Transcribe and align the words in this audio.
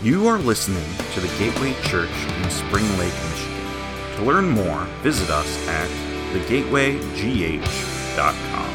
You 0.00 0.28
are 0.28 0.38
listening 0.38 0.84
to 1.14 1.20
the 1.20 1.26
Gateway 1.38 1.74
Church 1.82 2.08
in 2.08 2.50
Spring 2.50 2.86
Lake, 2.98 3.12
Michigan. 3.30 3.64
To 4.14 4.22
learn 4.22 4.48
more, 4.48 4.84
visit 5.02 5.28
us 5.28 5.66
at 5.66 5.88
thegatewaygh.com. 6.32 8.74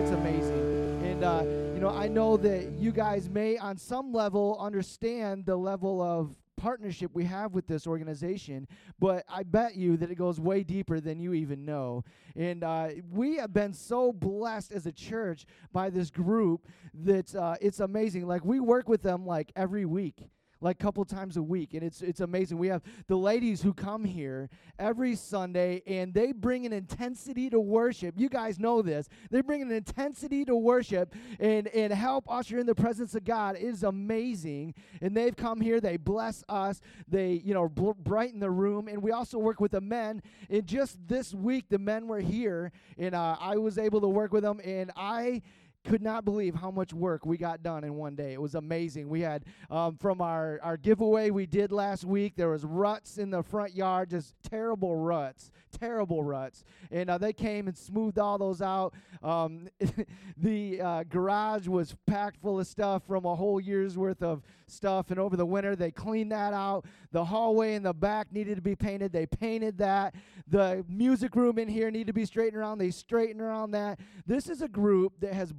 It's 0.00 0.10
amazing. 0.10 1.04
And, 1.04 1.22
uh, 1.22 1.44
you 1.72 1.78
know, 1.78 1.90
I 1.90 2.08
know 2.08 2.36
that 2.36 2.72
you 2.80 2.90
guys 2.90 3.30
may, 3.30 3.56
on 3.58 3.76
some 3.76 4.12
level, 4.12 4.56
understand 4.58 5.46
the 5.46 5.54
level 5.54 6.02
of 6.02 6.34
partnership 6.62 7.10
we 7.12 7.24
have 7.24 7.54
with 7.54 7.66
this 7.66 7.88
organization, 7.88 8.68
but 9.00 9.24
I 9.28 9.42
bet 9.42 9.74
you 9.74 9.96
that 9.96 10.12
it 10.12 10.14
goes 10.14 10.38
way 10.38 10.62
deeper 10.62 11.00
than 11.00 11.18
you 11.18 11.34
even 11.34 11.64
know. 11.64 12.04
And 12.36 12.62
uh, 12.62 12.90
we 13.10 13.36
have 13.38 13.52
been 13.52 13.72
so 13.72 14.12
blessed 14.12 14.70
as 14.70 14.86
a 14.86 14.92
church 14.92 15.44
by 15.72 15.90
this 15.90 16.08
group 16.08 16.68
that 16.94 17.34
uh, 17.34 17.56
it's 17.60 17.80
amazing. 17.80 18.28
Like, 18.28 18.44
we 18.44 18.60
work 18.60 18.88
with 18.88 19.02
them 19.02 19.26
like 19.26 19.50
every 19.56 19.84
week 19.84 20.28
like 20.62 20.78
couple 20.78 21.04
times 21.04 21.36
a 21.36 21.42
week 21.42 21.74
and 21.74 21.82
it's 21.82 22.02
it's 22.02 22.20
amazing. 22.20 22.58
We 22.58 22.68
have 22.68 22.82
the 23.08 23.16
ladies 23.16 23.62
who 23.62 23.72
come 23.72 24.04
here 24.04 24.48
every 24.78 25.14
sunday 25.14 25.82
and 25.86 26.14
they 26.14 26.32
bring 26.32 26.66
an 26.66 26.72
intensity 26.72 27.50
to 27.50 27.60
worship. 27.60 28.14
You 28.16 28.28
guys 28.28 28.58
know 28.58 28.82
this. 28.82 29.08
They 29.30 29.40
bring 29.40 29.62
an 29.62 29.70
intensity 29.70 30.44
to 30.44 30.56
worship 30.56 31.14
and 31.40 31.68
and 31.68 31.92
help 31.92 32.24
usher 32.28 32.58
in 32.58 32.66
the 32.66 32.74
presence 32.74 33.14
of 33.14 33.24
god 33.24 33.56
it 33.56 33.62
is 33.62 33.82
amazing. 33.82 34.74
And 35.00 35.16
they've 35.16 35.36
come 35.36 35.60
here. 35.60 35.80
They 35.80 35.96
bless 35.96 36.44
us. 36.48 36.80
They 37.08 37.42
you 37.44 37.54
know 37.54 37.68
bl- 37.68 37.92
brighten 37.92 38.40
the 38.40 38.50
room. 38.50 38.88
And 38.88 39.02
we 39.02 39.10
also 39.10 39.38
work 39.38 39.60
with 39.60 39.72
the 39.72 39.80
men. 39.80 40.22
And 40.48 40.66
just 40.66 40.98
this 41.06 41.34
week 41.34 41.66
the 41.68 41.78
men 41.78 42.06
were 42.06 42.20
here 42.20 42.72
and 42.98 43.14
uh, 43.14 43.36
i 43.40 43.56
was 43.56 43.78
able 43.78 44.00
to 44.00 44.08
work 44.08 44.32
with 44.32 44.42
them. 44.42 44.60
And 44.64 44.90
i 44.96 45.42
could 45.84 46.02
not 46.02 46.24
believe 46.24 46.54
how 46.54 46.70
much 46.70 46.92
work 46.92 47.26
we 47.26 47.36
got 47.36 47.62
done 47.62 47.84
in 47.84 47.94
one 47.94 48.14
day. 48.14 48.32
It 48.32 48.40
was 48.40 48.54
amazing. 48.54 49.08
We 49.08 49.20
had 49.20 49.44
um, 49.70 49.96
from 49.96 50.20
our, 50.20 50.60
our 50.62 50.76
giveaway 50.76 51.30
we 51.30 51.46
did 51.46 51.72
last 51.72 52.04
week, 52.04 52.34
there 52.36 52.50
was 52.50 52.64
ruts 52.64 53.18
in 53.18 53.30
the 53.30 53.42
front 53.42 53.74
yard, 53.74 54.10
just 54.10 54.34
terrible 54.48 54.96
ruts, 54.96 55.50
terrible 55.78 56.22
ruts. 56.22 56.64
And 56.90 57.10
uh, 57.10 57.18
they 57.18 57.32
came 57.32 57.66
and 57.66 57.76
smoothed 57.76 58.18
all 58.18 58.38
those 58.38 58.62
out. 58.62 58.94
Um, 59.22 59.68
the 60.36 60.80
uh, 60.80 61.02
garage 61.04 61.66
was 61.66 61.96
packed 62.06 62.40
full 62.40 62.60
of 62.60 62.66
stuff 62.66 63.02
from 63.06 63.24
a 63.24 63.34
whole 63.34 63.60
year's 63.60 63.98
worth 63.98 64.22
of 64.22 64.42
stuff. 64.66 65.10
And 65.10 65.18
over 65.18 65.36
the 65.36 65.46
winter, 65.46 65.76
they 65.76 65.90
cleaned 65.90 66.32
that 66.32 66.52
out. 66.52 66.86
The 67.12 67.24
hallway 67.24 67.74
in 67.74 67.82
the 67.82 67.92
back 67.92 68.32
needed 68.32 68.56
to 68.56 68.62
be 68.62 68.74
painted. 68.74 69.12
They 69.12 69.26
painted 69.26 69.78
that. 69.78 70.14
The 70.48 70.84
music 70.88 71.36
room 71.36 71.58
in 71.58 71.68
here 71.68 71.90
needed 71.90 72.08
to 72.08 72.12
be 72.12 72.24
straightened 72.24 72.56
around. 72.56 72.78
They 72.78 72.90
straightened 72.90 73.40
around 73.40 73.72
that. 73.72 74.00
This 74.26 74.48
is 74.48 74.62
a 74.62 74.68
group 74.68 75.20
that 75.20 75.34
has 75.34 75.52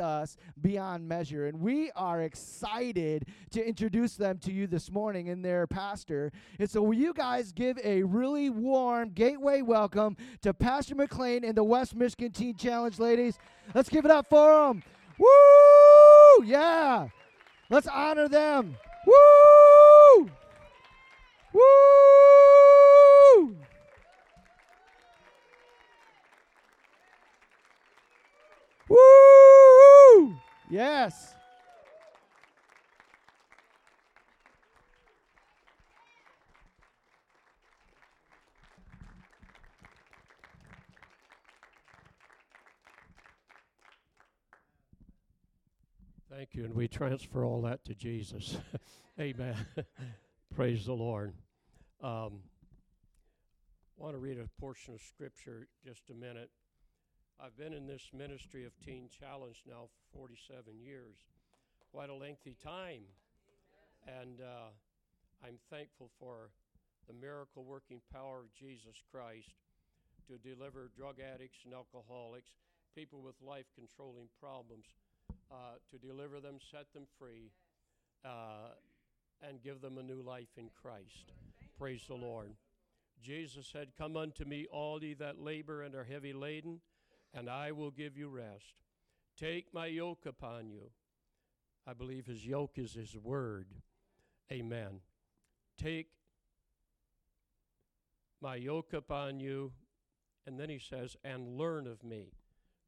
us 0.00 0.36
beyond 0.60 1.08
measure. 1.08 1.46
And 1.46 1.60
we 1.60 1.90
are 1.96 2.22
excited 2.22 3.26
to 3.50 3.66
introduce 3.66 4.16
them 4.16 4.38
to 4.38 4.52
you 4.52 4.66
this 4.66 4.90
morning 4.90 5.28
and 5.28 5.44
their 5.44 5.66
pastor. 5.66 6.32
And 6.58 6.70
so, 6.70 6.82
will 6.82 6.94
you 6.94 7.12
guys 7.12 7.52
give 7.52 7.78
a 7.82 8.02
really 8.02 8.50
warm 8.50 9.10
gateway 9.10 9.62
welcome 9.62 10.16
to 10.42 10.54
Pastor 10.54 10.94
McLean 10.94 11.44
and 11.44 11.56
the 11.56 11.64
West 11.64 11.94
Michigan 11.94 12.32
Teen 12.32 12.56
Challenge, 12.56 12.98
ladies? 12.98 13.38
Let's 13.74 13.88
give 13.88 14.04
it 14.04 14.10
up 14.10 14.28
for 14.28 14.68
them. 14.68 14.82
Woo! 15.18 16.44
Yeah. 16.44 17.08
Let's 17.70 17.86
honor 17.86 18.28
them. 18.28 18.76
Woo! 19.06 20.30
Woo! 21.52 23.56
Woo! 28.88 30.36
Yes. 30.70 31.34
Thank 46.30 46.54
you. 46.54 46.64
And 46.64 46.74
we 46.74 46.86
transfer 46.86 47.44
all 47.44 47.62
that 47.62 47.84
to 47.86 47.94
Jesus. 47.94 48.58
Amen. 49.20 49.56
Praise 50.54 50.86
the 50.86 50.92
Lord. 50.92 51.34
Um, 52.00 52.40
want 53.96 54.14
to 54.14 54.18
read 54.18 54.38
a 54.38 54.48
portion 54.60 54.94
of 54.94 55.00
Scripture 55.02 55.66
just 55.84 56.10
a 56.10 56.14
minute. 56.14 56.48
I've 57.40 57.56
been 57.56 57.72
in 57.72 57.86
this 57.86 58.10
ministry 58.12 58.64
of 58.64 58.72
Teen 58.84 59.08
Challenge 59.08 59.62
now 59.64 59.86
for 59.86 60.18
47 60.18 60.74
years, 60.82 61.14
quite 61.92 62.10
a 62.10 62.14
lengthy 62.14 62.56
time. 62.60 63.02
And 64.08 64.40
uh, 64.40 64.74
I'm 65.46 65.58
thankful 65.70 66.10
for 66.18 66.50
the 67.06 67.14
miracle 67.14 67.62
working 67.62 68.00
power 68.12 68.40
of 68.40 68.52
Jesus 68.58 68.98
Christ 69.12 69.54
to 70.26 70.36
deliver 70.36 70.90
drug 70.96 71.20
addicts 71.20 71.58
and 71.64 71.74
alcoholics, 71.74 72.50
people 72.96 73.22
with 73.22 73.36
life 73.40 73.66
controlling 73.76 74.26
problems 74.40 74.86
uh, 75.52 75.78
to 75.92 75.98
deliver 75.98 76.40
them, 76.40 76.58
set 76.72 76.92
them 76.92 77.06
free, 77.20 77.52
uh, 78.24 78.74
and 79.48 79.62
give 79.62 79.80
them 79.80 79.96
a 79.98 80.02
new 80.02 80.22
life 80.22 80.58
in 80.58 80.70
Christ. 80.82 81.30
Praise 81.78 82.02
the 82.08 82.14
Lord. 82.14 82.50
Jesus 83.22 83.68
said, 83.70 83.90
Come 83.96 84.16
unto 84.16 84.44
me, 84.44 84.66
all 84.72 85.02
ye 85.02 85.14
that 85.14 85.40
labor 85.40 85.82
and 85.82 85.94
are 85.94 86.04
heavy 86.04 86.32
laden, 86.32 86.80
and 87.34 87.48
I 87.48 87.72
will 87.72 87.90
give 87.90 88.16
you 88.16 88.28
rest. 88.28 88.74
Take 89.38 89.72
my 89.72 89.86
yoke 89.86 90.26
upon 90.26 90.70
you. 90.70 90.90
I 91.86 91.92
believe 91.92 92.26
his 92.26 92.44
yoke 92.44 92.76
is 92.76 92.94
his 92.94 93.16
word. 93.16 93.68
Amen. 94.52 95.00
Take 95.80 96.08
my 98.40 98.56
yoke 98.56 98.92
upon 98.92 99.40
you. 99.40 99.72
And 100.46 100.58
then 100.58 100.70
he 100.70 100.78
says, 100.78 101.16
and 101.22 101.58
learn 101.58 101.86
of 101.86 102.02
me. 102.02 102.32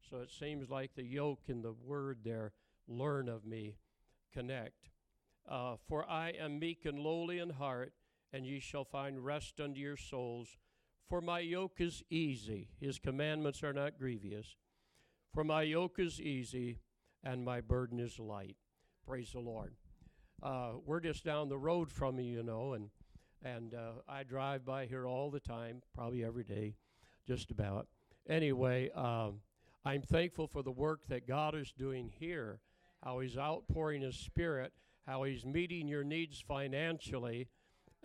So 0.09 0.17
it 0.17 0.31
seems 0.31 0.69
like 0.69 0.95
the 0.95 1.03
yoke 1.03 1.43
in 1.47 1.61
the 1.61 1.73
word 1.73 2.19
there, 2.23 2.53
learn 2.87 3.29
of 3.29 3.45
me, 3.45 3.75
connect. 4.33 4.89
Uh, 5.47 5.75
For 5.87 6.09
I 6.09 6.29
am 6.29 6.59
meek 6.59 6.85
and 6.85 6.99
lowly 6.99 7.39
in 7.39 7.51
heart, 7.51 7.93
and 8.33 8.45
ye 8.45 8.59
shall 8.59 8.83
find 8.83 9.23
rest 9.23 9.59
unto 9.59 9.79
your 9.79 9.97
souls. 9.97 10.57
For 11.09 11.21
my 11.21 11.39
yoke 11.39 11.79
is 11.79 12.03
easy, 12.09 12.69
his 12.79 12.99
commandments 12.99 13.63
are 13.63 13.73
not 13.73 13.99
grievous. 13.99 14.55
For 15.33 15.43
my 15.43 15.61
yoke 15.63 15.97
is 15.97 16.19
easy, 16.19 16.79
and 17.23 17.45
my 17.45 17.61
burden 17.61 17.99
is 17.99 18.19
light. 18.19 18.57
Praise 19.05 19.31
the 19.31 19.39
Lord. 19.39 19.75
Uh, 20.43 20.73
we're 20.85 20.99
just 20.99 21.23
down 21.23 21.49
the 21.49 21.57
road 21.57 21.91
from 21.91 22.19
you, 22.19 22.37
you 22.37 22.43
know, 22.43 22.73
and 22.73 22.89
and 23.43 23.73
uh, 23.73 24.01
I 24.07 24.23
drive 24.23 24.65
by 24.65 24.85
here 24.85 25.07
all 25.07 25.31
the 25.31 25.39
time, 25.39 25.81
probably 25.95 26.23
every 26.23 26.43
day, 26.43 26.75
just 27.27 27.49
about. 27.49 27.87
Anyway, 28.29 28.91
um, 28.91 29.41
I'm 29.83 30.03
thankful 30.03 30.47
for 30.47 30.61
the 30.61 30.71
work 30.71 31.07
that 31.07 31.27
God 31.27 31.55
is 31.55 31.71
doing 31.71 32.11
here, 32.19 32.59
how 33.03 33.19
He's 33.19 33.37
outpouring 33.37 34.03
His 34.03 34.15
Spirit, 34.15 34.73
how 35.07 35.23
He's 35.23 35.43
meeting 35.43 35.87
your 35.87 36.03
needs 36.03 36.39
financially. 36.39 37.47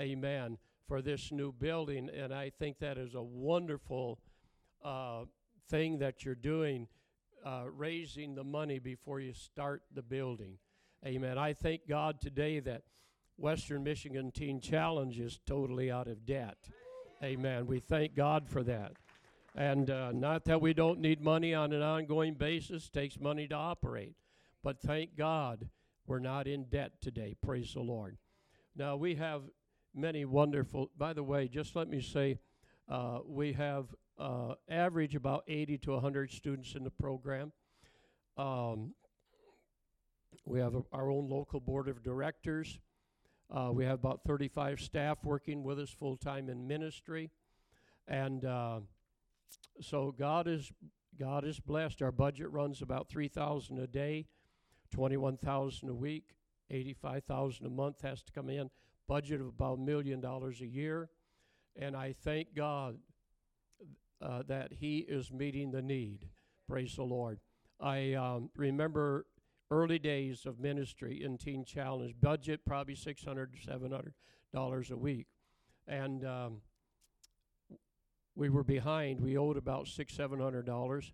Amen. 0.00 0.58
For 0.88 1.02
this 1.02 1.32
new 1.32 1.52
building. 1.52 2.08
And 2.16 2.32
I 2.32 2.50
think 2.50 2.78
that 2.78 2.96
is 2.96 3.14
a 3.14 3.22
wonderful 3.22 4.20
uh, 4.84 5.24
thing 5.68 5.98
that 5.98 6.24
you're 6.24 6.34
doing, 6.34 6.86
uh, 7.44 7.64
raising 7.76 8.34
the 8.34 8.44
money 8.44 8.78
before 8.78 9.18
you 9.18 9.32
start 9.32 9.82
the 9.92 10.02
building. 10.02 10.58
Amen. 11.04 11.38
I 11.38 11.54
thank 11.54 11.88
God 11.88 12.20
today 12.20 12.60
that 12.60 12.82
Western 13.36 13.82
Michigan 13.82 14.30
Teen 14.30 14.60
Challenge 14.60 15.18
is 15.18 15.40
totally 15.44 15.90
out 15.90 16.06
of 16.06 16.24
debt. 16.24 16.56
Amen. 17.22 17.66
We 17.66 17.80
thank 17.80 18.14
God 18.14 18.48
for 18.48 18.62
that. 18.62 18.92
And 19.54 19.90
uh, 19.90 20.12
not 20.12 20.44
that 20.44 20.60
we 20.60 20.74
don't 20.74 21.00
need 21.00 21.20
money 21.20 21.54
on 21.54 21.72
an 21.72 21.82
ongoing 21.82 22.34
basis, 22.34 22.88
takes 22.88 23.18
money 23.18 23.48
to 23.48 23.54
operate. 23.54 24.14
But 24.62 24.80
thank 24.80 25.16
God 25.16 25.68
we're 26.06 26.18
not 26.18 26.46
in 26.46 26.64
debt 26.64 27.00
today. 27.00 27.34
Praise 27.42 27.72
the 27.72 27.80
Lord. 27.80 28.18
Now, 28.76 28.96
we 28.96 29.14
have 29.14 29.42
many 29.96 30.24
wonderful, 30.24 30.90
by 30.96 31.12
the 31.12 31.22
way, 31.22 31.48
just 31.48 31.74
let 31.74 31.88
me 31.88 32.00
say, 32.00 32.38
uh, 32.88 33.18
we 33.26 33.52
have 33.54 33.86
uh, 34.18 34.54
average 34.68 35.14
about 35.14 35.44
80 35.48 35.78
to 35.78 35.92
100 35.92 36.30
students 36.30 36.74
in 36.74 36.84
the 36.84 36.90
program. 36.90 37.52
Um, 38.36 38.94
we 40.44 40.60
have 40.60 40.74
a, 40.74 40.82
our 40.92 41.10
own 41.10 41.28
local 41.28 41.60
board 41.60 41.88
of 41.88 42.02
directors. 42.02 42.78
Uh, 43.50 43.70
we 43.72 43.84
have 43.84 43.98
about 43.98 44.20
35 44.26 44.80
staff 44.80 45.18
working 45.24 45.62
with 45.62 45.78
us 45.78 45.90
full 45.90 46.16
time 46.16 46.48
in 46.48 46.66
ministry. 46.66 47.30
And 48.08 48.44
uh, 48.44 48.80
so 49.80 50.14
God 50.16 50.46
is 50.46 50.70
God 51.18 51.44
is 51.44 51.58
blessed. 51.58 52.02
Our 52.02 52.12
budget 52.12 52.50
runs 52.50 52.82
about 52.82 53.08
three 53.08 53.28
thousand 53.28 53.78
a 53.78 53.86
day, 53.86 54.26
twenty-one 54.90 55.38
thousand 55.38 55.88
a 55.88 55.94
week, 55.94 56.34
eighty-five 56.70 57.24
thousand 57.24 57.66
a 57.66 57.70
month 57.70 58.02
has 58.02 58.22
to 58.22 58.32
come 58.32 58.50
in. 58.50 58.70
Budget 59.08 59.40
of 59.40 59.46
about 59.46 59.78
a 59.78 59.80
million 59.80 60.20
dollars 60.20 60.60
a 60.60 60.66
year, 60.66 61.08
and 61.76 61.96
I 61.96 62.14
thank 62.24 62.54
God 62.54 62.98
uh, 64.20 64.42
that 64.48 64.72
He 64.72 64.98
is 64.98 65.30
meeting 65.30 65.70
the 65.70 65.82
need. 65.82 66.28
Praise 66.68 66.96
the 66.96 67.04
Lord. 67.04 67.38
I 67.80 68.14
um, 68.14 68.50
remember 68.56 69.26
early 69.70 69.98
days 69.98 70.46
of 70.46 70.58
ministry 70.58 71.22
in 71.22 71.38
Teen 71.38 71.64
Challenge. 71.64 72.14
Budget 72.20 72.60
probably 72.66 72.94
six 72.94 73.24
hundred, 73.24 73.54
seven 73.64 73.92
hundred 73.92 74.14
dollars 74.52 74.90
a 74.90 74.96
week, 74.96 75.26
and 75.86 76.24
um, 76.24 76.56
we 78.34 78.48
were 78.48 78.64
behind. 78.64 79.20
We 79.20 79.36
owed 79.36 79.56
about 79.56 79.86
six, 79.86 80.14
seven 80.14 80.40
hundred 80.40 80.66
dollars 80.66 81.12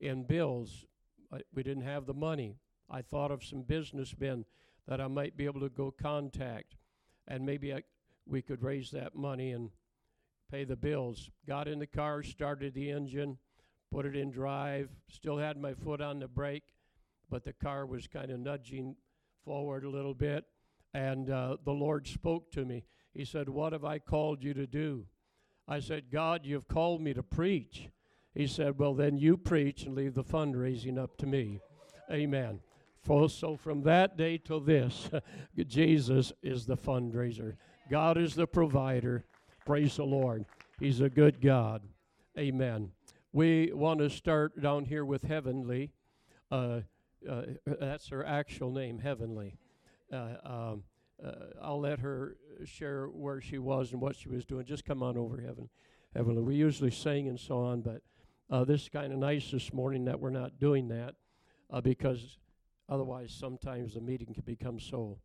in 0.00 0.24
bills. 0.24 0.86
I, 1.32 1.40
we 1.54 1.62
didn't 1.62 1.84
have 1.84 2.06
the 2.06 2.14
money. 2.14 2.56
I 2.88 3.02
thought 3.02 3.30
of 3.30 3.44
some 3.44 3.62
businessmen 3.62 4.44
that 4.86 5.00
I 5.00 5.08
might 5.08 5.36
be 5.36 5.44
able 5.44 5.60
to 5.60 5.68
go 5.68 5.90
contact, 5.90 6.76
and 7.28 7.44
maybe 7.44 7.72
I, 7.72 7.82
we 8.26 8.42
could 8.42 8.62
raise 8.62 8.90
that 8.90 9.14
money 9.14 9.52
and 9.52 9.70
pay 10.50 10.64
the 10.64 10.76
bills. 10.76 11.30
Got 11.46 11.68
in 11.68 11.78
the 11.78 11.86
car, 11.86 12.22
started 12.22 12.74
the 12.74 12.90
engine, 12.90 13.38
put 13.90 14.06
it 14.06 14.16
in 14.16 14.30
drive. 14.30 14.90
Still 15.08 15.38
had 15.38 15.56
my 15.56 15.74
foot 15.74 16.00
on 16.00 16.20
the 16.20 16.28
brake, 16.28 16.74
but 17.30 17.44
the 17.44 17.52
car 17.52 17.86
was 17.86 18.06
kind 18.06 18.30
of 18.30 18.40
nudging 18.40 18.96
forward 19.44 19.84
a 19.84 19.90
little 19.90 20.14
bit. 20.14 20.44
And 20.94 21.30
uh, 21.30 21.56
the 21.64 21.72
Lord 21.72 22.06
spoke 22.06 22.50
to 22.52 22.64
me. 22.64 22.84
He 23.12 23.24
said, 23.24 23.48
What 23.48 23.72
have 23.72 23.84
I 23.84 23.98
called 23.98 24.42
you 24.42 24.54
to 24.54 24.66
do? 24.66 25.06
I 25.68 25.80
said, 25.80 26.10
God, 26.12 26.42
you've 26.44 26.68
called 26.68 27.00
me 27.00 27.12
to 27.14 27.22
preach. 27.22 27.88
He 28.34 28.46
said, 28.46 28.78
Well, 28.78 28.94
then 28.94 29.18
you 29.18 29.36
preach 29.36 29.82
and 29.84 29.94
leave 29.94 30.14
the 30.14 30.24
fundraising 30.24 30.98
up 30.98 31.16
to 31.18 31.26
me. 31.26 31.60
Amen. 32.10 32.60
For, 33.06 33.28
so 33.28 33.56
from 33.56 33.82
that 33.82 34.16
day 34.16 34.36
till 34.36 34.58
this, 34.58 35.08
Jesus 35.56 36.32
is 36.42 36.66
the 36.66 36.76
fundraiser. 36.76 37.54
God 37.88 38.18
is 38.18 38.34
the 38.34 38.48
provider. 38.48 39.24
Praise 39.64 39.94
the 39.94 40.04
Lord. 40.04 40.44
He's 40.80 41.00
a 41.00 41.08
good 41.08 41.40
God. 41.40 41.82
Amen. 42.36 42.90
We 43.32 43.70
want 43.72 44.00
to 44.00 44.10
start 44.10 44.60
down 44.60 44.86
here 44.86 45.04
with 45.04 45.22
Heavenly. 45.22 45.92
Uh, 46.50 46.80
uh, 47.30 47.42
that's 47.64 48.08
her 48.08 48.26
actual 48.26 48.72
name, 48.72 48.98
Heavenly. 48.98 49.56
Uh, 50.12 50.34
um, 50.42 50.82
uh, 51.24 51.30
I'll 51.62 51.80
let 51.80 52.00
her 52.00 52.36
share 52.64 53.06
where 53.06 53.40
she 53.40 53.58
was 53.58 53.92
and 53.92 54.00
what 54.00 54.16
she 54.16 54.28
was 54.28 54.44
doing. 54.44 54.66
Just 54.66 54.84
come 54.84 55.04
on 55.04 55.16
over, 55.16 55.40
Heaven, 55.40 55.68
Heavenly. 56.12 56.42
We 56.42 56.56
usually 56.56 56.90
sing 56.90 57.28
and 57.28 57.38
so 57.38 57.60
on, 57.60 57.82
but 57.82 58.02
uh, 58.50 58.64
this 58.64 58.82
is 58.82 58.88
kind 58.88 59.12
of 59.12 59.20
nice 59.20 59.52
this 59.52 59.72
morning 59.72 60.06
that 60.06 60.18
we're 60.18 60.30
not 60.30 60.58
doing 60.58 60.88
that 60.88 61.14
uh, 61.70 61.80
because 61.80 62.38
otherwise 62.88 63.32
sometimes 63.32 63.94
the 63.94 64.00
meeting 64.00 64.32
can 64.32 64.42
become 64.44 64.78
so 64.78 65.18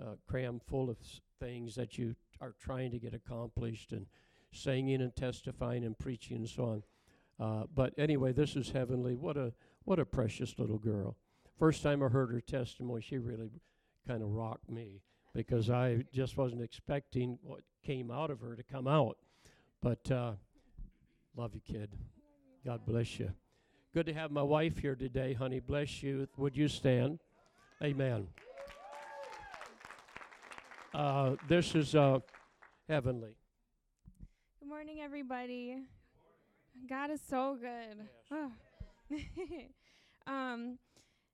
uh, 0.00 0.14
crammed 0.26 0.62
full 0.62 0.88
of 0.90 0.96
s- 1.00 1.20
things 1.40 1.74
that 1.74 1.98
you 1.98 2.14
are 2.40 2.54
trying 2.60 2.90
to 2.90 2.98
get 2.98 3.14
accomplished 3.14 3.92
and 3.92 4.06
singing 4.52 5.00
and 5.00 5.14
testifying 5.16 5.84
and 5.84 5.98
preaching 5.98 6.38
and 6.38 6.48
so 6.48 6.64
on. 6.64 6.82
Uh, 7.40 7.64
but 7.74 7.92
anyway, 7.98 8.32
this 8.32 8.56
is 8.56 8.70
heavenly. 8.70 9.14
What 9.16 9.36
a 9.36 9.52
what 9.84 9.98
a 9.98 10.04
precious 10.04 10.58
little 10.58 10.78
girl. 10.78 11.16
First 11.58 11.82
time 11.82 12.02
I 12.02 12.08
heard 12.08 12.30
her 12.30 12.40
testimony, 12.40 13.02
she 13.02 13.18
really 13.18 13.50
kind 14.06 14.22
of 14.22 14.28
rocked 14.30 14.70
me 14.70 15.02
because 15.34 15.70
I 15.70 16.04
just 16.12 16.36
wasn't 16.36 16.62
expecting 16.62 17.38
what 17.42 17.60
came 17.84 18.10
out 18.10 18.30
of 18.30 18.40
her 18.40 18.54
to 18.54 18.62
come 18.62 18.86
out. 18.86 19.16
But 19.80 20.10
uh, 20.10 20.32
love 21.36 21.54
you, 21.54 21.60
kid. 21.60 21.90
God 22.64 22.86
bless 22.86 23.18
you. 23.18 23.32
Good 23.94 24.06
to 24.06 24.14
have 24.14 24.30
my 24.30 24.42
wife 24.42 24.78
here 24.78 24.94
today, 24.94 25.34
honey. 25.34 25.60
Bless 25.60 26.02
you. 26.02 26.26
Would 26.38 26.56
you 26.56 26.66
stand? 26.66 27.18
Amen. 27.82 28.26
Uh, 30.94 31.36
this 31.46 31.74
is 31.74 31.94
uh, 31.94 32.20
heavenly. 32.88 33.36
Good 34.60 34.68
morning, 34.70 35.00
everybody. 35.02 35.76
God 36.88 37.10
is 37.10 37.20
so 37.28 37.58
good. 37.60 38.08
Oh. 38.30 38.50
um, 40.26 40.78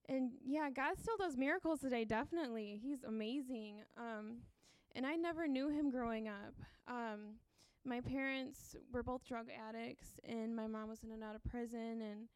and 0.08 0.32
yeah, 0.44 0.68
God 0.68 0.98
still 1.00 1.16
does 1.16 1.36
miracles 1.36 1.78
today. 1.78 2.04
Definitely, 2.04 2.80
He's 2.82 3.04
amazing. 3.04 3.82
Um, 3.96 4.38
and 4.96 5.06
I 5.06 5.14
never 5.14 5.46
knew 5.46 5.68
Him 5.68 5.92
growing 5.92 6.26
up. 6.26 6.54
Um, 6.88 7.36
my 7.84 8.00
parents 8.00 8.74
were 8.92 9.04
both 9.04 9.24
drug 9.24 9.46
addicts, 9.68 10.18
and 10.28 10.56
my 10.56 10.66
mom 10.66 10.88
was 10.88 11.04
in 11.04 11.12
and 11.12 11.22
out 11.22 11.36
of 11.36 11.44
prison, 11.44 12.02
and 12.02 12.26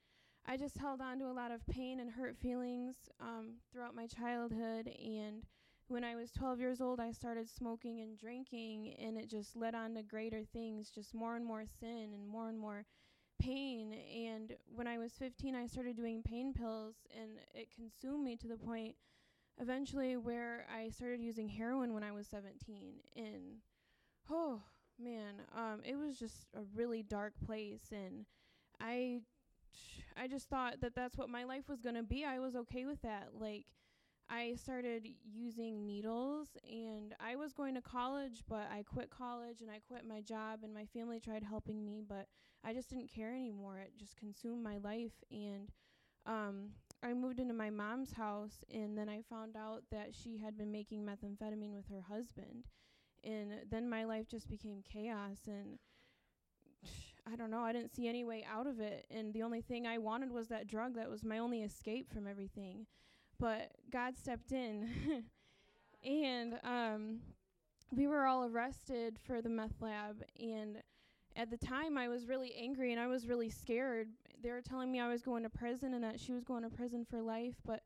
I 0.47 0.57
just 0.57 0.79
held 0.79 1.01
on 1.01 1.19
to 1.21 1.27
a 1.27 1.33
lot 1.33 1.51
of 1.53 1.67
pain 1.67 2.01
and 2.01 2.11
hurt 2.11 2.37
feelings 2.37 2.97
um, 3.21 3.55
throughout 3.73 3.95
my 3.95 4.07
childhood. 4.07 4.89
And 4.89 5.45
when 5.89 6.05
I 6.05 6.17
was 6.17 6.33
12 6.33 6.59
years 6.61 6.81
old, 6.81 7.01
I 7.01 7.13
started 7.13 7.49
smoking 7.49 8.01
and 8.01 8.19
drinking, 8.19 8.95
and 8.99 9.17
it 9.17 9.29
just 9.31 9.57
led 9.57 9.75
on 9.75 9.95
to 9.95 10.03
greater 10.03 10.43
things, 10.53 10.91
just 10.91 11.15
more 11.15 11.37
and 11.37 11.45
more 11.45 11.65
sin 11.81 12.11
and 12.15 12.27
more 12.27 12.49
and 12.49 12.59
more 12.59 12.85
pain. 13.41 13.95
And 13.95 14.57
when 14.75 14.87
I 14.87 14.99
was 14.99 15.13
15, 15.13 15.55
I 15.55 15.67
started 15.67 15.97
doing 15.97 16.23
pain 16.23 16.53
pills, 16.53 16.97
and 17.17 17.39
it 17.55 17.69
consumed 17.75 18.25
me 18.25 18.37
to 18.37 18.49
the 18.49 18.57
point 18.57 18.97
eventually 19.61 20.17
where 20.17 20.67
I 20.75 20.91
started 20.91 21.21
using 21.21 21.49
heroin 21.49 21.95
when 21.95 22.03
I 22.05 22.13
was 22.13 22.27
17. 22.29 22.95
And 23.17 23.59
oh 24.31 24.63
man, 24.99 25.35
um, 25.57 25.81
it 25.85 25.97
was 25.97 26.19
just 26.19 26.47
a 26.55 26.63
really 26.75 27.03
dark 27.03 27.35
place, 27.47 27.93
and 27.93 28.27
I. 28.81 29.21
I 30.17 30.29
just 30.29 30.49
thought 30.49 30.81
that 30.81 30.95
that's 30.95 31.17
what 31.17 31.29
my 31.29 31.45
life 31.45 31.69
was 31.69 31.81
going 31.81 31.95
to 31.95 32.03
be. 32.03 32.25
I 32.25 32.39
was 32.39 32.55
okay 32.55 32.85
with 32.85 33.01
that. 33.03 33.29
Like, 33.39 33.67
I 34.29 34.55
started 34.55 35.07
using 35.31 35.85
needles 35.85 36.49
and 36.65 37.15
I 37.21 37.37
was 37.37 37.53
going 37.53 37.75
to 37.75 37.83
college, 37.83 38.43
but 38.49 38.67
I 38.73 38.83
quit 38.83 39.11
college 39.11 39.61
and 39.61 39.71
I 39.71 39.81
quit 39.87 40.07
my 40.07 40.21
job 40.23 40.61
and 40.63 40.73
my 40.73 40.87
family 40.87 41.21
tried 41.21 41.43
helping 41.43 41.85
me, 41.85 42.03
but 42.07 42.29
I 42.65 42.73
just 42.73 42.89
didn't 42.89 43.13
care 43.13 43.35
anymore. 43.35 43.79
It 43.79 43.93
just 43.99 44.17
consumed 44.17 44.63
my 44.63 44.79
life 44.79 45.13
and 45.31 45.71
um 46.25 46.71
I 47.03 47.13
moved 47.15 47.41
into 47.41 47.53
my 47.53 47.69
mom's 47.69 48.13
house 48.13 48.63
and 48.73 48.97
then 48.97 49.09
I 49.09 49.23
found 49.29 49.57
out 49.57 49.83
that 49.91 50.15
she 50.15 50.39
had 50.39 50.57
been 50.57 50.71
making 50.71 51.05
methamphetamine 51.05 51.75
with 51.75 51.89
her 51.89 52.03
husband. 52.09 52.65
And 53.25 53.53
then 53.71 53.89
my 53.91 54.05
life 54.05 54.29
just 54.29 54.49
became 54.49 54.83
chaos 54.83 55.41
and 55.47 55.79
I 57.31 57.37
don't 57.37 57.51
know, 57.51 57.61
I 57.61 57.73
didn't 57.73 57.95
see 57.95 58.09
any 58.09 58.25
way 58.25 58.45
out 58.51 58.67
of 58.67 58.81
it 58.81 59.07
and 59.11 59.33
the 59.33 59.43
only 59.43 59.63
thing 59.63 59.87
I 59.87 59.99
wanted 59.99 60.33
was 60.33 60.49
that 60.49 60.67
drug 60.67 60.95
that 60.95 61.11
was 61.11 61.25
my 61.25 61.39
only 61.39 61.63
escape 61.63 62.13
from 62.13 62.27
everything 62.27 62.87
but 63.43 63.73
God 63.91 64.17
stepped 64.17 64.53
in. 64.53 64.89
and 66.05 66.61
um, 66.63 67.19
we 67.91 68.07
were 68.07 68.25
all 68.25 68.45
arrested 68.45 69.19
for 69.27 69.43
the 69.43 69.49
meth 69.49 69.81
lab. 69.81 70.23
And 70.41 70.79
at 71.35 71.51
the 71.51 71.57
time, 71.57 71.99
I 71.99 72.09
was 72.09 72.29
really 72.29 72.55
angry 72.55 72.93
and 72.93 73.01
I 73.01 73.09
was 73.09 73.27
really 73.27 73.51
scared. 73.51 74.11
They 74.41 74.51
were 74.51 74.63
telling 74.63 74.93
me 74.93 75.01
I 75.01 75.09
was 75.09 75.23
going 75.23 75.43
to 75.43 75.51
prison 75.51 75.93
and 75.93 76.05
that 76.05 76.21
she 76.21 76.33
was 76.33 76.45
going 76.45 76.63
to 76.63 76.71
prison 76.71 77.05
for 77.05 77.21
life. 77.21 77.57
But 77.67 77.83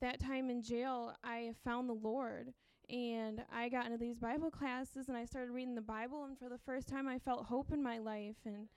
that 0.00 0.18
time 0.18 0.50
in 0.50 0.60
jail, 0.60 1.14
I 1.22 1.52
found 1.64 1.88
the 1.88 1.94
Lord. 1.94 2.52
And 2.88 3.42
I 3.52 3.68
got 3.68 3.86
into 3.86 3.98
these 3.98 4.18
Bible 4.18 4.50
classes 4.50 5.08
and 5.08 5.16
I 5.16 5.24
started 5.24 5.50
reading 5.50 5.74
the 5.74 5.80
Bible. 5.80 6.24
And 6.24 6.38
for 6.38 6.48
the 6.48 6.58
first 6.58 6.88
time, 6.88 7.08
I 7.08 7.18
felt 7.18 7.46
hope 7.46 7.72
in 7.72 7.82
my 7.82 7.98
life. 7.98 8.36
And, 8.44 8.68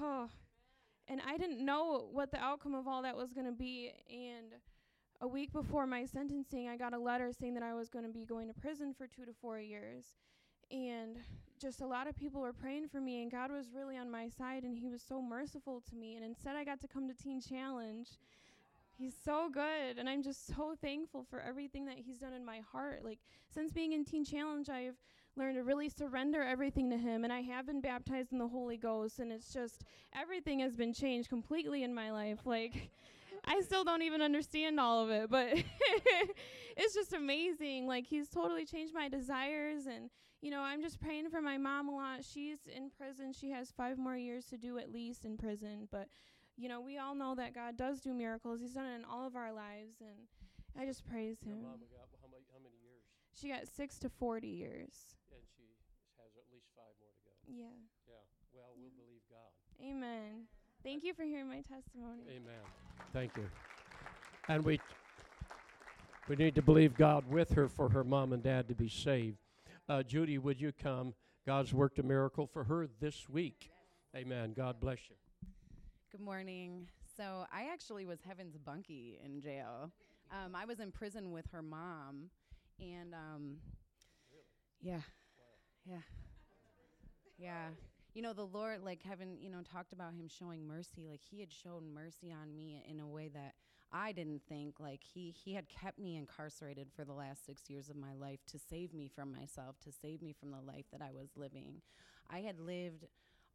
oh, 0.00 0.28
and 1.08 1.20
I 1.26 1.38
didn't 1.38 1.64
know 1.64 2.08
what 2.12 2.30
the 2.30 2.38
outcome 2.38 2.74
of 2.74 2.86
all 2.86 3.02
that 3.02 3.16
was 3.16 3.32
going 3.32 3.46
to 3.46 3.52
be. 3.52 3.92
And 4.10 4.52
a 5.20 5.28
week 5.28 5.52
before 5.52 5.86
my 5.86 6.04
sentencing, 6.04 6.68
I 6.68 6.76
got 6.76 6.92
a 6.92 6.98
letter 6.98 7.32
saying 7.32 7.54
that 7.54 7.62
I 7.62 7.74
was 7.74 7.88
going 7.88 8.04
to 8.04 8.10
be 8.10 8.26
going 8.26 8.48
to 8.48 8.54
prison 8.54 8.94
for 8.96 9.06
two 9.06 9.24
to 9.24 9.32
four 9.32 9.58
years. 9.58 10.04
And 10.70 11.18
just 11.60 11.80
a 11.80 11.86
lot 11.86 12.06
of 12.06 12.16
people 12.16 12.40
were 12.40 12.52
praying 12.52 12.88
for 12.88 13.00
me, 13.00 13.22
and 13.22 13.30
God 13.30 13.50
was 13.50 13.66
really 13.74 13.96
on 13.96 14.10
my 14.10 14.28
side, 14.28 14.64
and 14.64 14.76
He 14.76 14.88
was 14.88 15.00
so 15.00 15.22
merciful 15.22 15.80
to 15.88 15.96
me. 15.96 16.16
And 16.16 16.24
instead, 16.24 16.56
I 16.56 16.64
got 16.64 16.80
to 16.80 16.88
come 16.88 17.08
to 17.08 17.14
Teen 17.14 17.40
Challenge. 17.40 18.08
He's 18.98 19.14
so 19.24 19.50
good, 19.52 19.98
and 19.98 20.08
I'm 20.08 20.22
just 20.22 20.46
so 20.46 20.74
thankful 20.80 21.24
for 21.28 21.40
everything 21.40 21.84
that 21.86 21.98
He's 21.98 22.18
done 22.18 22.32
in 22.32 22.44
my 22.44 22.60
heart. 22.72 23.04
Like, 23.04 23.18
since 23.52 23.72
being 23.72 23.92
in 23.92 24.04
Teen 24.04 24.24
Challenge, 24.24 24.68
I've 24.70 24.96
learned 25.36 25.56
to 25.56 25.64
really 25.64 25.90
surrender 25.90 26.42
everything 26.42 26.88
to 26.90 26.96
Him, 26.96 27.24
and 27.24 27.32
I 27.32 27.42
have 27.42 27.66
been 27.66 27.80
baptized 27.82 28.32
in 28.32 28.38
the 28.38 28.48
Holy 28.48 28.78
Ghost, 28.78 29.18
and 29.18 29.30
it's 29.30 29.52
just 29.52 29.84
everything 30.14 30.60
has 30.60 30.76
been 30.76 30.94
changed 30.94 31.28
completely 31.28 31.82
in 31.82 31.94
my 31.94 32.10
life. 32.10 32.46
Like, 32.46 32.90
I 33.44 33.60
still 33.60 33.84
don't 33.84 34.02
even 34.02 34.22
understand 34.22 34.80
all 34.80 35.04
of 35.04 35.10
it, 35.10 35.30
but 35.30 35.48
it's 36.76 36.94
just 36.94 37.12
amazing. 37.12 37.86
Like 37.86 38.06
he's 38.06 38.28
totally 38.28 38.64
changed 38.64 38.94
my 38.94 39.08
desires 39.08 39.86
and 39.86 40.10
you 40.42 40.50
know, 40.50 40.60
I'm 40.60 40.82
just 40.82 41.00
praying 41.00 41.30
for 41.30 41.40
my 41.40 41.56
mom 41.56 41.88
a 41.88 41.94
lot. 41.94 42.24
She's 42.24 42.58
in 42.66 42.90
prison. 42.90 43.32
She 43.32 43.50
has 43.50 43.70
5 43.70 43.98
more 43.98 44.16
years 44.16 44.44
to 44.46 44.56
do 44.56 44.78
at 44.78 44.92
least 44.92 45.24
in 45.24 45.36
prison, 45.36 45.88
but 45.90 46.08
you 46.56 46.68
know, 46.68 46.80
we 46.80 46.98
all 46.98 47.14
know 47.14 47.34
that 47.34 47.54
God 47.54 47.76
does 47.76 48.00
do 48.00 48.12
miracles. 48.12 48.60
He's 48.60 48.72
done 48.72 48.86
it 48.86 48.94
in 48.96 49.04
all 49.04 49.26
of 49.26 49.36
our 49.36 49.52
lives 49.52 50.00
and 50.00 50.16
I 50.78 50.84
just 50.84 51.04
praise 51.08 51.36
Your 51.44 51.54
him. 51.54 51.62
mama 51.62 51.84
got 51.92 52.08
how 52.20 52.28
many, 52.30 52.44
how 52.52 52.58
many 52.62 52.76
years? 52.84 53.04
She 53.32 53.48
got 53.48 53.68
6 53.68 53.98
to 54.00 54.08
40 54.08 54.46
years. 54.48 55.16
And 55.32 55.40
she 55.56 55.64
has 56.20 56.32
at 56.36 56.44
least 56.52 56.68
five 56.76 56.92
more 57.00 57.12
to 57.12 57.20
go. 57.24 57.32
Yeah. 57.48 57.76
Yeah. 58.08 58.24
Well, 58.52 58.72
we'll 58.76 58.92
believe 58.96 59.24
God. 59.30 59.52
Amen. 59.80 60.48
Thank 60.82 61.04
you 61.04 61.14
for 61.14 61.24
hearing 61.24 61.48
my 61.48 61.60
testimony. 61.62 62.22
Amen. 62.28 62.64
Thank 63.12 63.36
you. 63.36 63.48
And 64.48 64.64
we 64.64 64.80
we 66.28 66.36
need 66.36 66.54
to 66.56 66.62
believe 66.62 66.94
God 66.96 67.24
with 67.30 67.52
her 67.52 67.68
for 67.68 67.88
her 67.90 68.02
mom 68.02 68.32
and 68.32 68.42
dad 68.42 68.68
to 68.68 68.74
be 68.74 68.88
saved. 68.88 69.38
Uh, 69.88 70.02
Judy, 70.02 70.38
would 70.38 70.60
you 70.60 70.72
come? 70.72 71.14
God's 71.46 71.72
worked 71.72 71.98
a 71.98 72.02
miracle 72.02 72.46
for 72.46 72.64
her 72.64 72.88
this 73.00 73.28
week. 73.28 73.70
Amen. 74.14 74.52
God 74.56 74.80
bless 74.80 74.98
you. 75.08 75.16
Good 76.10 76.20
morning. 76.20 76.88
So 77.16 77.46
I 77.52 77.66
actually 77.72 78.06
was 78.06 78.20
Heaven's 78.26 78.56
bunkie 78.56 79.18
in 79.24 79.40
jail. 79.40 79.90
Um, 80.30 80.54
I 80.54 80.64
was 80.64 80.80
in 80.80 80.90
prison 80.92 81.30
with 81.30 81.46
her 81.52 81.62
mom, 81.62 82.30
and 82.80 83.14
um, 83.14 83.56
yeah, 84.80 85.00
yeah, 85.86 86.02
yeah. 87.38 87.68
You 88.14 88.22
know, 88.22 88.32
the 88.32 88.46
Lord, 88.46 88.82
like 88.82 89.02
Heaven, 89.02 89.36
you 89.40 89.50
know, 89.50 89.60
talked 89.62 89.92
about 89.92 90.14
him 90.14 90.26
showing 90.28 90.66
mercy. 90.66 91.06
Like 91.08 91.20
he 91.22 91.40
had 91.40 91.52
shown 91.52 91.92
mercy 91.92 92.32
on 92.32 92.54
me 92.56 92.82
in 92.88 93.00
a 93.00 93.06
way 93.06 93.28
that 93.34 93.54
I 93.92 94.12
didn't 94.12 94.42
think. 94.48 94.80
Like 94.80 95.02
he 95.02 95.30
he 95.44 95.54
had 95.54 95.68
kept 95.68 95.98
me 95.98 96.16
incarcerated 96.16 96.88
for 96.94 97.04
the 97.04 97.12
last 97.12 97.44
six 97.44 97.68
years 97.68 97.90
of 97.90 97.96
my 97.96 98.14
life 98.14 98.40
to 98.52 98.58
save 98.58 98.94
me 98.94 99.10
from 99.14 99.32
myself, 99.32 99.76
to 99.84 99.92
save 99.92 100.22
me 100.22 100.32
from 100.32 100.50
the 100.50 100.60
life 100.60 100.86
that 100.92 101.02
I 101.02 101.10
was 101.12 101.28
living. 101.36 101.82
I 102.30 102.38
had 102.38 102.58
lived 102.58 103.04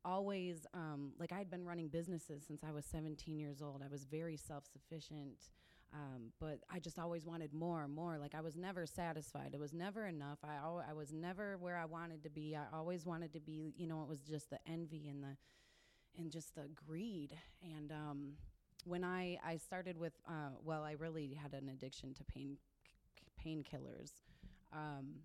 always 0.05 0.65
um, 0.74 1.12
like 1.20 1.31
I'd 1.31 1.50
been 1.50 1.65
running 1.65 1.88
businesses 1.88 2.43
since 2.48 2.63
I 2.63 2.72
was 2.72 2.86
17 2.86 3.38
years 3.38 3.62
old. 3.62 3.81
I 3.84 3.88
was 3.88 4.05
very 4.05 4.38
self 4.38 4.65
sufficient, 4.72 5.50
um, 5.93 6.31
but 6.39 6.60
I 6.72 6.79
just 6.79 7.00
always 7.00 7.25
wanted 7.25 7.53
more 7.53 7.84
and 7.84 7.93
more. 7.93 8.17
Like 8.17 8.36
I 8.36 8.41
was 8.41 8.55
never 8.55 8.86
satisfied. 8.86 9.51
It 9.53 9.60
was 9.60 9.74
never 9.74 10.08
enough. 10.08 10.39
I 10.43 10.55
al- 10.55 10.86
I 10.88 10.93
was 10.93 11.12
never 11.12 11.58
where 11.58 11.77
I 11.77 11.86
wanted 11.86 12.24
to 12.24 12.29
be. 12.29 12.55
I 12.55 12.75
always 12.75 13.05
wanted 13.05 13.34
to 13.34 13.39
be. 13.39 13.74
You 13.77 13.88
know, 13.88 14.01
it 14.01 14.08
was 14.08 14.20
just 14.20 14.50
the 14.50 14.60
envy 14.67 15.08
and 15.10 15.24
the 15.24 15.38
and 16.17 16.31
just 16.31 16.55
the 16.55 16.70
greed. 16.88 17.38
And 17.77 17.91
um, 17.91 18.34
when 18.86 19.03
I 19.03 19.38
I 19.46 19.58
started 19.58 19.98
with 19.98 20.13
uh, 20.27 20.51
well, 20.63 20.84
I 20.84 20.93
really 20.93 21.34
had 21.41 21.53
an 21.53 21.70
addiction 21.70 22.13
to 22.15 22.24
pain 22.24 22.58
painkillers. 23.46 24.12
Um, 24.74 25.15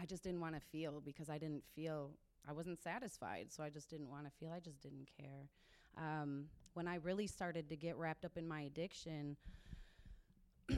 I 0.00 0.06
just 0.06 0.22
didn't 0.22 0.40
want 0.40 0.54
to 0.54 0.60
feel 0.60 1.00
because 1.04 1.28
I 1.28 1.38
didn't 1.38 1.64
feel 1.74 2.12
I 2.46 2.52
wasn't 2.52 2.82
satisfied, 2.82 3.46
so 3.50 3.62
I 3.62 3.70
just 3.70 3.88
didn't 3.88 4.08
want 4.10 4.24
to 4.24 4.30
feel. 4.38 4.52
I 4.54 4.60
just 4.60 4.80
didn't 4.82 5.08
care. 5.18 5.48
Um, 5.96 6.44
when 6.74 6.86
I 6.86 6.96
really 6.96 7.26
started 7.26 7.68
to 7.70 7.76
get 7.76 7.96
wrapped 7.96 8.24
up 8.24 8.36
in 8.36 8.46
my 8.46 8.62
addiction, 8.62 9.36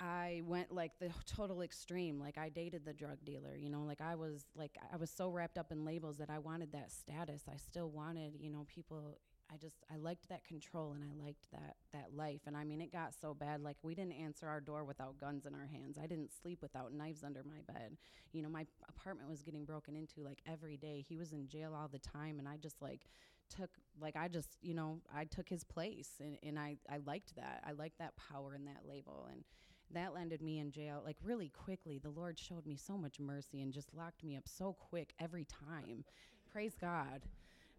I 0.00 0.42
went 0.46 0.72
like 0.72 0.92
the 0.98 1.10
total 1.26 1.62
extreme. 1.62 2.18
Like 2.18 2.38
I 2.38 2.48
dated 2.48 2.84
the 2.84 2.92
drug 2.94 3.18
dealer, 3.24 3.54
you 3.56 3.68
know, 3.68 3.82
like 3.82 4.00
I 4.00 4.14
was 4.14 4.46
like 4.56 4.76
I 4.92 4.96
was 4.96 5.10
so 5.10 5.30
wrapped 5.30 5.58
up 5.58 5.70
in 5.70 5.84
labels 5.84 6.16
that 6.18 6.30
I 6.30 6.38
wanted 6.38 6.72
that 6.72 6.90
status. 6.90 7.42
I 7.52 7.56
still 7.56 7.90
wanted, 7.90 8.32
you 8.40 8.50
know, 8.50 8.66
people 8.74 9.18
I 9.52 9.56
just 9.56 9.84
I 9.92 9.96
liked 9.96 10.28
that 10.28 10.44
control 10.44 10.92
and 10.92 11.04
I 11.04 11.24
liked 11.24 11.44
that 11.52 11.76
that 11.92 12.14
life. 12.14 12.42
And 12.46 12.56
I 12.56 12.64
mean 12.64 12.80
it 12.80 12.92
got 12.92 13.14
so 13.20 13.34
bad 13.34 13.62
like 13.62 13.76
we 13.82 13.94
didn't 13.94 14.12
answer 14.12 14.46
our 14.46 14.60
door 14.60 14.84
without 14.84 15.18
guns 15.18 15.46
in 15.46 15.54
our 15.54 15.66
hands. 15.66 15.98
I 16.02 16.06
didn't 16.06 16.30
sleep 16.32 16.60
without 16.62 16.92
knives 16.92 17.24
under 17.24 17.42
my 17.42 17.60
bed. 17.72 17.96
You 18.32 18.42
know, 18.42 18.48
my 18.48 18.66
apartment 18.88 19.28
was 19.28 19.42
getting 19.42 19.64
broken 19.64 19.96
into 19.96 20.22
like 20.22 20.40
every 20.46 20.76
day. 20.76 21.04
He 21.06 21.16
was 21.16 21.32
in 21.32 21.48
jail 21.48 21.74
all 21.74 21.88
the 21.88 21.98
time 21.98 22.38
and 22.38 22.48
I 22.48 22.56
just 22.56 22.80
like 22.80 23.06
took 23.54 23.70
like 24.00 24.16
I 24.16 24.28
just, 24.28 24.56
you 24.62 24.74
know, 24.74 25.00
I 25.14 25.24
took 25.24 25.48
his 25.48 25.64
place 25.64 26.10
and, 26.20 26.38
and 26.42 26.58
I, 26.58 26.76
I 26.88 26.98
liked 27.04 27.34
that. 27.36 27.62
I 27.66 27.72
liked 27.72 27.98
that 27.98 28.14
power 28.16 28.54
and 28.54 28.66
that 28.68 28.82
label 28.88 29.28
and 29.30 29.44
that 29.92 30.14
landed 30.14 30.40
me 30.40 30.60
in 30.60 30.70
jail 30.70 31.02
like 31.04 31.16
really 31.22 31.48
quickly. 31.48 31.98
The 31.98 32.10
Lord 32.10 32.38
showed 32.38 32.66
me 32.66 32.76
so 32.76 32.96
much 32.96 33.18
mercy 33.18 33.60
and 33.62 33.72
just 33.72 33.92
locked 33.94 34.22
me 34.22 34.36
up 34.36 34.44
so 34.46 34.76
quick 34.78 35.12
every 35.18 35.44
time. 35.44 36.04
Praise 36.52 36.76
God. 36.80 37.22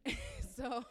so 0.55 0.83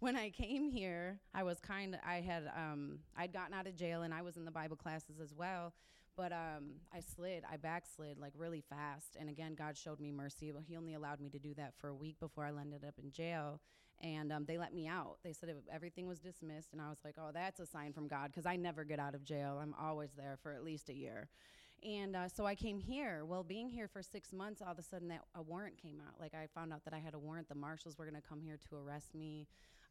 when 0.00 0.16
I 0.16 0.30
came 0.30 0.70
here, 0.70 1.20
I 1.34 1.42
was 1.42 1.58
kind 1.60 1.94
of, 1.94 2.00
I 2.06 2.20
had, 2.20 2.50
um, 2.56 3.00
I'd 3.16 3.32
gotten 3.32 3.54
out 3.54 3.66
of 3.66 3.76
jail 3.76 4.02
and 4.02 4.14
I 4.14 4.22
was 4.22 4.36
in 4.36 4.44
the 4.44 4.50
Bible 4.50 4.76
classes 4.76 5.20
as 5.20 5.34
well. 5.34 5.72
But 6.16 6.32
um, 6.32 6.80
I 6.92 6.98
slid, 7.00 7.44
I 7.50 7.56
backslid 7.56 8.18
like 8.18 8.32
really 8.36 8.60
fast. 8.60 9.16
And 9.18 9.28
again, 9.28 9.54
God 9.54 9.76
showed 9.76 10.00
me 10.00 10.10
mercy. 10.10 10.50
But 10.50 10.62
He 10.66 10.76
only 10.76 10.94
allowed 10.94 11.20
me 11.20 11.30
to 11.30 11.38
do 11.38 11.54
that 11.54 11.74
for 11.78 11.88
a 11.88 11.94
week 11.94 12.18
before 12.18 12.44
I 12.44 12.48
ended 12.48 12.84
up 12.86 12.94
in 13.02 13.12
jail. 13.12 13.60
And 14.00 14.32
um, 14.32 14.44
they 14.44 14.58
let 14.58 14.74
me 14.74 14.88
out. 14.88 15.18
They 15.22 15.32
said 15.32 15.54
everything 15.72 16.08
was 16.08 16.18
dismissed. 16.18 16.72
And 16.72 16.82
I 16.82 16.88
was 16.88 16.98
like, 17.04 17.14
oh, 17.18 17.30
that's 17.32 17.60
a 17.60 17.66
sign 17.66 17.92
from 17.92 18.08
God 18.08 18.30
because 18.32 18.46
I 18.46 18.56
never 18.56 18.84
get 18.84 18.98
out 18.98 19.14
of 19.14 19.24
jail. 19.24 19.60
I'm 19.62 19.74
always 19.80 20.10
there 20.16 20.38
for 20.42 20.52
at 20.52 20.64
least 20.64 20.88
a 20.88 20.94
year. 20.94 21.28
And 21.84 22.16
uh, 22.16 22.28
so 22.28 22.44
I 22.44 22.56
came 22.56 22.80
here. 22.80 23.24
Well, 23.24 23.44
being 23.44 23.68
here 23.68 23.86
for 23.86 24.02
six 24.02 24.32
months, 24.32 24.60
all 24.60 24.72
of 24.72 24.78
a 24.78 24.82
sudden 24.82 25.08
that 25.08 25.20
a 25.36 25.42
warrant 25.42 25.76
came 25.80 26.00
out. 26.04 26.14
Like 26.18 26.34
I 26.34 26.48
found 26.52 26.72
out 26.72 26.84
that 26.84 26.94
I 26.94 26.98
had 26.98 27.14
a 27.14 27.18
warrant. 27.18 27.48
The 27.48 27.54
marshals 27.54 27.96
were 27.96 28.04
going 28.04 28.20
to 28.20 28.28
come 28.28 28.40
here 28.40 28.58
to 28.68 28.76
arrest 28.76 29.14
me. 29.14 29.46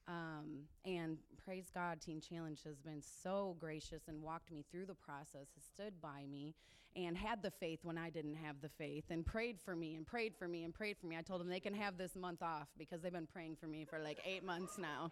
Um, 0.08 0.64
and 0.86 1.18
praise 1.44 1.66
God, 1.74 2.00
Teen 2.00 2.22
Challenge 2.22 2.60
has 2.66 2.80
been 2.80 3.02
so 3.02 3.58
gracious 3.60 4.04
and 4.08 4.22
walked 4.22 4.52
me 4.52 4.64
through 4.72 4.86
the 4.86 4.96
process, 4.96 5.48
has 5.56 5.64
stood 5.74 6.00
by 6.02 6.26
me, 6.32 6.56
and 6.96 7.18
had 7.18 7.44
the 7.44 7.52
faith 7.52 7.80
when 7.84 7.98
I 7.98 8.10
didn't 8.10 8.36
have 8.36 8.62
the 8.62 8.70
faith, 8.70 9.06
and 9.10 9.26
prayed 9.26 9.60
for 9.60 9.76
me, 9.76 9.96
and 9.96 10.08
prayed 10.08 10.34
for 10.36 10.48
me, 10.48 10.64
and 10.64 10.74
prayed 10.74 10.98
for 10.98 11.08
me. 11.08 11.18
I 11.18 11.22
told 11.22 11.42
them 11.42 11.50
they 11.50 11.60
can 11.60 11.74
have 11.74 11.98
this 11.98 12.16
month 12.16 12.42
off 12.42 12.70
because 12.78 13.02
they've 13.02 13.12
been 13.12 13.28
praying 13.28 13.58
for 13.60 13.68
me 13.68 13.86
for 13.86 14.00
like 14.00 14.20
eight 14.26 14.44
months 14.46 14.78
now. 14.78 15.12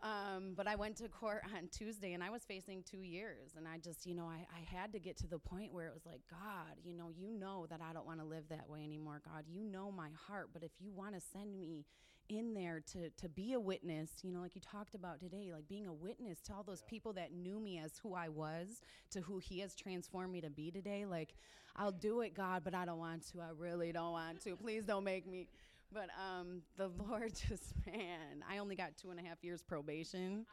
Um, 0.00 0.52
but 0.56 0.68
I 0.68 0.76
went 0.76 0.96
to 0.98 1.08
court 1.08 1.42
on 1.56 1.68
Tuesday 1.72 2.12
and 2.12 2.22
I 2.22 2.30
was 2.30 2.42
facing 2.44 2.84
two 2.88 3.02
years. 3.02 3.54
And 3.56 3.66
I 3.66 3.78
just, 3.78 4.06
you 4.06 4.14
know, 4.14 4.26
I, 4.26 4.46
I 4.54 4.76
had 4.76 4.92
to 4.92 5.00
get 5.00 5.16
to 5.18 5.26
the 5.26 5.38
point 5.38 5.72
where 5.72 5.88
it 5.88 5.92
was 5.92 6.06
like, 6.06 6.20
God, 6.30 6.76
you 6.84 6.94
know, 6.94 7.10
you 7.16 7.32
know 7.32 7.66
that 7.68 7.80
I 7.82 7.92
don't 7.92 8.06
want 8.06 8.20
to 8.20 8.24
live 8.24 8.44
that 8.50 8.68
way 8.68 8.84
anymore. 8.84 9.20
God, 9.24 9.44
you 9.48 9.64
know 9.64 9.90
my 9.90 10.10
heart. 10.28 10.50
But 10.52 10.62
if 10.62 10.70
you 10.78 10.92
want 10.92 11.14
to 11.14 11.20
send 11.20 11.58
me 11.58 11.84
in 12.28 12.54
there 12.54 12.82
to 12.92 13.10
to 13.10 13.28
be 13.28 13.54
a 13.54 13.60
witness 13.60 14.10
you 14.22 14.32
know 14.32 14.40
like 14.40 14.54
you 14.54 14.60
talked 14.60 14.94
about 14.94 15.20
today 15.20 15.50
like 15.52 15.68
being 15.68 15.86
a 15.86 15.92
witness 15.92 16.40
to 16.40 16.52
all 16.52 16.62
those 16.62 16.82
yeah. 16.84 16.90
people 16.90 17.12
that 17.12 17.32
knew 17.32 17.58
me 17.58 17.78
as 17.78 17.92
who 18.02 18.14
I 18.14 18.28
was 18.28 18.82
to 19.10 19.20
who 19.20 19.38
he 19.38 19.60
has 19.60 19.74
transformed 19.74 20.32
me 20.32 20.40
to 20.40 20.50
be 20.50 20.70
today. 20.70 21.06
Like 21.06 21.34
I'll 21.76 21.92
do 21.92 22.20
it 22.20 22.34
God 22.34 22.62
but 22.64 22.74
I 22.74 22.84
don't 22.84 22.98
want 22.98 23.26
to. 23.32 23.40
I 23.40 23.50
really 23.56 23.92
don't 23.92 24.12
want 24.12 24.42
to. 24.42 24.56
Please 24.56 24.84
don't 24.84 25.04
make 25.04 25.26
me. 25.26 25.48
But 25.92 26.08
um 26.18 26.62
the 26.76 26.90
Lord 27.08 27.32
just 27.48 27.74
man 27.86 28.42
I 28.48 28.58
only 28.58 28.76
got 28.76 28.96
two 28.96 29.10
and 29.10 29.18
a 29.18 29.22
half 29.22 29.42
years 29.42 29.62
probation. 29.62 30.46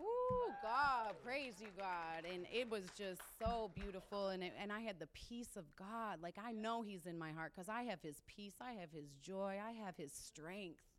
Oh 0.00 0.50
God, 0.62 1.14
praise 1.24 1.54
you, 1.60 1.68
God. 1.76 2.24
And 2.32 2.46
it 2.52 2.68
was 2.68 2.84
just 2.96 3.20
so 3.38 3.70
beautiful. 3.74 4.28
And, 4.28 4.42
it, 4.42 4.52
and 4.60 4.72
I 4.72 4.80
had 4.80 4.98
the 4.98 5.06
peace 5.08 5.56
of 5.56 5.64
God. 5.76 6.18
Like, 6.22 6.36
I 6.44 6.52
know 6.52 6.82
He's 6.82 7.06
in 7.06 7.16
my 7.18 7.30
heart 7.30 7.52
because 7.54 7.68
I 7.68 7.82
have 7.82 8.00
His 8.02 8.22
peace, 8.26 8.54
I 8.60 8.72
have 8.72 8.90
His 8.90 9.10
joy, 9.22 9.58
I 9.64 9.84
have 9.84 9.96
His 9.96 10.12
strength 10.12 10.91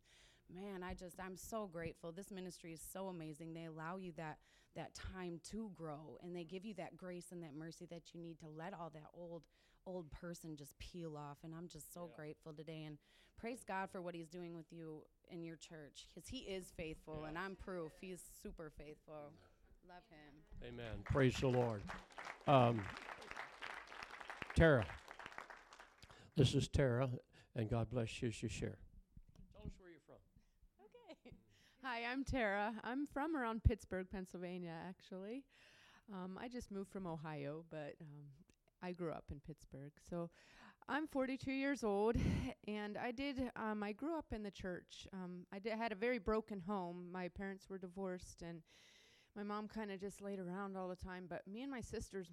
man, 0.52 0.82
I 0.82 0.94
just 0.94 1.16
I'm 1.20 1.36
so 1.36 1.68
grateful. 1.72 2.12
This 2.12 2.30
ministry 2.30 2.72
is 2.72 2.80
so 2.92 3.08
amazing. 3.08 3.54
They 3.54 3.64
allow 3.64 3.96
you 3.96 4.12
that 4.16 4.38
that 4.76 4.94
time 4.94 5.40
to 5.50 5.70
grow 5.74 6.18
and 6.22 6.34
they 6.34 6.44
give 6.44 6.64
you 6.64 6.74
that 6.74 6.96
grace 6.96 7.26
and 7.30 7.42
that 7.42 7.54
mercy 7.54 7.86
that 7.90 8.02
you 8.12 8.20
need 8.20 8.38
to 8.40 8.48
let 8.48 8.74
all 8.74 8.90
that 8.92 9.06
old 9.14 9.42
old 9.86 10.10
person 10.10 10.56
just 10.56 10.78
peel 10.78 11.16
off 11.16 11.38
and 11.44 11.54
I'm 11.54 11.68
just 11.68 11.92
so 11.92 12.08
yeah. 12.10 12.16
grateful 12.16 12.52
today 12.52 12.84
and 12.84 12.98
praise 13.38 13.62
God 13.66 13.90
for 13.90 14.00
what 14.00 14.14
he's 14.14 14.28
doing 14.28 14.54
with 14.54 14.72
you 14.72 15.02
in 15.30 15.44
your 15.44 15.56
church 15.56 16.08
cuz 16.14 16.26
he 16.26 16.38
is 16.38 16.72
faithful 16.76 17.20
yeah. 17.22 17.28
and 17.28 17.38
I'm 17.38 17.54
proof 17.54 17.92
he's 18.00 18.22
super 18.42 18.70
faithful. 18.76 19.32
Love 19.86 20.02
him. 20.10 20.68
Amen. 20.68 21.02
Praise 21.04 21.36
the 21.36 21.48
Lord. 21.48 21.82
Um, 22.46 22.82
Tara. 24.56 24.86
This 26.36 26.54
is 26.54 26.68
Tara 26.68 27.10
and 27.54 27.68
God 27.68 27.90
bless 27.90 28.22
you 28.22 28.28
as 28.28 28.42
you 28.42 28.48
share. 28.48 28.78
Hi, 31.84 32.00
I'm 32.10 32.24
Tara. 32.24 32.72
I'm 32.82 33.06
from 33.06 33.36
around 33.36 33.62
Pittsburgh, 33.62 34.06
Pennsylvania, 34.10 34.72
actually. 34.88 35.44
Um, 36.10 36.38
I 36.40 36.48
just 36.48 36.70
moved 36.70 36.90
from 36.90 37.06
Ohio, 37.06 37.66
but 37.70 37.94
um, 38.00 38.24
I 38.82 38.92
grew 38.92 39.12
up 39.12 39.24
in 39.30 39.38
Pittsburgh. 39.40 39.92
So 40.08 40.30
I'm 40.88 41.06
42 41.06 41.52
years 41.52 41.84
old, 41.84 42.16
and 42.66 42.96
I 42.96 43.10
did. 43.10 43.50
Um, 43.54 43.82
I 43.82 43.92
grew 43.92 44.16
up 44.16 44.24
in 44.32 44.42
the 44.42 44.50
church. 44.50 45.06
Um, 45.12 45.46
I 45.52 45.58
did, 45.58 45.74
had 45.74 45.92
a 45.92 45.94
very 45.94 46.18
broken 46.18 46.58
home. 46.58 47.10
My 47.12 47.28
parents 47.28 47.68
were 47.68 47.76
divorced, 47.76 48.40
and 48.40 48.62
my 49.36 49.42
mom 49.42 49.68
kind 49.68 49.90
of 49.90 50.00
just 50.00 50.22
laid 50.22 50.38
around 50.38 50.78
all 50.78 50.88
the 50.88 50.96
time. 50.96 51.26
But 51.28 51.46
me 51.46 51.60
and 51.60 51.70
my 51.70 51.82
sisters, 51.82 52.28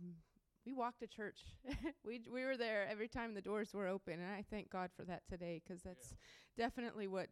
we 0.65 0.71
walked 0.71 1.01
to 1.01 1.07
church. 1.07 1.41
we 2.05 2.19
d- 2.19 2.29
we 2.31 2.45
were 2.45 2.55
there 2.55 2.87
every 2.89 3.09
time 3.09 3.33
the 3.33 3.41
doors 3.41 3.73
were 3.73 3.87
open, 3.87 4.13
and 4.13 4.31
I 4.31 4.45
thank 4.49 4.69
God 4.69 4.91
for 4.95 5.03
that 5.03 5.23
today 5.27 5.61
because 5.61 5.81
that's 5.83 6.13
yeah. 6.57 6.65
definitely 6.67 7.07
what 7.07 7.27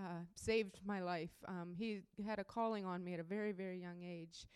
uh, 0.00 0.24
saved 0.34 0.80
my 0.84 1.00
life. 1.00 1.44
Um, 1.46 1.74
he 1.76 2.00
had 2.24 2.38
a 2.38 2.44
calling 2.44 2.86
on 2.86 3.04
me 3.04 3.14
at 3.14 3.20
a 3.20 3.24
very, 3.24 3.52
very 3.52 3.78
young 3.78 4.02
age. 4.02 4.46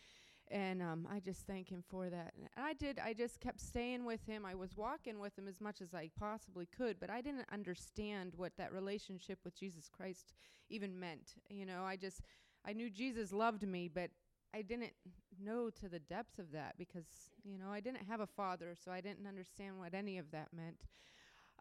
And 0.50 0.82
um, 0.82 1.08
I 1.10 1.20
just 1.20 1.46
thank 1.46 1.68
him 1.68 1.82
for 1.88 2.10
that. 2.10 2.32
And 2.36 2.48
I 2.56 2.74
did, 2.74 2.98
I 2.98 3.14
just 3.14 3.40
kept 3.40 3.60
staying 3.60 4.04
with 4.04 4.24
him. 4.26 4.44
I 4.44 4.54
was 4.54 4.76
walking 4.76 5.18
with 5.18 5.36
him 5.38 5.48
as 5.48 5.60
much 5.60 5.80
as 5.80 5.94
I 5.94 6.10
possibly 6.18 6.66
could, 6.66 7.00
but 7.00 7.10
I 7.10 7.20
didn't 7.22 7.46
understand 7.52 8.34
what 8.36 8.52
that 8.58 8.72
relationship 8.72 9.38
with 9.44 9.58
Jesus 9.58 9.88
Christ 9.88 10.34
even 10.68 10.98
meant. 10.98 11.34
You 11.48 11.64
know, 11.66 11.82
I 11.84 11.96
just, 11.96 12.20
I 12.66 12.72
knew 12.72 12.90
Jesus 12.90 13.32
loved 13.32 13.66
me, 13.66 13.88
but 13.92 14.10
I 14.54 14.62
didn't 14.62 14.92
know 15.42 15.70
to 15.80 15.88
the 15.88 15.98
depths 15.98 16.38
of 16.38 16.52
that 16.52 16.74
because, 16.78 17.06
you 17.42 17.58
know, 17.58 17.70
I 17.70 17.80
didn't 17.80 18.06
have 18.06 18.20
a 18.20 18.26
father, 18.26 18.74
so 18.82 18.92
I 18.92 19.00
didn't 19.00 19.26
understand 19.26 19.78
what 19.78 19.94
any 19.94 20.18
of 20.18 20.30
that 20.32 20.48
meant. 20.54 20.84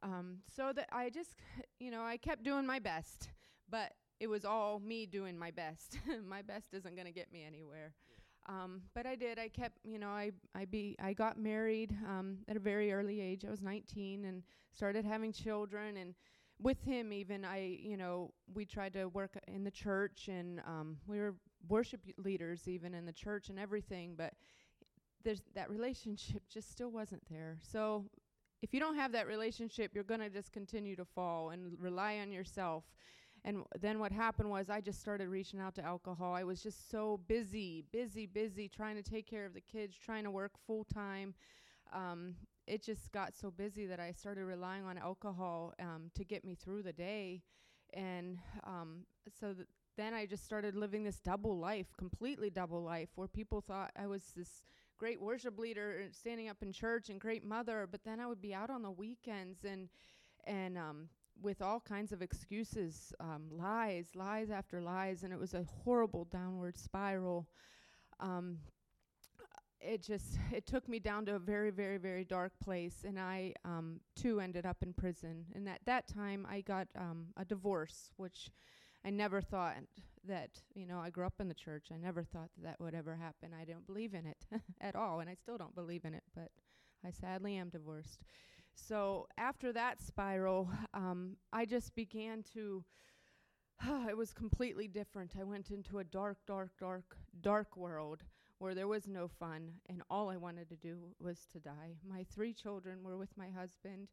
Um, 0.04 0.40
so 0.54 0.74
that 0.76 0.90
I 0.92 1.10
just, 1.10 1.40
you 1.80 1.90
know, 1.90 2.04
I 2.04 2.18
kept 2.18 2.44
doing 2.44 2.68
my 2.68 2.80
best 2.80 3.30
but 3.70 3.94
it 4.20 4.28
was 4.28 4.46
all 4.46 4.80
me 4.80 5.06
doing 5.06 5.38
my 5.38 5.52
best. 5.52 5.98
my 6.28 6.42
best 6.42 6.74
isn't 6.74 6.96
going 6.96 7.08
to 7.08 7.14
get 7.14 7.32
me 7.32 7.44
anywhere. 7.46 7.94
Um, 8.48 8.82
but 8.94 9.06
I 9.06 9.16
did. 9.16 9.40
I 9.40 9.48
kept, 9.48 9.78
you 9.84 10.00
know, 10.00 10.10
I 10.10 10.32
I 10.54 10.66
be 10.66 10.96
I 11.02 11.14
got 11.14 11.38
married 11.38 11.96
um, 12.08 12.40
at 12.48 12.58
a 12.58 12.60
very 12.60 12.92
early 12.92 13.22
age. 13.22 13.46
I 13.46 13.52
was 13.52 13.62
19 13.62 14.26
and 14.26 14.44
started 14.72 15.06
having 15.06 15.32
children. 15.32 15.98
And 15.98 16.14
with 16.60 16.82
him, 16.84 17.14
even 17.14 17.46
I, 17.46 17.78
you 17.82 17.98
know, 17.98 18.32
we 18.54 18.66
tried 18.66 18.94
to 18.94 19.06
work 19.08 19.38
in 19.48 19.64
the 19.64 19.72
church, 19.72 20.28
and 20.28 20.60
um, 20.68 20.98
we 21.08 21.20
were 21.20 21.36
worship 21.70 22.02
leaders 22.18 22.68
even 22.68 22.94
in 22.94 23.06
the 23.06 23.14
church 23.14 23.50
and 23.50 23.58
everything, 23.58 24.16
but 24.18 24.34
there's 25.24 25.42
that 25.56 25.70
relationship 25.70 26.44
just 26.50 26.70
still 26.70 26.92
wasn't 26.92 27.24
there. 27.30 27.58
So 27.62 28.06
if 28.62 28.74
you 28.74 28.80
don't 28.80 28.96
have 28.96 29.12
that 29.14 29.28
relationship, 29.28 29.92
you're 29.94 30.04
going 30.04 30.20
to 30.20 30.30
just 30.30 30.52
continue 30.52 30.96
to 30.96 31.06
fall 31.06 31.52
and 31.52 31.78
rely 31.80 32.18
on 32.20 32.32
yourself. 32.32 32.84
And 33.46 33.64
then 33.80 34.00
what 34.00 34.12
happened 34.12 34.50
was 34.50 34.70
I 34.70 34.80
just 34.80 35.02
started 35.02 35.28
reaching 35.28 35.60
out 35.60 35.76
to 35.76 35.84
alcohol. 35.84 36.34
I 36.34 36.44
was 36.44 36.64
just 36.64 36.90
so 36.90 37.20
busy, 37.28 37.84
busy, 37.92 38.26
busy 38.26 38.70
trying 38.70 38.96
to 38.96 39.04
take 39.04 39.30
care 39.30 39.46
of 39.46 39.54
the 39.54 39.62
kids, 39.62 39.96
trying 39.98 40.24
to 40.24 40.32
work 40.32 40.54
full 40.66 40.86
time. 40.86 41.34
Um, 41.92 42.36
it 42.68 42.82
just 42.82 43.12
got 43.12 43.36
so 43.36 43.52
busy 43.52 43.86
that 43.88 44.00
I 44.00 44.12
started 44.14 44.46
relying 44.46 44.86
on 44.86 44.98
alcohol 44.98 45.74
um, 45.80 46.10
to 46.16 46.24
get 46.24 46.46
me 46.46 46.56
through 46.56 46.84
the 46.84 46.94
day. 46.94 47.42
And 47.94 48.40
um, 48.64 49.06
so 49.40 49.54
th- 49.54 49.68
then 49.98 50.14
I 50.14 50.26
just 50.26 50.46
started 50.46 50.76
living 50.76 51.04
this 51.04 51.20
double 51.20 51.60
life, 51.60 51.88
completely 51.98 52.50
double 52.50 52.82
life, 52.82 53.10
where 53.16 53.28
people 53.28 53.62
thought 53.62 53.92
I 53.98 54.08
was 54.08 54.24
this 54.36 54.64
great 54.98 55.22
worship 55.22 55.60
leader 55.60 56.04
uh, 56.06 56.08
standing 56.12 56.48
up 56.48 56.58
in 56.62 56.72
church 56.72 57.10
and 57.10 57.20
great 57.20 57.44
mother, 57.44 57.88
but 57.92 58.04
then 58.06 58.20
I 58.22 58.26
would 58.26 58.42
be 58.42 58.54
out 58.54 58.70
on 58.70 58.82
the 58.82 58.92
weekends 58.92 59.66
and 59.66 59.90
and 60.46 60.78
um, 60.78 61.10
with 61.42 61.62
all 61.62 61.80
kinds 61.80 62.12
of 62.12 62.22
excuses, 62.22 63.14
um, 63.20 63.44
lies, 63.52 64.08
lies 64.16 64.50
after 64.50 64.82
lies, 64.82 65.24
and 65.24 65.34
it 65.34 65.40
was 65.40 65.54
a 65.54 65.66
horrible 65.84 66.26
downward 66.26 66.78
spiral. 66.78 67.48
Um, 68.20 68.60
it 69.82 70.02
just 70.02 70.38
it 70.52 70.66
took 70.66 70.88
me 70.88 71.00
down 71.00 71.26
to 71.26 71.36
a 71.36 71.40
very 71.40 71.70
very 71.70 71.98
very 71.98 72.24
dark 72.24 72.54
place 72.64 73.04
and 73.06 73.20
i 73.20 73.54
um 73.66 74.00
too 74.16 74.40
ended 74.40 74.66
up 74.66 74.78
in 74.82 74.94
prison. 74.94 75.46
And 75.54 75.68
at 75.68 75.82
that 75.86 76.08
time 76.08 76.48
i 76.50 76.62
got 76.62 76.88
um 76.98 77.28
a 77.38 77.46
divorce 77.46 78.12
which 78.16 78.50
i 79.06 79.10
never 79.10 79.42
thought 79.42 79.76
that 80.26 80.52
you 80.74 80.86
know 80.88 81.00
i 81.00 81.10
grew 81.10 81.26
up 81.26 81.40
in 81.40 81.50
the 81.50 81.54
church. 81.54 81.88
I 81.94 81.98
never 81.98 82.24
thought 82.24 82.50
that, 82.56 82.64
that 82.64 82.80
would 82.80 82.96
ever 82.96 83.16
happen. 83.16 83.52
I 83.60 83.66
don't 83.66 83.86
believe 83.86 84.14
in 84.14 84.26
it 84.26 84.46
at 84.82 84.96
all 84.96 85.20
and 85.20 85.30
i 85.30 85.36
still 85.36 85.58
don't 85.58 85.76
believe 85.76 86.06
in 86.06 86.14
it 86.14 86.24
but 86.34 86.50
i 87.06 87.12
sadly 87.12 87.56
am 87.58 87.70
divorced 87.70 88.24
so 88.76 89.28
after 89.38 89.72
that 89.72 90.02
spiral 90.02 90.70
um 90.94 91.36
i 91.52 91.66
just 91.66 91.96
began 91.96 92.44
to 92.44 92.84
it 94.10 94.18
was 94.18 94.34
completely 94.34 94.88
different 94.88 95.34
i 95.40 95.44
went 95.44 95.70
into 95.72 96.00
a 96.00 96.04
dark 96.04 96.38
dark 96.48 96.72
dark 96.80 97.18
dark 97.42 97.78
world 97.78 98.24
where 98.64 98.74
there 98.74 98.88
was 98.88 99.10
no 99.10 99.28
fun 99.28 99.74
and 99.90 100.02
all 100.10 100.30
I 100.30 100.38
wanted 100.38 100.70
to 100.70 100.78
do 100.78 101.14
was 101.20 101.46
to 101.52 101.60
die. 101.60 101.98
My 102.08 102.26
three 102.34 102.54
children 102.54 103.04
were 103.04 103.18
with 103.18 103.38
my 103.38 103.50
husband 103.50 104.08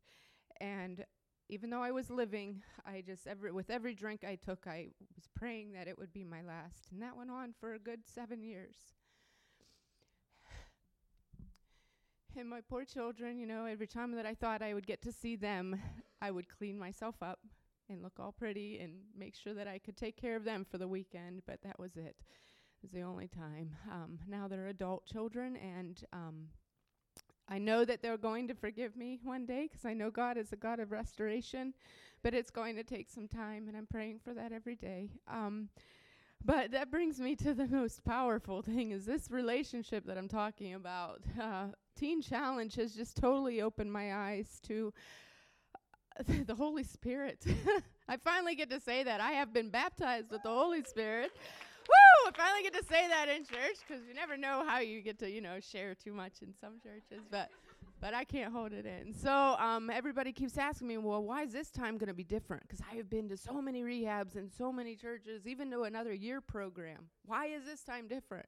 and 0.61 1.05
even 1.49 1.71
though 1.71 1.83
I 1.83 1.93
was 1.93 2.11
living, 2.11 2.63
I 2.85 3.01
just 3.01 3.29
every 3.29 3.53
with 3.53 3.71
every 3.71 3.95
drink 3.95 4.25
I 4.25 4.35
took 4.35 4.67
I 4.67 4.89
was 5.15 5.29
praying 5.37 5.75
that 5.75 5.87
it 5.87 5.97
would 5.99 6.13
be 6.13 6.25
my 6.25 6.43
last 6.43 6.89
and 6.91 7.01
that 7.01 7.17
went 7.17 7.31
on 7.31 7.55
for 7.61 7.75
a 7.75 7.79
good 7.79 8.01
7 8.05 8.43
years. 8.43 8.75
And 12.37 12.49
my 12.49 12.61
poor 12.61 12.85
children, 12.85 13.39
you 13.39 13.47
know, 13.47 13.65
every 13.65 13.87
time 13.87 14.13
that 14.13 14.25
I 14.25 14.35
thought 14.35 14.63
I 14.63 14.73
would 14.73 14.87
get 14.87 15.03
to 15.03 15.13
see 15.13 15.37
them, 15.37 15.81
I 16.23 16.31
would 16.31 16.49
clean 16.49 16.79
myself 16.79 17.17
up 17.23 17.41
and 17.89 18.03
look 18.03 18.21
all 18.21 18.33
pretty 18.33 18.79
and 18.79 18.93
make 19.19 19.35
sure 19.35 19.53
that 19.55 19.67
I 19.67 19.79
could 19.79 19.97
take 19.97 20.17
care 20.17 20.37
of 20.37 20.45
them 20.45 20.65
for 20.65 20.79
the 20.79 20.87
weekend, 20.87 21.43
but 21.47 21.61
that 21.63 21.79
was 21.79 21.97
it 21.97 22.17
It 22.19 22.83
was 22.83 22.93
the 22.93 23.03
only 23.03 23.27
time. 23.27 23.75
Um, 23.91 24.19
now 24.29 24.47
they're 24.49 24.69
adult 24.69 25.07
children, 25.07 25.57
and 25.57 26.03
um, 26.13 26.49
I 27.49 27.59
know 27.59 27.85
that 27.85 28.01
they're 28.01 28.17
going 28.17 28.47
to 28.49 28.55
forgive 28.55 28.97
me 28.97 29.19
one 29.23 29.45
day 29.45 29.69
because 29.69 29.85
I 29.85 29.93
know 29.93 30.11
God 30.11 30.39
is 30.39 30.53
a 30.53 30.57
God 30.57 30.79
of 30.79 30.93
restoration, 30.93 31.75
but 32.23 32.33
it's 32.33 32.51
going 32.51 32.77
to 32.77 32.85
take 32.85 33.11
some 33.11 33.27
time, 33.27 33.67
and 33.67 33.77
I'm 33.77 33.87
praying 33.87 34.21
for 34.23 34.33
that 34.35 34.53
every 34.53 34.77
day. 34.77 35.11
Um, 35.27 35.69
but 36.45 36.71
that 36.71 36.91
brings 36.91 37.21
me 37.21 37.37
to 37.37 37.53
the 37.53 37.67
most 37.67 38.05
powerful 38.05 38.63
thing 38.63 38.93
is 38.93 39.05
this 39.05 39.31
relationship 39.31 40.07
that 40.07 40.17
I'm 40.17 40.29
talking 40.29 40.75
about. 40.75 41.23
Uh, 41.39 41.67
Teen 41.97 42.23
Challenge 42.23 42.75
has 42.77 42.95
just 42.95 43.17
totally 43.17 43.63
opened 43.63 43.93
my 43.93 44.15
eyes 44.15 44.61
to 44.67 44.93
the 46.47 46.55
Holy 46.55 46.85
Spirit. 46.85 47.45
I 48.09 48.17
finally 48.17 48.55
get 48.55 48.71
to 48.71 48.81
say 48.81 49.03
that 49.05 49.21
I 49.21 49.33
have 49.33 49.53
been 49.53 49.71
baptized 49.71 50.31
with 50.31 50.43
the 50.43 50.51
Holy 50.51 50.83
Spirit. 50.83 51.31
Woo! 51.35 52.29
I 52.29 52.37
finally 52.37 52.63
get 52.63 52.75
to 52.75 52.85
say 52.85 53.09
that 53.09 53.29
in 53.29 53.45
church 53.45 53.79
because 53.87 54.03
you 54.07 54.15
never 54.15 54.37
know 54.37 54.65
how 54.67 54.79
you 54.79 55.01
get 55.01 55.19
to, 55.21 55.31
you 55.31 55.41
know, 55.41 55.59
share 55.61 55.95
too 55.95 56.13
much 56.13 56.43
in 56.43 56.55
some 56.61 56.75
churches, 56.83 57.25
but 57.31 57.51
but 58.01 58.15
I 58.15 58.25
can't 58.25 58.53
hold 58.53 58.73
it 58.73 58.87
in. 58.87 59.13
So 59.13 59.31
um, 59.31 59.91
everybody 59.91 60.33
keeps 60.33 60.57
asking 60.57 60.89
me, 60.89 60.97
well, 60.97 61.23
why 61.23 61.43
is 61.43 61.53
this 61.53 61.71
time 61.71 61.99
going 61.99 62.09
to 62.09 62.15
be 62.15 62.25
different? 62.25 62.63
Because 62.67 62.83
I 62.91 62.97
have 62.97 63.11
been 63.11 63.29
to 63.29 63.37
so 63.37 63.61
many 63.61 63.83
rehabs 63.83 64.37
and 64.37 64.51
so 64.51 64.73
many 64.73 64.97
churches, 64.97 65.47
even 65.47 65.71
to 65.73 65.83
another 65.83 66.15
year 66.15 66.41
program. 66.41 67.09
Why 67.27 67.47
is 67.47 67.65
this 67.67 67.83
time 67.83 68.09
different? 68.09 68.47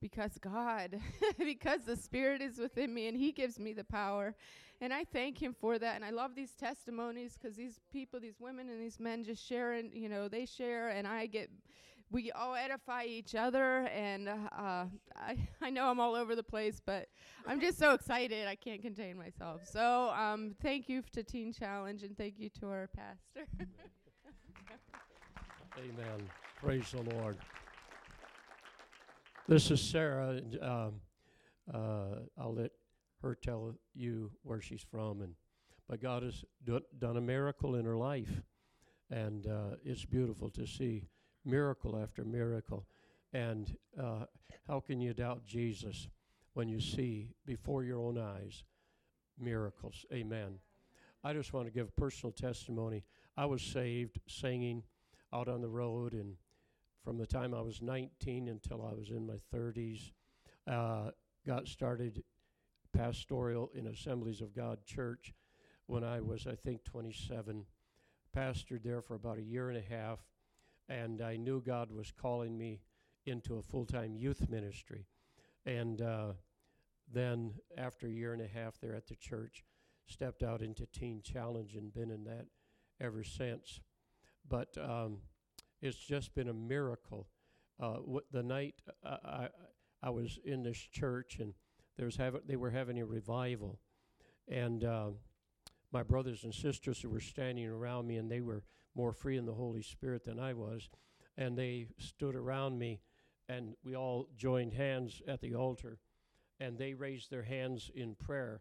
Because 0.00 0.38
God, 0.38 1.00
because 1.38 1.82
the 1.82 1.96
Spirit 1.96 2.42
is 2.42 2.58
within 2.58 2.92
me 2.92 3.08
and 3.08 3.16
He 3.16 3.32
gives 3.32 3.58
me 3.58 3.72
the 3.72 3.84
power. 3.84 4.34
And 4.80 4.92
I 4.92 5.04
thank 5.04 5.40
Him 5.40 5.54
for 5.58 5.78
that. 5.78 5.96
And 5.96 6.04
I 6.04 6.10
love 6.10 6.34
these 6.34 6.52
testimonies 6.52 7.38
because 7.40 7.56
these 7.56 7.80
people, 7.92 8.20
these 8.20 8.38
women 8.38 8.68
and 8.68 8.80
these 8.80 9.00
men 9.00 9.24
just 9.24 9.46
sharing, 9.46 9.90
you 9.94 10.08
know, 10.08 10.28
they 10.28 10.46
share 10.46 10.88
and 10.88 11.06
I 11.06 11.26
get 11.26 11.50
we 12.12 12.30
all 12.30 12.54
edify 12.54 13.02
each 13.02 13.34
other 13.34 13.88
and 13.88 14.28
uh, 14.28 14.84
I, 15.16 15.36
I 15.60 15.70
know 15.70 15.86
i'm 15.86 15.98
all 15.98 16.14
over 16.14 16.36
the 16.36 16.42
place 16.44 16.80
but 16.86 17.08
i'm 17.48 17.60
just 17.60 17.80
so 17.80 17.94
excited 17.94 18.46
i 18.46 18.54
can't 18.54 18.80
contain 18.80 19.16
myself 19.16 19.62
so 19.68 20.10
um, 20.10 20.54
thank 20.62 20.88
you 20.88 21.02
to 21.10 21.24
teen 21.24 21.52
challenge 21.52 22.04
and 22.04 22.16
thank 22.16 22.34
you 22.38 22.48
to 22.60 22.68
our 22.68 22.88
pastor 22.94 23.48
Amen. 25.78 26.30
Praise 26.58 26.90
the 26.90 27.02
Lord. 27.14 27.36
This 29.48 29.70
is 29.70 29.80
Sarah. 29.80 30.30
And, 30.30 30.58
um, 30.60 30.94
uh, 31.72 32.16
I'll 32.36 32.54
let 32.54 32.72
her 33.22 33.36
tell 33.36 33.76
you 33.94 34.32
where 34.42 34.60
she's 34.60 34.82
from, 34.82 35.20
and 35.20 35.34
but 35.88 36.00
God 36.00 36.24
has 36.24 36.44
do- 36.64 36.82
done 36.98 37.16
a 37.16 37.20
miracle 37.20 37.76
in 37.76 37.84
her 37.84 37.96
life, 37.96 38.42
and 39.08 39.46
uh, 39.46 39.76
it's 39.84 40.04
beautiful 40.04 40.50
to 40.50 40.66
see 40.66 41.04
miracle 41.44 41.96
after 41.96 42.24
miracle. 42.24 42.86
And 43.32 43.76
uh, 44.00 44.24
how 44.66 44.80
can 44.80 45.00
you 45.00 45.14
doubt 45.14 45.46
Jesus 45.46 46.08
when 46.54 46.68
you 46.68 46.80
see 46.80 47.28
before 47.46 47.84
your 47.84 48.00
own 48.00 48.18
eyes 48.18 48.64
miracles? 49.38 50.04
Amen. 50.12 50.58
I 51.22 51.32
just 51.32 51.52
want 51.52 51.66
to 51.66 51.72
give 51.72 51.94
personal 51.94 52.32
testimony. 52.32 53.04
I 53.36 53.46
was 53.46 53.62
saved 53.62 54.18
singing 54.26 54.82
out 55.32 55.48
on 55.48 55.60
the 55.60 55.68
road, 55.68 56.14
and 56.14 56.34
from 57.06 57.18
the 57.18 57.26
time 57.26 57.54
I 57.54 57.60
was 57.60 57.80
19 57.80 58.48
until 58.48 58.84
I 58.84 58.92
was 58.92 59.10
in 59.10 59.28
my 59.28 59.38
30s, 59.54 60.10
uh, 60.66 61.12
got 61.46 61.68
started 61.68 62.24
pastoral 62.92 63.70
in 63.76 63.86
Assemblies 63.86 64.40
of 64.40 64.56
God 64.56 64.84
Church 64.84 65.32
when 65.86 66.02
I 66.02 66.20
was, 66.20 66.48
I 66.48 66.56
think, 66.56 66.82
27. 66.82 67.64
Pastored 68.36 68.82
there 68.82 69.02
for 69.02 69.14
about 69.14 69.38
a 69.38 69.42
year 69.42 69.68
and 69.70 69.78
a 69.78 69.88
half, 69.88 70.18
and 70.88 71.22
I 71.22 71.36
knew 71.36 71.62
God 71.64 71.92
was 71.92 72.10
calling 72.10 72.58
me 72.58 72.80
into 73.24 73.54
a 73.54 73.62
full 73.62 73.86
time 73.86 74.16
youth 74.16 74.48
ministry. 74.50 75.06
And 75.64 76.02
uh, 76.02 76.32
then, 77.10 77.52
after 77.78 78.08
a 78.08 78.10
year 78.10 78.32
and 78.32 78.42
a 78.42 78.48
half 78.48 78.80
there 78.80 78.96
at 78.96 79.06
the 79.06 79.14
church, 79.14 79.64
stepped 80.06 80.42
out 80.42 80.60
into 80.60 80.86
Teen 80.86 81.22
Challenge 81.22 81.76
and 81.76 81.94
been 81.94 82.10
in 82.10 82.24
that 82.24 82.46
ever 83.00 83.22
since. 83.22 83.80
But 84.48 84.76
um, 84.76 85.18
it's 85.82 85.96
just 85.96 86.34
been 86.34 86.48
a 86.48 86.54
miracle. 86.54 87.28
Uh, 87.78 87.96
wh- 87.96 88.32
the 88.32 88.42
night 88.42 88.74
uh, 89.04 89.16
I, 89.24 89.48
I 90.02 90.10
was 90.10 90.38
in 90.44 90.62
this 90.62 90.78
church 90.78 91.38
and 91.40 91.52
there 91.96 92.06
was 92.06 92.16
hav- 92.16 92.46
they 92.46 92.56
were 92.56 92.70
having 92.70 93.00
a 93.00 93.06
revival, 93.06 93.78
and 94.48 94.84
uh, 94.84 95.10
my 95.92 96.02
brothers 96.02 96.44
and 96.44 96.54
sisters 96.54 97.00
who 97.00 97.08
were 97.08 97.20
standing 97.20 97.66
around 97.66 98.06
me, 98.06 98.16
and 98.16 98.30
they 98.30 98.40
were 98.40 98.64
more 98.94 99.12
free 99.12 99.36
in 99.36 99.46
the 99.46 99.54
Holy 99.54 99.82
Spirit 99.82 100.24
than 100.24 100.38
I 100.38 100.52
was, 100.52 100.88
and 101.36 101.56
they 101.56 101.88
stood 101.98 102.34
around 102.34 102.78
me, 102.78 103.00
and 103.48 103.74
we 103.82 103.96
all 103.96 104.26
joined 104.36 104.74
hands 104.74 105.22
at 105.26 105.40
the 105.40 105.54
altar, 105.54 105.98
and 106.60 106.78
they 106.78 106.94
raised 106.94 107.30
their 107.30 107.44
hands 107.44 107.90
in 107.94 108.14
prayer, 108.14 108.60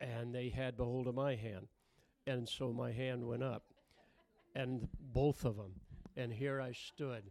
and 0.00 0.34
they 0.34 0.50
had 0.50 0.76
behold 0.76 1.08
of 1.08 1.14
my 1.14 1.34
hand, 1.34 1.66
and 2.26 2.48
so 2.48 2.72
my 2.72 2.92
hand 2.92 3.26
went 3.26 3.42
up, 3.42 3.64
and 4.54 4.88
both 5.12 5.44
of 5.44 5.56
them, 5.56 5.72
and 6.16 6.32
here 6.32 6.60
I 6.60 6.72
stood, 6.72 7.30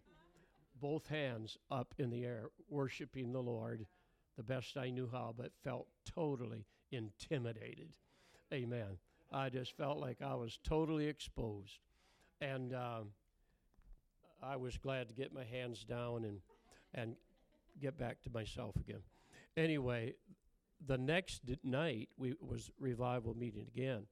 both 0.80 1.08
hands 1.08 1.58
up 1.70 1.94
in 1.98 2.10
the 2.10 2.26
air, 2.26 2.50
worshiping 2.70 3.32
the 3.32 3.42
Lord 3.42 3.86
the 4.38 4.44
best 4.44 4.78
I 4.78 4.90
knew 4.90 5.10
how, 5.12 5.34
but 5.38 5.52
felt 5.64 5.88
totally 6.06 6.66
intimidated. 6.92 7.90
Amen. 8.54 8.98
I 9.32 9.50
just 9.50 9.78
felt 9.78 10.00
like 10.00 10.22
I 10.22 10.36
was 10.36 10.60
totally 10.64 11.08
exposed. 11.08 11.80
And 12.42 12.74
um, 12.74 13.10
I 14.42 14.56
was 14.56 14.78
glad 14.78 15.10
to 15.10 15.14
get 15.14 15.34
my 15.34 15.44
hands 15.44 15.84
down 15.84 16.26
and, 16.26 16.40
and 16.94 17.16
get 17.80 17.98
back 17.98 18.22
to 18.24 18.30
myself 18.32 18.76
again. 18.76 19.02
Anyway, 19.56 20.16
the 20.86 20.98
next 20.98 21.42
night 21.64 22.10
we 22.18 22.34
was 22.42 22.72
revival 22.80 23.36
meeting 23.36 23.68
again. 23.74 24.04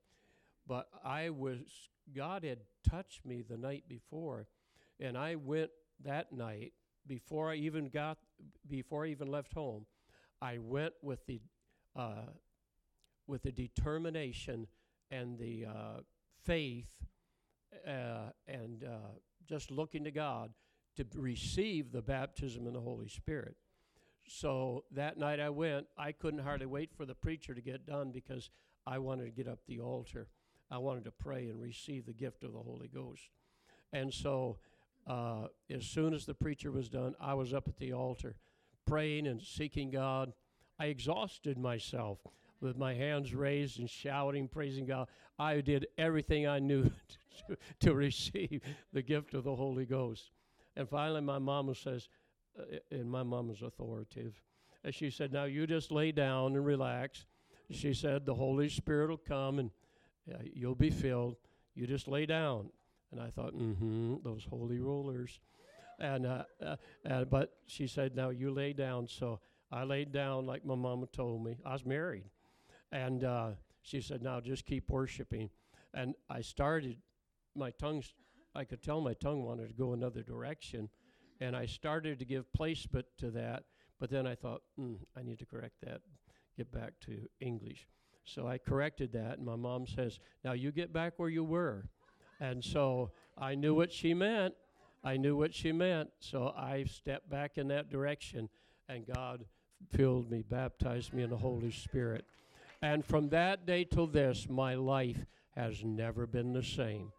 But 0.70 0.88
I 1.04 1.32
was 1.32 1.58
God 2.16 2.46
had 2.46 2.60
touched 2.90 3.26
me 3.26 3.42
the 3.42 3.58
night 3.58 3.84
before 3.90 4.48
and 5.00 5.18
I 5.18 5.36
went 5.36 5.72
that 6.04 6.32
night, 6.34 6.74
before 7.08 7.50
I 7.50 7.56
even 7.56 7.90
got, 7.90 8.18
before 8.70 9.06
I 9.06 9.10
even 9.10 9.28
left 9.28 9.54
home, 9.54 9.86
I 10.42 10.58
went 10.60 10.94
with 11.02 11.26
the, 11.26 11.42
uh, 11.96 12.32
with 13.28 13.44
the 13.44 13.52
determination 13.52 14.68
and 15.10 15.38
the 15.38 15.66
uh, 15.66 16.00
faith 16.44 16.90
uh, 17.88 18.32
and 18.48 18.84
uh, 18.84 19.18
just 19.48 19.72
looking 19.72 20.04
to 20.04 20.12
God 20.12 20.52
to 20.98 21.06
receive 21.16 21.92
the 21.92 22.02
baptism 22.02 22.68
in 22.68 22.74
the 22.74 22.82
Holy 22.82 23.08
Spirit. 23.08 23.56
So 24.28 24.84
that 24.92 25.18
night 25.18 25.40
I 25.40 25.50
went, 25.50 25.88
I 25.98 26.12
couldn't 26.12 26.42
hardly 26.42 26.68
wait 26.68 26.92
for 26.96 27.06
the 27.06 27.16
preacher 27.16 27.54
to 27.54 27.62
get 27.62 27.86
done 27.86 28.12
because 28.12 28.50
I 28.86 29.00
wanted 29.00 29.26
to 29.26 29.32
get 29.32 29.48
up 29.48 29.60
the 29.68 29.80
altar. 29.80 30.28
I 30.72 30.78
wanted 30.78 31.06
to 31.06 31.12
pray 31.12 31.50
and 31.50 31.62
receive 31.62 32.06
the 32.06 32.14
gift 32.14 32.44
of 32.44 32.54
the 32.54 32.60
Holy 32.60 32.88
Ghost. 32.88 33.30
And 33.92 34.14
so 34.14 34.58
uh, 35.08 35.48
as 35.70 35.86
soon 35.86 36.14
as 36.14 36.26
the 36.26 36.34
preacher 36.34 36.72
was 36.72 36.90
done, 36.90 37.16
I 37.20 37.34
was 37.34 37.54
up 37.54 37.68
at 37.68 37.78
the 37.78 37.94
altar 37.94 38.36
praying 38.86 39.28
and 39.28 39.42
seeking 39.42 39.92
God. 39.92 40.34
I 40.80 40.86
exhausted 40.88 41.58
myself 41.58 42.20
with 42.62 42.78
my 42.78 42.94
hands 42.94 43.34
raised 43.34 43.80
and 43.80 43.90
shouting, 43.90 44.48
praising 44.48 44.86
God. 44.86 45.08
I 45.38 45.62
did 45.62 45.88
everything 45.98 46.48
I 46.48 46.60
knew 46.60 46.84
to, 47.48 47.58
to 47.82 47.94
receive 47.94 48.62
the 48.94 49.02
gift 49.02 49.34
of 49.34 49.44
the 49.44 49.56
Holy 49.56 49.86
Ghost. 49.86 50.32
And 50.76 50.88
finally, 50.88 51.22
my 51.22 51.40
mama 51.40 51.76
says, 51.76 52.10
uh, 52.60 52.78
and 52.92 53.10
my 53.10 53.24
mama's 53.24 53.62
authoritative, 53.62 54.42
and 54.84 54.94
she 54.94 55.10
said, 55.10 55.34
Now 55.34 55.46
you 55.46 55.68
just 55.68 55.92
lay 55.92 56.12
down 56.12 56.56
and 56.56 56.66
relax. 56.66 57.26
She 57.72 57.94
said, 57.94 58.26
The 58.26 58.36
Holy 58.36 58.70
Spirit 58.70 59.10
will 59.10 59.18
come 59.18 59.60
and 59.60 59.72
uh, 60.34 60.44
you'll 60.54 60.76
be 60.76 60.90
filled. 60.90 61.36
You 61.76 61.88
just 61.88 62.08
lay 62.08 62.26
down. 62.26 62.70
And 63.12 63.20
I 63.20 63.30
thought, 63.30 63.54
mm 63.54 63.76
hmm, 63.78 64.16
those 64.24 64.46
holy 64.50 64.80
rollers. 64.80 65.40
And, 66.00 66.26
uh, 66.26 66.44
uh, 66.64 66.76
uh, 67.10 67.26
but 67.26 67.54
she 67.68 67.88
said, 67.88 68.16
Now 68.16 68.30
you 68.30 68.52
lay 68.52 68.74
down. 68.74 69.08
So 69.08 69.40
I 69.72 69.84
laid 69.84 70.12
down 70.12 70.46
like 70.46 70.66
my 70.66 70.76
mama 70.76 71.08
told 71.08 71.44
me. 71.44 71.58
I 71.66 71.74
was 71.74 71.86
married. 71.86 72.26
And 72.92 73.24
uh, 73.24 73.52
she 73.82 74.02
said, 74.02 74.22
Now 74.22 74.40
just 74.40 74.66
keep 74.66 74.90
worshiping. 74.90 75.50
And 75.94 76.14
I 76.30 76.42
started, 76.42 76.98
my 77.56 77.72
tongue, 77.72 78.04
I 78.56 78.64
could 78.64 78.84
tell 78.84 79.02
my 79.02 79.14
tongue 79.14 79.44
wanted 79.44 79.68
to 79.68 79.74
go 79.74 79.94
another 79.94 80.22
direction. 80.22 80.90
And 81.42 81.56
I 81.56 81.66
started 81.66 82.20
to 82.20 82.26
give 82.26 82.52
placement 82.54 83.06
to 83.20 83.32
that. 83.32 83.64
But 84.00 84.10
then 84.10 84.26
I 84.26 84.36
thought, 84.36 84.62
mm, 84.80 84.98
I 85.18 85.24
need 85.24 85.40
to 85.40 85.46
correct 85.46 85.76
that, 85.84 86.02
get 86.56 86.72
back 86.72 86.94
to 87.02 87.28
English. 87.42 87.88
So 88.26 88.48
I 88.48 88.58
corrected 88.58 89.14
that. 89.14 89.38
And 89.38 89.46
my 89.46 89.56
mom 89.56 89.88
says, 89.88 90.20
Now 90.44 90.54
you 90.54 90.72
get 90.72 90.94
back 90.94 91.14
where 91.18 91.30
you 91.30 91.44
were. 91.44 91.86
And 92.40 92.64
so 92.64 93.12
I 93.38 93.56
knew 93.56 93.74
what 93.74 93.92
she 93.92 94.14
meant. 94.14 94.54
I 95.04 95.18
knew 95.18 95.36
what 95.36 95.54
she 95.54 95.72
meant. 95.72 96.10
So 96.20 96.54
I 96.58 96.86
stepped 96.86 97.30
back 97.30 97.58
in 97.58 97.68
that 97.70 97.90
direction. 97.90 98.50
And 98.88 99.06
God 99.14 99.46
filled 99.92 100.30
me, 100.30 100.44
baptized 100.48 101.14
me 101.14 101.24
in 101.24 101.30
the 101.30 101.38
Holy 101.38 101.72
Spirit. 101.72 102.26
And 102.82 103.04
from 103.04 103.30
that 103.30 103.66
day 103.66 103.84
till 103.84 104.08
this, 104.08 104.48
my 104.50 104.76
life 104.76 105.26
has 105.56 105.84
never 105.84 106.26
been 106.26 106.54
the 106.54 106.64
same. 106.64 107.12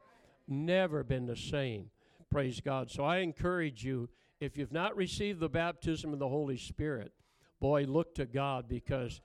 Never 0.49 1.05
been 1.05 1.27
the 1.27 1.37
same. 1.37 1.91
Praise 2.31 2.61
God. 2.61 2.91
So 2.91 3.05
I 3.05 3.19
encourage 3.19 3.85
you, 3.85 4.09
if 4.41 4.57
you've 4.57 4.73
not 4.73 4.97
received 4.97 5.41
the 5.41 5.49
baptism 5.49 6.13
of 6.13 6.19
the 6.19 6.29
Holy 6.29 6.57
Spirit, 6.57 7.13
boy, 7.61 7.85
look 7.85 8.15
to 8.15 8.25
God 8.25 8.69
because, 8.69 9.21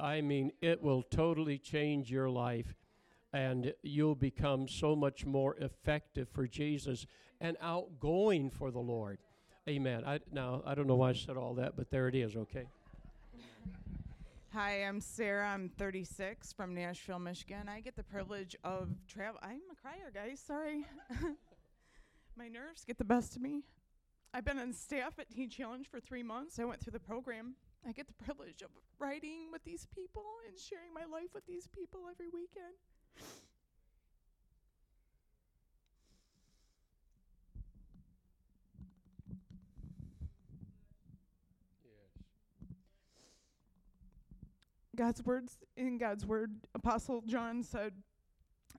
I 0.00 0.20
mean, 0.20 0.52
it 0.60 0.82
will 0.82 1.02
totally 1.02 1.58
change 1.58 2.10
your 2.10 2.30
life 2.30 2.74
and 3.32 3.74
you'll 3.82 4.14
become 4.14 4.66
so 4.66 4.96
much 4.96 5.24
more 5.24 5.54
effective 5.56 6.28
for 6.28 6.46
Jesus 6.46 7.06
and 7.40 7.56
outgoing 7.60 8.50
for 8.50 8.70
the 8.70 8.80
Lord. 8.80 9.18
Amen. 9.68 10.02
I, 10.06 10.20
now, 10.32 10.62
I 10.66 10.74
don't 10.74 10.86
know 10.86 10.96
why 10.96 11.10
I 11.10 11.12
said 11.12 11.36
all 11.36 11.54
that, 11.54 11.76
but 11.76 11.90
there 11.90 12.08
it 12.08 12.14
is, 12.14 12.34
okay? 12.34 12.66
Hi, 14.52 14.84
I'm 14.84 15.00
Sarah. 15.00 15.48
I'm 15.48 15.68
36 15.78 16.52
from 16.52 16.74
Nashville, 16.74 17.20
Michigan. 17.20 17.68
I 17.68 17.80
get 17.80 17.94
the 17.94 18.02
privilege 18.02 18.56
of 18.64 18.88
travel. 19.06 19.38
I'm 19.44 19.60
a 19.70 19.76
crier, 19.80 20.10
guys. 20.12 20.42
Sorry. 20.44 20.84
My 22.36 22.48
nerves 22.48 22.84
get 22.84 22.98
the 22.98 23.04
best 23.04 23.36
of 23.36 23.42
me. 23.42 23.62
I've 24.34 24.44
been 24.44 24.58
on 24.58 24.72
staff 24.72 25.20
at 25.20 25.30
Teen 25.30 25.50
Challenge 25.50 25.88
for 25.88 26.00
three 26.00 26.24
months. 26.24 26.58
I 26.58 26.64
went 26.64 26.80
through 26.80 26.92
the 26.92 27.00
program. 27.00 27.54
I 27.88 27.92
get 27.92 28.06
the 28.06 28.24
privilege 28.24 28.62
of 28.62 28.70
writing 28.98 29.50
with 29.50 29.64
these 29.64 29.86
people 29.94 30.24
and 30.46 30.58
sharing 30.58 30.92
my 30.94 31.04
life 31.04 31.34
with 31.34 31.46
these 31.46 31.66
people 31.66 32.02
every 32.10 32.28
weekend. 32.28 32.76
Yes. 33.16 33.26
God's 44.94 45.24
words 45.24 45.56
in 45.76 45.96
God's 45.96 46.26
word, 46.26 46.52
Apostle 46.74 47.22
John 47.26 47.62
said, 47.62 47.94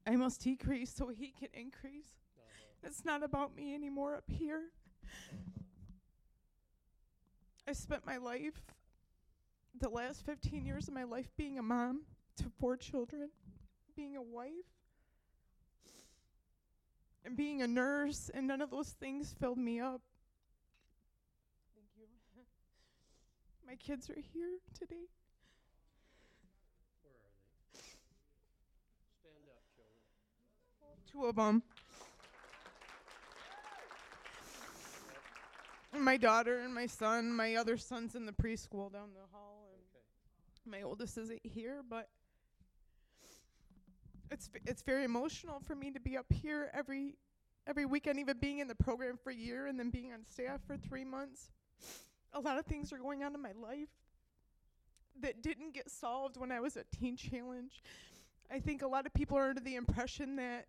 I 0.06 0.16
must 0.16 0.42
decrease 0.42 0.94
so 0.94 1.08
he 1.08 1.34
can 1.38 1.50
increase. 1.54 2.10
Uh-huh. 2.38 2.88
It's 2.88 3.04
not 3.04 3.24
about 3.24 3.56
me 3.56 3.74
anymore 3.74 4.16
up 4.16 4.26
here. 4.28 4.72
Uh-huh. 5.04 5.38
I 7.68 7.74
spent 7.74 8.06
my 8.06 8.18
life, 8.18 8.62
the 9.80 9.90
last 9.90 10.26
15 10.26 10.66
years 10.66 10.88
of 10.88 10.94
my 10.94 11.04
life, 11.04 11.30
being 11.38 11.58
a 11.58 11.64
mom 11.64 12.02
to 12.38 12.46
four 12.60 12.78
children, 12.78 13.30
being 13.96 14.16
a 14.16 14.22
wife, 14.22 14.52
and 17.26 17.38
being 17.38 17.62
a 17.62 17.68
nurse, 17.68 18.30
and 18.34 18.48
none 18.48 18.62
of 18.62 18.72
those 18.72 18.90
things 18.90 19.36
filled 19.40 19.58
me 19.58 19.80
up. 19.80 20.02
Thank 21.76 21.88
you. 21.98 22.06
my 23.68 23.76
kids 23.76 24.10
are 24.10 24.22
here 24.34 24.58
today. 24.78 25.08
Where 27.04 27.14
are 27.14 27.32
they? 27.74 27.80
Stand 29.22 29.48
up, 29.50 29.64
children. 29.76 30.02
Two 31.12 31.26
of 31.26 31.36
them. 31.36 31.64
My 35.94 36.18
daughter 36.18 36.60
and 36.60 36.74
my 36.74 36.88
son. 36.88 37.34
My 37.34 37.56
other 37.56 37.78
son's 37.78 38.16
in 38.16 38.26
the 38.26 38.32
preschool 38.32 38.92
down 38.92 39.10
the 39.14 39.28
hall, 39.32 39.60
and 39.60 39.61
my 40.66 40.82
oldest 40.82 41.18
isn't 41.18 41.42
here. 41.44 41.82
But 41.88 42.10
it's 44.30 44.50
it's 44.66 44.82
very 44.82 45.04
emotional 45.04 45.62
for 45.66 45.76
me 45.76 45.92
to 45.92 46.00
be 46.00 46.18
up 46.18 46.32
here 46.32 46.70
every 46.74 47.16
every 47.68 47.86
weekend, 47.86 48.20
even 48.20 48.38
being 48.38 48.60
in 48.60 48.68
the 48.68 48.76
program 48.76 49.18
for 49.22 49.30
a 49.30 49.36
year 49.36 49.68
and 49.68 49.80
then 49.80 49.90
being 49.90 50.12
on 50.14 50.26
staff 50.26 50.62
for 50.66 50.78
three 50.78 51.06
months. 51.06 51.52
A 52.34 52.40
lot 52.40 52.58
of 52.58 52.66
things 52.66 52.92
are 52.94 52.98
going 52.98 53.24
on 53.24 53.36
in 53.36 53.42
my 53.42 53.52
life 53.52 53.90
that 55.22 55.44
didn't 55.44 55.74
get 55.74 55.90
solved 55.90 56.38
when 56.38 56.52
I 56.52 56.60
was 56.60 56.78
at 56.78 56.92
Teen 56.92 57.18
Challenge. 57.18 57.84
I 58.52 58.60
think 58.60 58.82
a 58.82 58.88
lot 58.88 59.06
of 59.06 59.14
people 59.14 59.38
are 59.38 59.50
under 59.50 59.62
the 59.62 59.76
impression 59.76 60.38
that 60.38 60.68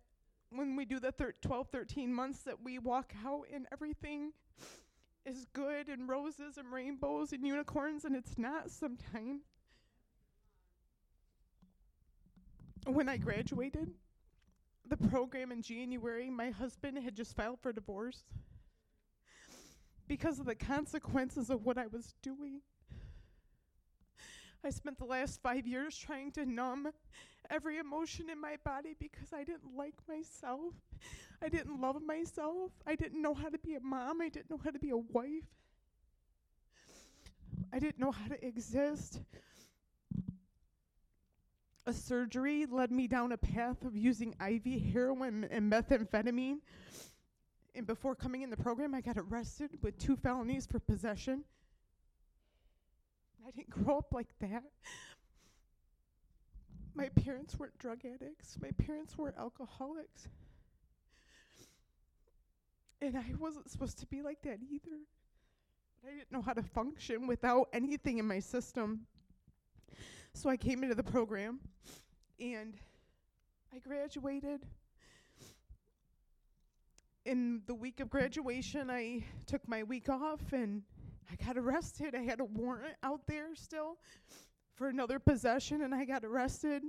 when 0.49 0.75
we 0.75 0.85
do 0.85 0.99
the 0.99 1.11
thir- 1.11 1.33
12, 1.41 1.69
13 1.71 2.13
months 2.13 2.39
that 2.39 2.61
we 2.63 2.77
walk 2.79 3.13
out 3.25 3.45
and 3.51 3.65
everything 3.71 4.33
is 5.25 5.45
good 5.53 5.87
and 5.87 6.07
roses 6.07 6.57
and 6.57 6.71
rainbows 6.71 7.31
and 7.31 7.45
unicorns, 7.45 8.03
and 8.05 8.15
it's 8.15 8.37
not 8.37 8.69
sometimes. 8.69 9.41
When 12.85 13.07
I 13.07 13.15
graduated 13.15 13.91
the 14.85 14.97
program 14.97 15.53
in 15.53 15.61
January, 15.61 16.29
my 16.29 16.49
husband 16.49 16.97
had 16.97 17.15
just 17.15 17.33
filed 17.33 17.59
for 17.61 17.71
divorce 17.71 18.23
because 20.05 20.37
of 20.39 20.45
the 20.45 20.55
consequences 20.55 21.49
of 21.49 21.65
what 21.65 21.77
I 21.77 21.87
was 21.87 22.13
doing. 22.21 22.59
I 24.65 24.69
spent 24.69 24.97
the 24.97 25.05
last 25.05 25.41
five 25.41 25.65
years 25.65 25.97
trying 25.97 26.31
to 26.33 26.45
numb 26.45 26.89
every 27.49 27.77
emotion 27.77 28.29
in 28.29 28.39
my 28.39 28.57
body 28.65 28.95
because 28.99 29.31
I 29.33 29.45
didn't 29.45 29.75
like 29.77 29.95
myself. 30.07 30.73
I 31.41 31.47
didn't 31.47 31.79
love 31.79 32.01
myself. 32.01 32.71
I 32.85 32.95
didn't 32.95 33.21
know 33.21 33.33
how 33.33 33.47
to 33.47 33.57
be 33.59 33.75
a 33.75 33.79
mom. 33.79 34.21
I 34.21 34.27
didn't 34.27 34.49
know 34.49 34.59
how 34.61 34.71
to 34.71 34.79
be 34.79 34.89
a 34.89 34.97
wife. 34.97 35.47
I 37.71 37.79
didn't 37.79 37.99
know 37.99 38.11
how 38.11 38.27
to 38.27 38.45
exist. 38.45 39.21
A 41.85 41.93
surgery 41.93 42.65
led 42.65 42.91
me 42.91 43.07
down 43.07 43.33
a 43.33 43.37
path 43.37 43.83
of 43.83 43.95
using 43.95 44.33
IV 44.39 44.81
heroin 44.93 45.45
and 45.51 45.71
methamphetamine. 45.71 46.59
And 47.75 47.85
before 47.85 48.15
coming 48.15 48.41
in 48.41 48.49
the 48.49 48.57
program, 48.57 48.93
I 48.93 49.01
got 49.01 49.17
arrested 49.17 49.71
with 49.81 49.97
two 49.97 50.15
felonies 50.15 50.65
for 50.65 50.79
possession. 50.79 51.43
I 53.45 53.51
didn't 53.51 53.69
grow 53.69 53.97
up 53.97 54.13
like 54.13 54.29
that. 54.39 54.63
My 56.95 57.09
parents 57.09 57.57
weren't 57.57 57.77
drug 57.79 58.05
addicts. 58.05 58.57
My 58.61 58.69
parents 58.85 59.17
were 59.17 59.33
alcoholics. 59.37 60.27
And 63.01 63.17
I 63.17 63.25
wasn't 63.37 63.69
supposed 63.69 63.99
to 63.99 64.05
be 64.05 64.21
like 64.21 64.41
that 64.43 64.59
either. 64.71 64.97
I 66.05 66.11
didn't 66.11 66.31
know 66.31 66.41
how 66.41 66.53
to 66.53 66.63
function 66.63 67.27
without 67.27 67.67
anything 67.73 68.19
in 68.19 68.25
my 68.25 68.39
system. 68.39 69.01
So 70.35 70.49
I 70.49 70.57
came 70.57 70.83
into 70.83 70.95
the 70.95 71.03
program 71.03 71.59
and 72.39 72.75
I 73.73 73.79
graduated. 73.79 74.65
in 77.25 77.61
the 77.67 77.73
week 77.73 77.99
of 77.99 78.09
graduation, 78.09 78.89
I 78.89 79.23
took 79.45 79.65
my 79.67 79.83
week 79.83 80.09
off 80.09 80.41
and 80.51 80.81
I 81.31 81.35
got 81.43 81.57
arrested. 81.57 82.15
I 82.15 82.21
had 82.21 82.39
a 82.39 82.45
warrant 82.45 82.95
out 83.03 83.21
there 83.27 83.55
still 83.55 83.97
for 84.75 84.89
another 84.89 85.19
possession, 85.19 85.83
and 85.83 85.93
I 85.93 86.05
got 86.05 86.25
arrested 86.25 86.83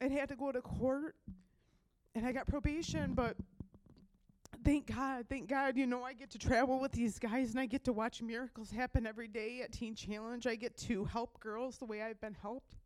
and 0.00 0.12
had 0.12 0.28
to 0.28 0.36
go 0.36 0.52
to 0.52 0.60
court. 0.60 1.16
And 2.14 2.24
I 2.24 2.32
got 2.32 2.46
probation, 2.46 3.14
but 3.14 3.36
thank 4.64 4.86
God, 4.86 5.26
thank 5.28 5.48
God, 5.48 5.76
you 5.76 5.86
know, 5.86 6.02
I 6.02 6.14
get 6.14 6.30
to 6.30 6.38
travel 6.38 6.80
with 6.80 6.92
these 6.92 7.18
guys 7.18 7.50
and 7.50 7.60
I 7.60 7.66
get 7.66 7.84
to 7.84 7.92
watch 7.92 8.22
miracles 8.22 8.70
happen 8.70 9.06
every 9.06 9.28
day 9.28 9.60
at 9.62 9.72
Teen 9.72 9.94
Challenge. 9.94 10.46
I 10.46 10.54
get 10.54 10.76
to 10.78 11.04
help 11.04 11.38
girls 11.40 11.78
the 11.78 11.84
way 11.84 12.02
I've 12.02 12.20
been 12.20 12.36
helped. 12.40 12.76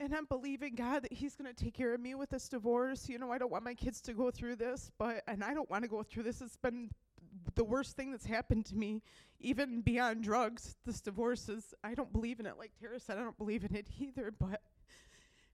And 0.00 0.14
I'm 0.14 0.24
believing 0.26 0.74
God 0.74 1.02
that 1.04 1.12
He's 1.12 1.36
going 1.36 1.52
to 1.52 1.64
take 1.64 1.74
care 1.74 1.94
of 1.94 2.00
me 2.00 2.14
with 2.14 2.30
this 2.30 2.48
divorce. 2.48 3.08
You 3.08 3.18
know, 3.18 3.30
I 3.30 3.38
don't 3.38 3.50
want 3.50 3.64
my 3.64 3.74
kids 3.74 4.00
to 4.02 4.12
go 4.12 4.30
through 4.30 4.56
this, 4.56 4.90
but, 4.98 5.22
and 5.26 5.42
I 5.42 5.54
don't 5.54 5.70
want 5.70 5.84
to 5.84 5.88
go 5.88 6.02
through 6.02 6.24
this. 6.24 6.40
It's 6.40 6.56
been 6.56 6.90
the 7.54 7.64
worst 7.64 7.96
thing 7.96 8.10
that's 8.10 8.26
happened 8.26 8.66
to 8.66 8.76
me, 8.76 9.02
even 9.40 9.80
beyond 9.80 10.22
drugs. 10.22 10.76
This 10.84 11.00
divorce 11.00 11.48
is, 11.48 11.74
I 11.82 11.94
don't 11.94 12.12
believe 12.12 12.40
in 12.40 12.46
it. 12.46 12.54
Like 12.58 12.72
Tara 12.80 12.98
said, 12.98 13.18
I 13.18 13.22
don't 13.22 13.38
believe 13.38 13.64
in 13.64 13.74
it 13.74 13.86
either, 13.98 14.32
but 14.32 14.60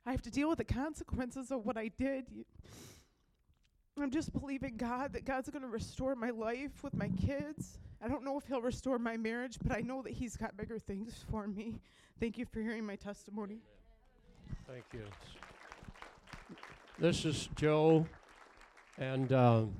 I 0.07 0.12
have 0.12 0.23
to 0.23 0.31
deal 0.31 0.49
with 0.49 0.59
the 0.59 0.64
consequences 0.64 1.51
of 1.51 1.66
what 1.66 1.77
I 1.77 1.88
did. 1.88 2.25
I'm 4.02 4.10
just 4.10 4.32
believing 4.32 4.76
God 4.76 5.12
that 5.12 5.24
God's 5.24 5.50
going 5.50 5.62
to 5.62 5.68
restore 5.68 6.14
my 6.14 6.30
life 6.30 6.82
with 6.82 6.94
my 6.94 7.08
kids. 7.08 7.78
I 8.02 8.08
don't 8.08 8.24
know 8.24 8.38
if 8.38 8.46
He'll 8.46 8.62
restore 8.62 8.98
my 8.98 9.16
marriage, 9.16 9.58
but 9.62 9.76
I 9.76 9.80
know 9.80 10.00
that 10.02 10.12
He's 10.12 10.36
got 10.36 10.56
bigger 10.56 10.78
things 10.78 11.24
for 11.30 11.46
me. 11.46 11.80
Thank 12.18 12.38
you 12.38 12.46
for 12.46 12.60
hearing 12.60 12.86
my 12.86 12.96
testimony. 12.96 13.58
Thank 14.66 14.84
you. 14.92 15.04
This 16.98 17.24
is 17.24 17.48
Joe, 17.56 18.06
and 18.98 19.32
um, 19.32 19.74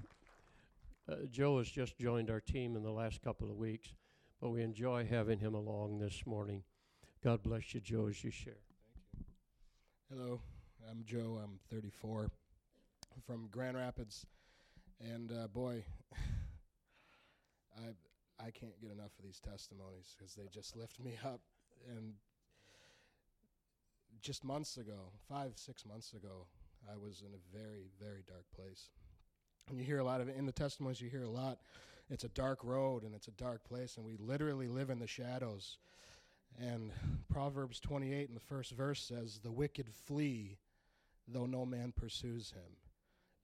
uh, 1.09 1.17
Joe 1.31 1.59
has 1.59 1.69
just 1.69 1.99
joined 1.99 2.31
our 2.31 2.41
team 2.41 2.77
in 2.77 2.83
the 2.83 2.91
last 2.91 3.23
couple 3.23 3.51
of 3.51 3.57
weeks, 3.57 3.89
but 4.41 4.51
we 4.51 4.63
enjoy 4.63 5.07
having 5.07 5.39
him 5.39 5.55
along 5.55 5.99
this 5.99 6.27
morning. 6.27 6.63
God 7.23 7.43
bless 7.43 7.75
you, 7.75 7.81
Joe, 7.81 8.09
as 8.09 8.23
you 8.25 8.31
share. 8.31 8.55
Hello, 10.11 10.41
I'm 10.91 11.05
Joe. 11.05 11.41
I'm 11.43 11.59
34. 11.71 12.31
From 13.27 13.49
Grand 13.51 13.77
Rapids, 13.77 14.27
and 15.01 15.33
uh, 15.33 15.47
boy, 15.49 15.85
I 17.77 17.91
I 18.45 18.51
can't 18.51 18.81
get 18.81 18.91
enough 18.91 19.13
of 19.19 19.25
these 19.25 19.41
testimonies 19.41 20.15
because 20.17 20.35
they 20.35 20.49
just 20.53 20.77
lift 20.77 21.01
me 21.01 21.19
up. 21.25 21.41
And 21.89 22.15
just 24.23 24.45
months 24.45 24.77
ago, 24.77 25.13
five 25.29 25.53
six 25.57 25.85
months 25.85 26.13
ago, 26.13 26.47
I 26.91 26.97
was 26.97 27.23
in 27.27 27.35
a 27.35 27.57
very 27.57 27.91
very 28.01 28.23
dark 28.27 28.45
place. 28.55 28.91
And 29.69 29.79
you 29.79 29.85
hear 29.85 29.99
a 29.99 30.05
lot 30.05 30.21
of 30.21 30.29
it 30.29 30.37
in 30.37 30.47
the 30.47 30.53
testimonies. 30.53 31.01
You 31.01 31.11
hear 31.11 31.25
a 31.25 31.31
lot. 31.31 31.59
It's 32.09 32.25
a 32.25 32.29
dark 32.29 32.65
road 32.65 33.05
and 33.05 33.15
it's 33.15 33.29
a 33.29 33.33
dark 33.33 33.65
place, 33.65 33.97
and 33.97 34.05
we 34.05 34.17
literally 34.17 34.67
live 34.67 34.91
in 34.91 34.99
the 34.99 35.07
shadows. 35.07 35.79
And 36.59 36.93
Proverbs 37.29 37.81
28 37.81 38.29
in 38.29 38.35
the 38.35 38.41
first 38.41 38.73
verse 38.73 39.03
says, 39.03 39.41
The 39.43 39.53
wicked 39.53 39.89
flee, 39.89 40.59
though 41.29 41.47
no 41.47 41.65
man 41.65 41.93
pursues 41.95 42.51
him. 42.51 42.77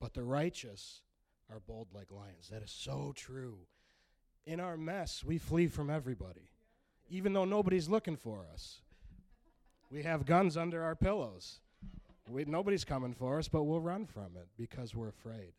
But 0.01 0.15
the 0.15 0.23
righteous 0.23 1.01
are 1.51 1.61
bold 1.61 1.89
like 1.95 2.11
lions. 2.11 2.49
That 2.51 2.63
is 2.63 2.71
so 2.71 3.13
true. 3.17 3.59
In 4.47 4.61
our 4.61 4.77
mess, 4.77 5.25
we 5.25 5.39
flee 5.39 5.67
from 5.67 5.91
everybody, 5.91 6.51
even 7.09 7.33
though 7.33 7.45
nobody's 7.45 7.89
looking 7.89 8.17
for 8.17 8.47
us. 8.53 8.81
We 9.91 10.03
have 10.03 10.27
guns 10.27 10.57
under 10.57 10.83
our 10.83 10.95
pillows. 10.95 11.61
We, 12.29 12.45
nobody's 12.45 12.85
coming 12.85 13.15
for 13.15 13.39
us, 13.39 13.49
but 13.49 13.65
we'll 13.65 13.81
run 13.81 14.07
from 14.07 14.37
it 14.37 14.49
because 14.57 14.95
we're 14.95 15.09
afraid. 15.09 15.53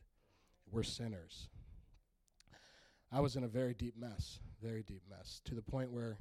We're 0.72 0.84
sinners. 0.84 1.48
I 3.12 3.22
was 3.22 3.38
in 3.38 3.44
a 3.44 3.48
very 3.48 3.74
deep 3.74 3.96
mess, 3.98 4.40
very 4.62 4.84
deep 4.84 5.04
mess, 5.10 5.42
to 5.46 5.56
the 5.56 5.62
point 5.62 5.92
where 5.92 6.18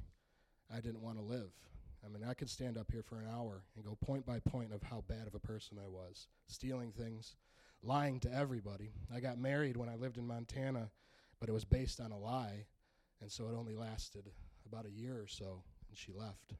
I 0.73 0.79
didn't 0.79 1.01
want 1.01 1.17
to 1.17 1.23
live. 1.23 1.51
I 2.05 2.09
mean, 2.09 2.23
I 2.27 2.33
could 2.33 2.49
stand 2.49 2.77
up 2.77 2.91
here 2.91 3.03
for 3.03 3.19
an 3.19 3.27
hour 3.29 3.63
and 3.75 3.83
go 3.83 3.97
point 4.05 4.25
by 4.25 4.39
point 4.39 4.71
of 4.73 4.83
how 4.83 5.03
bad 5.09 5.27
of 5.27 5.35
a 5.35 5.39
person 5.39 5.77
I 5.83 5.87
was, 5.89 6.27
stealing 6.47 6.91
things, 6.91 7.35
lying 7.87 8.19
to 8.19 8.33
everybody. 8.33 8.91
I 9.13 9.21
got 9.21 9.39
married 9.39 9.77
when 9.77 9.89
I 9.89 9.95
lived 9.95 10.17
in 10.17 10.27
Montana, 10.27 10.89
but 11.39 11.47
it 11.47 11.53
was 11.53 11.65
based 11.65 12.01
on 12.01 12.11
a 12.11 12.17
lie, 12.19 12.65
and 13.21 13.31
so 13.31 13.47
it 13.47 13.55
only 13.57 13.73
lasted 13.73 14.29
about 14.65 14.85
a 14.85 14.91
year 14.91 15.13
or 15.21 15.27
so, 15.27 15.63
and 15.89 15.97
she 15.97 16.11
left. 16.11 16.53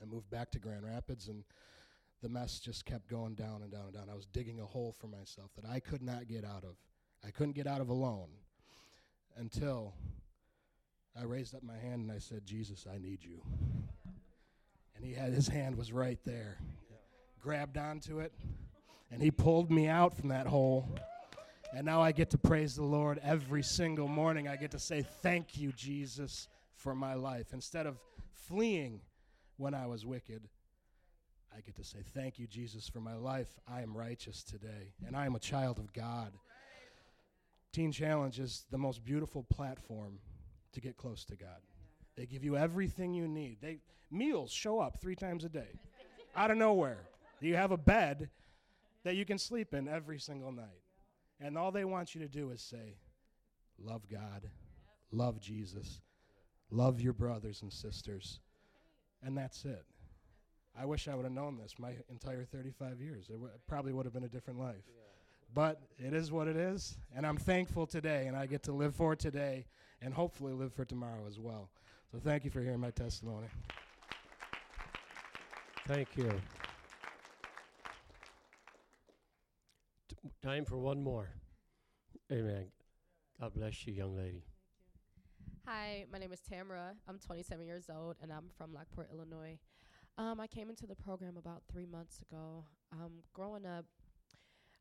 I 0.00 0.04
moved 0.04 0.28
back 0.30 0.50
to 0.50 0.58
Grand 0.58 0.84
Rapids, 0.84 1.28
and 1.28 1.44
the 2.22 2.28
mess 2.28 2.58
just 2.58 2.84
kept 2.84 3.08
going 3.08 3.34
down 3.34 3.62
and 3.62 3.70
down 3.70 3.84
and 3.84 3.94
down. 3.94 4.08
I 4.10 4.16
was 4.16 4.26
digging 4.26 4.58
a 4.60 4.66
hole 4.66 4.92
for 4.92 5.06
myself 5.06 5.52
that 5.54 5.68
I 5.68 5.78
could 5.78 6.02
not 6.02 6.26
get 6.26 6.44
out 6.44 6.64
of. 6.64 6.76
I 7.24 7.30
couldn't 7.30 7.54
get 7.54 7.68
out 7.68 7.80
of 7.80 7.88
alone 7.88 8.30
until 9.36 9.94
I 11.18 11.24
raised 11.24 11.54
up 11.54 11.62
my 11.62 11.76
hand 11.76 12.02
and 12.02 12.12
I 12.12 12.18
said, 12.18 12.44
Jesus, 12.44 12.86
I 12.92 12.98
need 12.98 13.22
you. 13.22 13.42
And 14.96 15.04
he 15.04 15.12
had 15.14 15.32
his 15.32 15.46
hand 15.46 15.76
was 15.76 15.92
right 15.92 16.18
there. 16.24 16.58
Grabbed 17.40 17.76
onto 17.76 18.20
it, 18.20 18.32
and 19.12 19.22
he 19.22 19.30
pulled 19.30 19.70
me 19.70 19.86
out 19.86 20.16
from 20.16 20.30
that 20.30 20.46
hole. 20.46 20.88
And 21.74 21.84
now 21.84 22.02
I 22.02 22.12
get 22.12 22.30
to 22.30 22.38
praise 22.38 22.74
the 22.74 22.82
Lord 22.82 23.20
every 23.22 23.62
single 23.62 24.08
morning. 24.08 24.48
I 24.48 24.56
get 24.56 24.70
to 24.72 24.78
say, 24.78 25.02
Thank 25.02 25.56
you, 25.56 25.72
Jesus, 25.72 26.48
for 26.74 26.94
my 26.94 27.14
life. 27.14 27.52
Instead 27.52 27.86
of 27.86 27.98
fleeing 28.32 29.00
when 29.58 29.74
I 29.74 29.86
was 29.86 30.04
wicked, 30.04 30.48
I 31.54 31.60
get 31.60 31.76
to 31.76 31.84
say, 31.84 31.98
Thank 32.14 32.38
you, 32.38 32.46
Jesus, 32.46 32.88
for 32.88 33.00
my 33.00 33.14
life. 33.14 33.48
I 33.68 33.82
am 33.82 33.96
righteous 33.96 34.42
today, 34.42 34.94
and 35.06 35.14
I 35.14 35.26
am 35.26 35.34
a 35.34 35.40
child 35.40 35.78
of 35.78 35.92
God. 35.92 36.32
Teen 37.72 37.92
Challenge 37.92 38.38
is 38.38 38.64
the 38.70 38.78
most 38.78 39.04
beautiful 39.04 39.44
platform 39.44 40.18
to 40.72 40.80
get 40.80 40.96
close 40.96 41.24
to 41.26 41.36
God. 41.36 41.60
They 42.16 42.26
give 42.26 42.44
you 42.44 42.56
everything 42.56 43.14
you 43.14 43.28
need. 43.28 43.58
They 43.60 43.78
meals 44.10 44.50
show 44.50 44.80
up 44.80 45.00
three 45.00 45.16
times 45.16 45.44
a 45.44 45.48
day, 45.48 45.78
out 46.36 46.50
of 46.50 46.58
nowhere. 46.58 46.98
You 47.40 47.56
have 47.56 47.72
a 47.72 47.78
bed 47.78 48.28
that 49.04 49.16
you 49.16 49.24
can 49.24 49.38
sleep 49.38 49.74
in 49.74 49.88
every 49.88 50.18
single 50.18 50.52
night, 50.52 50.82
and 51.40 51.58
all 51.58 51.72
they 51.72 51.84
want 51.84 52.14
you 52.14 52.20
to 52.20 52.28
do 52.28 52.50
is 52.50 52.60
say, 52.60 52.96
"Love 53.78 54.08
God, 54.08 54.48
love 55.10 55.40
Jesus, 55.40 56.00
love 56.70 57.00
your 57.00 57.12
brothers 57.12 57.62
and 57.62 57.72
sisters," 57.72 58.40
and 59.22 59.36
that's 59.36 59.64
it. 59.64 59.84
I 60.74 60.86
wish 60.86 61.06
I 61.08 61.14
would 61.14 61.24
have 61.24 61.32
known 61.32 61.58
this 61.58 61.78
my 61.78 61.94
entire 62.08 62.44
35 62.44 63.00
years. 63.00 63.28
It, 63.28 63.34
w- 63.34 63.50
probably 63.66 63.92
would 63.92 64.06
have 64.06 64.14
been 64.14 64.24
a 64.24 64.28
different 64.28 64.58
life. 64.58 64.84
But 65.54 65.82
it 65.98 66.14
is 66.14 66.32
what 66.32 66.48
it 66.48 66.56
is, 66.56 66.96
and 67.14 67.26
I'm 67.26 67.36
thankful 67.36 67.86
today, 67.86 68.26
and 68.26 68.34
I 68.36 68.46
get 68.46 68.62
to 68.64 68.72
live 68.72 68.94
for 68.96 69.14
today 69.14 69.66
and 70.00 70.14
hopefully 70.14 70.54
live 70.54 70.72
for 70.72 70.86
tomorrow 70.86 71.26
as 71.28 71.38
well. 71.38 71.68
So 72.10 72.18
thank 72.18 72.44
you 72.44 72.50
for 72.50 72.62
hearing 72.62 72.80
my 72.80 72.90
testimony. 72.90 73.48
Thank 75.86 76.16
you. 76.16 76.40
Time 80.42 80.64
for 80.64 80.78
one 80.78 81.02
more. 81.02 81.30
Amen. 82.30 82.66
God 83.40 83.54
bless 83.54 83.86
you, 83.86 83.92
young 83.92 84.16
lady. 84.16 84.44
Hi, 85.66 86.06
my 86.12 86.18
name 86.18 86.32
is 86.32 86.40
Tamara. 86.40 86.94
I'm 87.08 87.18
27 87.18 87.66
years 87.66 87.88
old 87.88 88.16
and 88.22 88.32
I'm 88.32 88.48
from 88.56 88.72
Lockport, 88.72 89.08
Illinois. 89.12 89.58
Um, 90.18 90.40
I 90.40 90.46
came 90.46 90.68
into 90.68 90.86
the 90.86 90.94
program 90.94 91.36
about 91.36 91.62
three 91.70 91.86
months 91.86 92.20
ago. 92.20 92.64
Um, 92.92 93.22
growing 93.32 93.64
up, 93.66 93.86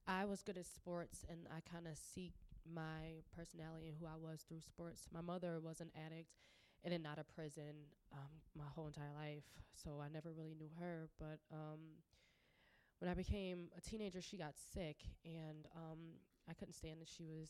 I 0.07 0.25
was 0.25 0.41
good 0.41 0.57
at 0.57 0.65
sports 0.65 1.23
and 1.29 1.39
I 1.55 1.61
kind 1.69 1.87
of 1.87 1.97
seek 1.97 2.33
my 2.71 3.21
personality 3.35 3.87
and 3.87 3.97
who 3.99 4.05
I 4.05 4.17
was 4.17 4.43
through 4.47 4.61
sports. 4.61 5.07
My 5.13 5.21
mother 5.21 5.59
was 5.59 5.79
an 5.81 5.91
addict 5.95 6.29
and 6.83 6.93
in 6.93 7.05
out 7.05 7.19
of 7.19 7.27
prison 7.33 7.73
um, 8.13 8.29
my 8.57 8.65
whole 8.75 8.87
entire 8.87 9.13
life, 9.15 9.43
so 9.71 10.01
I 10.03 10.09
never 10.11 10.31
really 10.31 10.55
knew 10.57 10.69
her. 10.79 11.09
But 11.19 11.39
um, 11.53 11.79
when 13.01 13.09
I 13.09 13.15
became 13.15 13.69
a 13.75 13.81
teenager, 13.81 14.21
she 14.21 14.37
got 14.37 14.53
sick 14.73 14.97
and 15.25 15.65
um, 15.75 15.97
I 16.47 16.53
couldn't 16.53 16.75
stand 16.75 17.01
that 17.01 17.09
she 17.09 17.25
was 17.25 17.49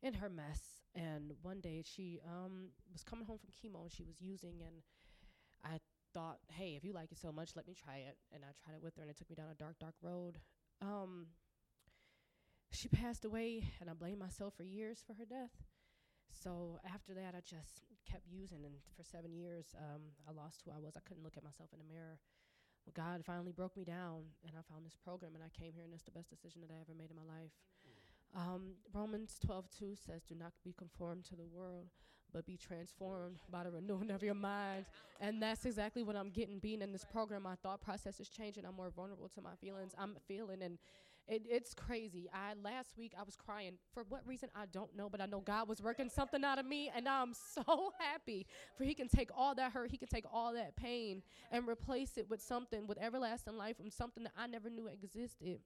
in 0.00 0.14
her 0.14 0.28
mess. 0.30 0.60
And 0.94 1.32
one 1.42 1.60
day 1.60 1.82
she 1.84 2.20
um, 2.24 2.70
was 2.92 3.02
coming 3.02 3.26
home 3.26 3.38
from 3.38 3.50
chemo 3.50 3.82
and 3.82 3.92
she 3.92 4.04
was 4.04 4.20
using, 4.20 4.62
and 4.64 4.76
I 5.64 5.80
thought, 6.14 6.38
hey, 6.52 6.76
if 6.76 6.84
you 6.84 6.92
like 6.92 7.10
it 7.10 7.18
so 7.18 7.32
much, 7.32 7.50
let 7.56 7.66
me 7.66 7.74
try 7.74 7.96
it. 7.96 8.16
And 8.32 8.44
I 8.44 8.54
tried 8.64 8.76
it 8.76 8.82
with 8.82 8.94
her, 8.94 9.02
and 9.02 9.10
it 9.10 9.18
took 9.18 9.28
me 9.28 9.34
down 9.34 9.50
a 9.50 9.54
dark, 9.54 9.78
dark 9.80 9.96
road. 10.00 10.38
Um, 10.80 11.26
she 12.70 12.88
passed 12.88 13.24
away, 13.24 13.64
and 13.80 13.90
I 13.90 13.92
blame 13.92 14.20
myself 14.20 14.54
for 14.56 14.62
years 14.62 15.02
for 15.04 15.14
her 15.14 15.26
death. 15.26 15.50
So 16.30 16.78
after 16.94 17.12
that, 17.14 17.34
I 17.34 17.40
just 17.40 17.82
kept 18.08 18.24
using, 18.30 18.64
and 18.64 18.76
for 18.96 19.02
seven 19.02 19.34
years, 19.34 19.74
um, 19.76 20.14
I 20.28 20.32
lost 20.32 20.62
who 20.64 20.70
I 20.70 20.78
was. 20.78 20.96
I 20.96 21.00
couldn't 21.06 21.24
look 21.24 21.36
at 21.36 21.44
myself 21.44 21.70
in 21.72 21.78
the 21.78 21.92
mirror. 21.92 22.18
God 22.94 23.24
finally 23.24 23.52
broke 23.52 23.76
me 23.76 23.84
down, 23.84 24.22
and 24.46 24.52
I 24.56 24.62
found 24.72 24.86
this 24.86 24.96
program, 24.96 25.34
and 25.34 25.42
I 25.42 25.48
came 25.48 25.72
here, 25.74 25.84
and 25.84 25.92
it's 25.92 26.04
the 26.04 26.10
best 26.10 26.30
decision 26.30 26.60
that 26.62 26.70
I 26.70 26.80
ever 26.80 26.94
made 26.96 27.10
in 27.10 27.16
my 27.16 27.22
life. 27.22 27.52
Um, 28.34 28.76
Romans 28.92 29.38
12:2 29.38 29.96
says, 29.96 30.22
"Do 30.24 30.34
not 30.34 30.52
be 30.62 30.72
conformed 30.72 31.24
to 31.26 31.36
the 31.36 31.46
world, 31.46 31.90
but 32.32 32.44
be 32.44 32.56
transformed 32.56 33.40
by 33.50 33.64
the 33.64 33.70
renewing 33.70 34.10
of 34.10 34.22
your 34.22 34.34
mind." 34.34 34.86
And 35.20 35.42
that's 35.42 35.64
exactly 35.64 36.02
what 36.02 36.16
I'm 36.16 36.30
getting. 36.30 36.58
Being 36.58 36.82
in 36.82 36.92
this 36.92 37.04
program, 37.04 37.42
my 37.42 37.56
thought 37.56 37.80
process 37.80 38.20
is 38.20 38.28
changing. 38.28 38.64
I'm 38.64 38.74
more 38.74 38.90
vulnerable 38.90 39.28
to 39.30 39.40
my 39.40 39.54
feelings. 39.56 39.94
I'm 39.96 40.16
feeling 40.26 40.62
and 40.62 40.78
It, 41.28 41.42
it's 41.48 41.74
crazy. 41.74 42.28
I 42.32 42.54
last 42.62 42.96
week 42.96 43.12
I 43.18 43.24
was 43.24 43.34
crying 43.34 43.78
for 43.92 44.04
what 44.08 44.26
reason 44.26 44.48
I 44.54 44.66
don't 44.66 44.94
know, 44.96 45.08
but 45.08 45.20
I 45.20 45.26
know 45.26 45.40
God 45.40 45.68
was 45.68 45.82
working 45.82 46.08
something 46.08 46.44
out 46.44 46.58
of 46.58 46.66
me, 46.66 46.90
and 46.94 47.08
I'm 47.08 47.34
so 47.54 47.92
happy 47.98 48.46
for 48.76 48.84
He 48.84 48.94
can 48.94 49.08
take 49.08 49.30
all 49.36 49.54
that 49.56 49.72
hurt, 49.72 49.90
He 49.90 49.96
can 49.96 50.08
take 50.08 50.24
all 50.32 50.52
that 50.54 50.76
pain, 50.76 51.22
and 51.50 51.66
replace 51.68 52.16
it 52.16 52.30
with 52.30 52.40
something 52.40 52.86
with 52.86 52.98
everlasting 52.98 53.56
life, 53.56 53.76
and 53.80 53.92
something 53.92 54.22
that 54.22 54.32
I 54.38 54.46
never 54.46 54.70
knew 54.70 54.86
existed. 54.86 55.58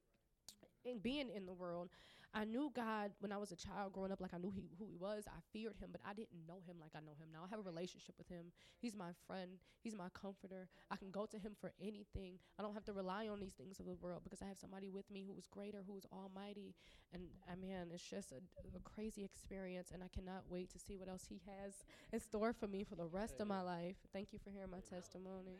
And 0.86 1.02
being 1.02 1.28
in 1.28 1.44
the 1.44 1.52
world, 1.52 1.90
I 2.32 2.44
knew 2.44 2.70
God 2.74 3.10
when 3.18 3.32
I 3.32 3.38
was 3.38 3.50
a 3.50 3.56
child 3.56 3.92
growing 3.92 4.12
up, 4.12 4.20
like 4.20 4.32
I 4.32 4.38
knew 4.38 4.52
he, 4.54 4.70
who 4.78 4.86
He 4.86 4.96
was. 4.96 5.24
I 5.26 5.40
feared 5.52 5.76
Him, 5.76 5.88
but 5.90 6.00
I 6.06 6.14
didn't 6.14 6.46
know 6.46 6.62
Him 6.66 6.76
like 6.80 6.92
I 6.94 7.00
know 7.00 7.16
Him 7.18 7.28
now. 7.32 7.40
I 7.44 7.48
have 7.50 7.58
a 7.58 7.62
relationship 7.62 8.14
with 8.18 8.28
Him. 8.28 8.52
He's 8.78 8.94
my 8.94 9.10
friend, 9.26 9.58
He's 9.82 9.96
my 9.96 10.08
comforter. 10.14 10.68
I 10.90 10.96
can 10.96 11.10
go 11.10 11.26
to 11.26 11.38
Him 11.38 11.56
for 11.60 11.72
anything. 11.80 12.38
I 12.58 12.62
don't 12.62 12.74
have 12.74 12.84
to 12.84 12.92
rely 12.92 13.26
on 13.26 13.40
these 13.40 13.54
things 13.54 13.80
of 13.80 13.86
the 13.86 13.96
world 13.96 14.22
because 14.22 14.42
I 14.42 14.46
have 14.46 14.58
somebody 14.58 14.88
with 14.90 15.10
me 15.10 15.24
who 15.26 15.36
is 15.36 15.46
greater, 15.46 15.82
who 15.84 15.96
is 15.96 16.06
almighty. 16.12 16.74
And 17.12 17.22
I 17.50 17.56
mean, 17.56 17.74
it's 17.92 18.08
just 18.08 18.30
a, 18.30 18.36
a 18.76 18.80
crazy 18.84 19.24
experience, 19.24 19.90
and 19.92 20.02
I 20.02 20.08
cannot 20.14 20.44
wait 20.48 20.70
to 20.70 20.78
see 20.78 20.96
what 20.96 21.08
else 21.08 21.26
He 21.28 21.40
has 21.46 21.82
in 22.12 22.20
store 22.20 22.52
for 22.52 22.68
me 22.68 22.84
for 22.84 22.94
the 22.94 23.06
rest 23.06 23.40
of 23.40 23.48
my 23.48 23.60
life. 23.60 23.96
Thank 24.12 24.32
you 24.32 24.38
for 24.38 24.50
hearing 24.50 24.70
my 24.70 24.80
testimony. 24.88 25.58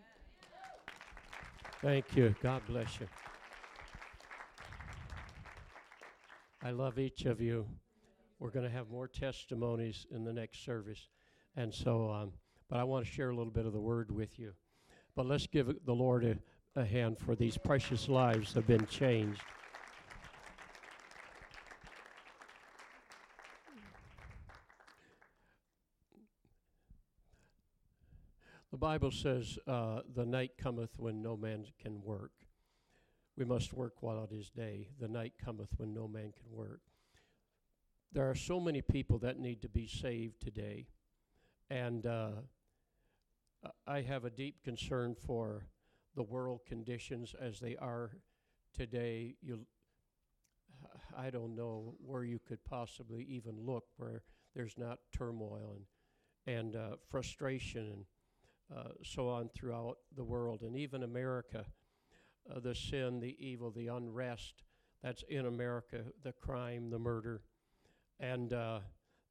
Thank 1.83 2.14
you. 2.14 2.35
God 2.42 2.62
bless 2.68 3.00
you. 3.00 3.09
I 6.62 6.73
love 6.73 6.99
each 6.99 7.25
of 7.25 7.40
you. 7.40 7.66
We're 8.38 8.51
going 8.51 8.66
to 8.66 8.73
have 8.73 8.90
more 8.90 9.09
testimonies 9.09 10.07
in 10.11 10.25
the 10.25 10.33
next 10.33 10.62
service. 10.62 11.09
And 11.57 11.73
so, 11.73 12.11
um, 12.11 12.33
but 12.68 12.79
I 12.79 12.85
want 12.85 13.07
to 13.07 13.11
share 13.11 13.31
a 13.31 13.35
little 13.35 13.53
bit 13.53 13.64
of 13.64 13.73
the 13.73 13.81
word 13.81 14.11
with 14.11 14.38
you. 14.38 14.53
But 15.16 15.25
let's 15.25 15.46
give 15.46 15.73
the 15.87 15.94
Lord 15.94 16.25
a, 16.25 16.37
a 16.79 16.85
hand 16.85 17.18
for 17.18 17.35
these 17.35 17.57
precious 17.57 18.11
lives 18.11 18.53
that 18.53 18.61
have 18.61 18.66
been 18.66 18.87
changed. 18.87 19.40
The 28.70 28.77
Bible 28.77 29.11
says, 29.11 29.59
uh, 29.66 30.01
The 30.14 30.27
night 30.27 30.53
cometh 30.59 30.99
when 30.99 31.23
no 31.23 31.38
man 31.38 31.64
can 31.83 32.03
work. 32.03 32.33
We 33.40 33.46
must 33.46 33.72
work 33.72 34.03
while 34.03 34.22
it 34.31 34.35
is 34.35 34.50
day. 34.50 34.88
The 35.00 35.09
night 35.09 35.33
cometh 35.42 35.70
when 35.79 35.94
no 35.94 36.07
man 36.07 36.35
can 36.38 36.53
work. 36.53 36.83
There 38.12 38.29
are 38.29 38.35
so 38.35 38.61
many 38.61 38.83
people 38.83 39.18
that 39.20 39.38
need 39.38 39.62
to 39.62 39.68
be 39.70 39.87
saved 39.88 40.42
today. 40.42 40.88
And 41.70 42.05
uh, 42.05 42.33
I 43.87 44.03
have 44.03 44.26
a 44.26 44.31
deep 44.31 44.62
concern 44.62 45.14
for 45.14 45.68
the 46.14 46.22
world 46.22 46.61
conditions 46.68 47.35
as 47.40 47.61
they 47.61 47.76
are 47.76 48.11
today. 48.74 49.37
You, 49.40 49.61
I 51.16 51.31
don't 51.31 51.57
know 51.57 51.94
where 52.05 52.24
you 52.24 52.40
could 52.46 52.62
possibly 52.62 53.24
even 53.24 53.55
look 53.64 53.85
where 53.96 54.22
there's 54.55 54.74
not 54.76 54.98
turmoil 55.16 55.79
and, 56.46 56.59
and 56.59 56.76
uh, 56.76 56.96
frustration 57.11 57.87
and 57.90 58.05
uh, 58.79 58.90
so 59.03 59.31
on 59.31 59.48
throughout 59.48 59.96
the 60.14 60.24
world, 60.24 60.61
and 60.61 60.76
even 60.76 61.03
America 61.03 61.64
uh, 62.54 62.60
the 62.60 62.74
sin, 62.74 63.20
the 63.20 63.36
evil, 63.38 63.70
the 63.70 63.88
unrest 63.88 64.62
that's 65.02 65.24
in 65.28 65.46
America, 65.46 66.02
the 66.22 66.32
crime, 66.32 66.90
the 66.90 66.98
murder, 66.98 67.42
and 68.18 68.52
uh, 68.52 68.80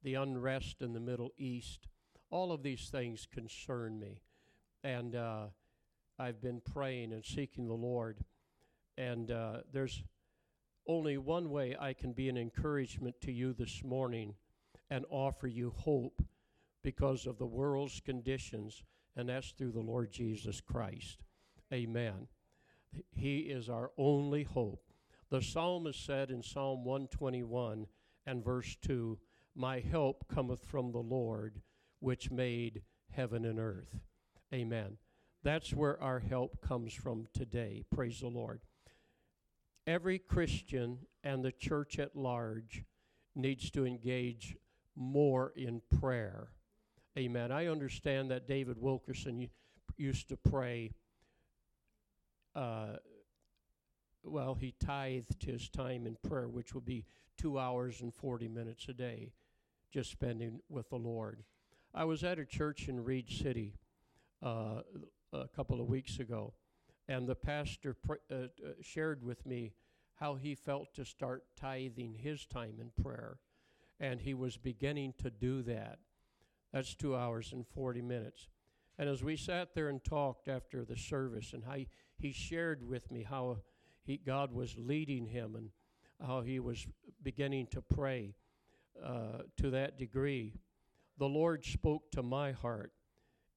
the 0.02 0.14
unrest 0.14 0.82
in 0.82 0.92
the 0.92 1.00
Middle 1.00 1.30
East. 1.38 1.88
All 2.30 2.52
of 2.52 2.62
these 2.62 2.88
things 2.88 3.26
concern 3.32 3.98
me. 3.98 4.20
And 4.82 5.14
uh, 5.14 5.46
I've 6.18 6.40
been 6.40 6.60
praying 6.60 7.12
and 7.12 7.24
seeking 7.24 7.66
the 7.66 7.74
Lord. 7.74 8.18
And 8.96 9.30
uh, 9.30 9.58
there's 9.72 10.02
only 10.86 11.18
one 11.18 11.50
way 11.50 11.76
I 11.78 11.92
can 11.92 12.12
be 12.12 12.28
an 12.28 12.36
encouragement 12.36 13.20
to 13.22 13.32
you 13.32 13.52
this 13.52 13.82
morning 13.84 14.34
and 14.90 15.04
offer 15.08 15.46
you 15.46 15.72
hope 15.76 16.22
because 16.82 17.26
of 17.26 17.38
the 17.38 17.46
world's 17.46 18.00
conditions, 18.00 18.82
and 19.16 19.28
that's 19.28 19.50
through 19.50 19.72
the 19.72 19.80
Lord 19.80 20.10
Jesus 20.10 20.60
Christ. 20.60 21.18
Amen. 21.72 22.26
He 23.12 23.40
is 23.40 23.68
our 23.68 23.90
only 23.96 24.44
hope. 24.44 24.82
The 25.30 25.42
psalmist 25.42 26.04
said 26.04 26.30
in 26.30 26.42
Psalm 26.42 26.84
121 26.84 27.86
and 28.26 28.44
verse 28.44 28.76
2 28.82 29.18
My 29.54 29.80
help 29.80 30.26
cometh 30.28 30.64
from 30.64 30.92
the 30.92 30.98
Lord, 30.98 31.60
which 32.00 32.30
made 32.30 32.82
heaven 33.10 33.44
and 33.44 33.58
earth. 33.58 34.00
Amen. 34.52 34.96
That's 35.42 35.72
where 35.72 36.00
our 36.02 36.18
help 36.18 36.60
comes 36.60 36.92
from 36.92 37.28
today. 37.32 37.84
Praise 37.94 38.20
the 38.20 38.28
Lord. 38.28 38.60
Every 39.86 40.18
Christian 40.18 40.98
and 41.24 41.44
the 41.44 41.52
church 41.52 41.98
at 41.98 42.16
large 42.16 42.84
needs 43.34 43.70
to 43.70 43.86
engage 43.86 44.56
more 44.96 45.52
in 45.56 45.80
prayer. 46.00 46.48
Amen. 47.18 47.50
I 47.50 47.66
understand 47.66 48.30
that 48.30 48.46
David 48.46 48.76
Wilkerson 48.78 49.48
used 49.96 50.28
to 50.28 50.36
pray 50.36 50.92
uh, 52.54 52.96
well, 54.22 54.54
he 54.54 54.74
tithed 54.78 55.44
his 55.44 55.68
time 55.68 56.06
in 56.06 56.16
prayer, 56.28 56.48
which 56.48 56.74
would 56.74 56.84
be 56.84 57.06
two 57.36 57.58
hours 57.58 58.00
and 58.00 58.14
40 58.14 58.48
minutes 58.48 58.86
a 58.88 58.92
day, 58.92 59.32
just 59.90 60.10
spending 60.10 60.60
with 60.68 60.90
the 60.90 60.96
Lord. 60.96 61.42
I 61.94 62.04
was 62.04 62.22
at 62.22 62.38
a 62.38 62.44
church 62.44 62.88
in 62.88 63.02
Reed 63.02 63.30
City 63.30 63.74
uh, 64.42 64.82
a 65.32 65.48
couple 65.48 65.80
of 65.80 65.88
weeks 65.88 66.18
ago, 66.18 66.52
and 67.08 67.26
the 67.26 67.34
pastor 67.34 67.94
pr- 67.94 68.14
uh, 68.30 68.34
uh, 68.34 68.72
shared 68.82 69.24
with 69.24 69.44
me 69.46 69.72
how 70.16 70.34
he 70.34 70.54
felt 70.54 70.94
to 70.94 71.04
start 71.04 71.44
tithing 71.56 72.14
his 72.14 72.44
time 72.44 72.74
in 72.78 72.90
prayer, 73.02 73.38
and 73.98 74.20
he 74.20 74.34
was 74.34 74.56
beginning 74.56 75.14
to 75.18 75.30
do 75.30 75.62
that. 75.62 75.98
That's 76.72 76.94
two 76.94 77.16
hours 77.16 77.52
and 77.52 77.66
40 77.66 78.02
minutes. 78.02 78.48
And 78.98 79.08
as 79.08 79.24
we 79.24 79.36
sat 79.36 79.74
there 79.74 79.88
and 79.88 80.04
talked 80.04 80.46
after 80.46 80.84
the 80.84 80.96
service, 80.96 81.54
and 81.54 81.64
how 81.64 81.72
he, 81.72 81.88
he 82.20 82.32
shared 82.32 82.86
with 82.86 83.10
me 83.10 83.22
how 83.22 83.58
he, 84.02 84.18
God 84.18 84.52
was 84.52 84.76
leading 84.78 85.26
him 85.26 85.56
and 85.56 85.70
how 86.26 86.42
he 86.42 86.60
was 86.60 86.86
beginning 87.22 87.66
to 87.68 87.80
pray 87.82 88.34
uh, 89.04 89.42
to 89.56 89.70
that 89.70 89.98
degree. 89.98 90.54
The 91.18 91.26
Lord 91.28 91.64
spoke 91.64 92.10
to 92.12 92.22
my 92.22 92.52
heart, 92.52 92.92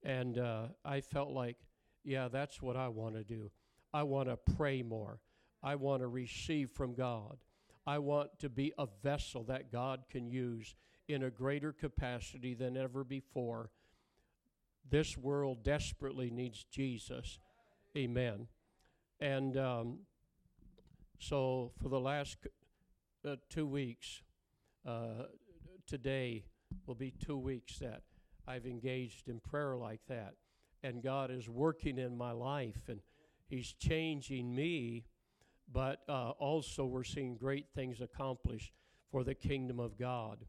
and 0.04 0.38
uh, 0.38 0.68
I 0.84 1.02
felt 1.02 1.32
like, 1.32 1.58
yeah, 2.04 2.28
that's 2.28 2.62
what 2.62 2.76
I 2.76 2.88
want 2.90 3.16
to 3.16 3.24
do. 3.24 3.52
I 3.94 4.04
want 4.04 4.30
to 4.30 4.38
pray 4.56 4.82
more. 4.82 5.20
I 5.62 5.76
want 5.76 6.02
to 6.02 6.08
receive 6.08 6.72
from 6.72 6.94
God. 6.94 7.38
I 7.86 8.00
want 8.00 8.40
to 8.40 8.50
be 8.50 8.74
a 8.78 8.88
vessel 9.02 9.44
that 9.46 9.72
God 9.72 10.04
can 10.10 10.28
use 10.28 10.76
in 11.08 11.24
a 11.24 11.30
greater 11.30 11.72
capacity 11.72 12.54
than 12.54 12.78
ever 12.78 13.04
before. 13.04 13.70
This 14.90 15.18
world 15.18 15.64
desperately 15.64 16.30
needs 16.30 16.66
Jesus. 16.66 17.40
Amen. 17.96 18.48
And 19.20 19.56
um, 19.56 20.00
so 21.20 21.72
for 21.80 21.90
the 21.90 22.00
last 22.00 22.38
uh, 23.28 23.36
two 23.52 23.68
weeks, 23.68 24.24
uh, 24.84 25.26
today 25.86 26.46
will 26.88 26.96
be 26.96 27.12
two 27.12 27.38
weeks 27.38 27.78
that 27.78 28.02
I've 28.48 28.66
engaged 28.66 29.30
in 29.30 29.40
prayer 29.40 29.78
like 29.78 30.02
that. 30.08 30.34
And 30.82 31.04
God 31.04 31.30
is 31.30 31.48
working 31.48 32.00
in 32.00 32.18
my 32.18 32.32
life 32.32 32.90
and 32.90 33.00
He's 33.48 33.74
changing 33.74 34.56
me, 34.56 35.06
but 35.72 36.00
uh, 36.10 36.32
also 36.32 36.86
we're 36.86 37.04
seeing 37.04 37.38
great 37.38 37.68
things 37.76 38.02
accomplished 38.02 38.72
for 39.12 39.24
the 39.24 39.36
kingdom 39.36 39.80
of 39.80 40.00
God. 40.00 40.40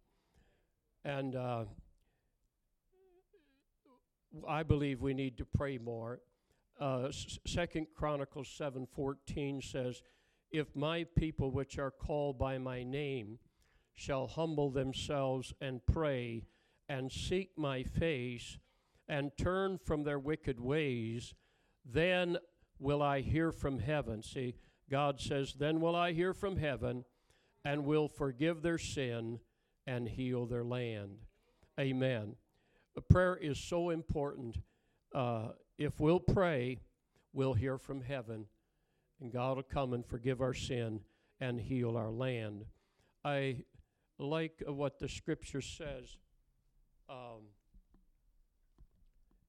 And 1.04 1.36
uh, 1.36 1.64
I 4.48 4.62
believe 4.62 5.02
we 5.02 5.12
need 5.12 5.36
to 5.36 5.44
pray 5.44 5.76
more 5.76 6.20
uh, 6.80 7.10
Second 7.46 7.86
Chronicles 7.94 8.48
seven 8.48 8.86
fourteen 8.86 9.60
says, 9.62 10.02
"If 10.50 10.74
my 10.74 11.04
people, 11.16 11.50
which 11.50 11.78
are 11.78 11.90
called 11.90 12.38
by 12.38 12.58
my 12.58 12.82
name, 12.82 13.38
shall 13.92 14.26
humble 14.26 14.70
themselves 14.70 15.54
and 15.60 15.86
pray 15.86 16.46
and 16.88 17.10
seek 17.10 17.56
my 17.56 17.82
face 17.82 18.58
and 19.08 19.36
turn 19.36 19.78
from 19.78 20.02
their 20.02 20.18
wicked 20.18 20.58
ways, 20.58 21.34
then 21.84 22.38
will 22.78 23.02
I 23.02 23.20
hear 23.20 23.52
from 23.52 23.78
heaven." 23.78 24.22
See, 24.22 24.54
God 24.90 25.20
says, 25.20 25.54
"Then 25.54 25.80
will 25.80 25.94
I 25.96 26.12
hear 26.12 26.34
from 26.34 26.56
heaven, 26.56 27.04
and 27.64 27.86
will 27.86 28.08
forgive 28.08 28.62
their 28.62 28.78
sin 28.78 29.40
and 29.86 30.08
heal 30.08 30.46
their 30.46 30.64
land." 30.64 31.26
Amen. 31.78 32.36
prayer 33.10 33.36
is 33.36 33.58
so 33.58 33.90
important. 33.90 34.58
Uh, 35.12 35.52
if 35.78 35.98
we'll 35.98 36.20
pray, 36.20 36.78
we'll 37.32 37.54
hear 37.54 37.78
from 37.78 38.02
heaven, 38.02 38.46
and 39.20 39.32
God 39.32 39.56
will 39.56 39.64
come 39.64 39.92
and 39.92 40.06
forgive 40.06 40.40
our 40.40 40.54
sin 40.54 41.00
and 41.40 41.60
heal 41.60 41.96
our 41.96 42.10
land. 42.10 42.64
I 43.24 43.64
like 44.18 44.62
what 44.66 44.98
the 44.98 45.08
scripture 45.08 45.60
says 45.60 46.16
um, 47.08 47.48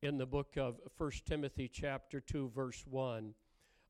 in 0.01 0.17
the 0.17 0.25
book 0.25 0.57
of 0.57 0.79
1 0.97 1.11
Timothy, 1.25 1.69
chapter 1.71 2.19
2, 2.19 2.51
verse 2.55 2.83
1. 2.87 3.33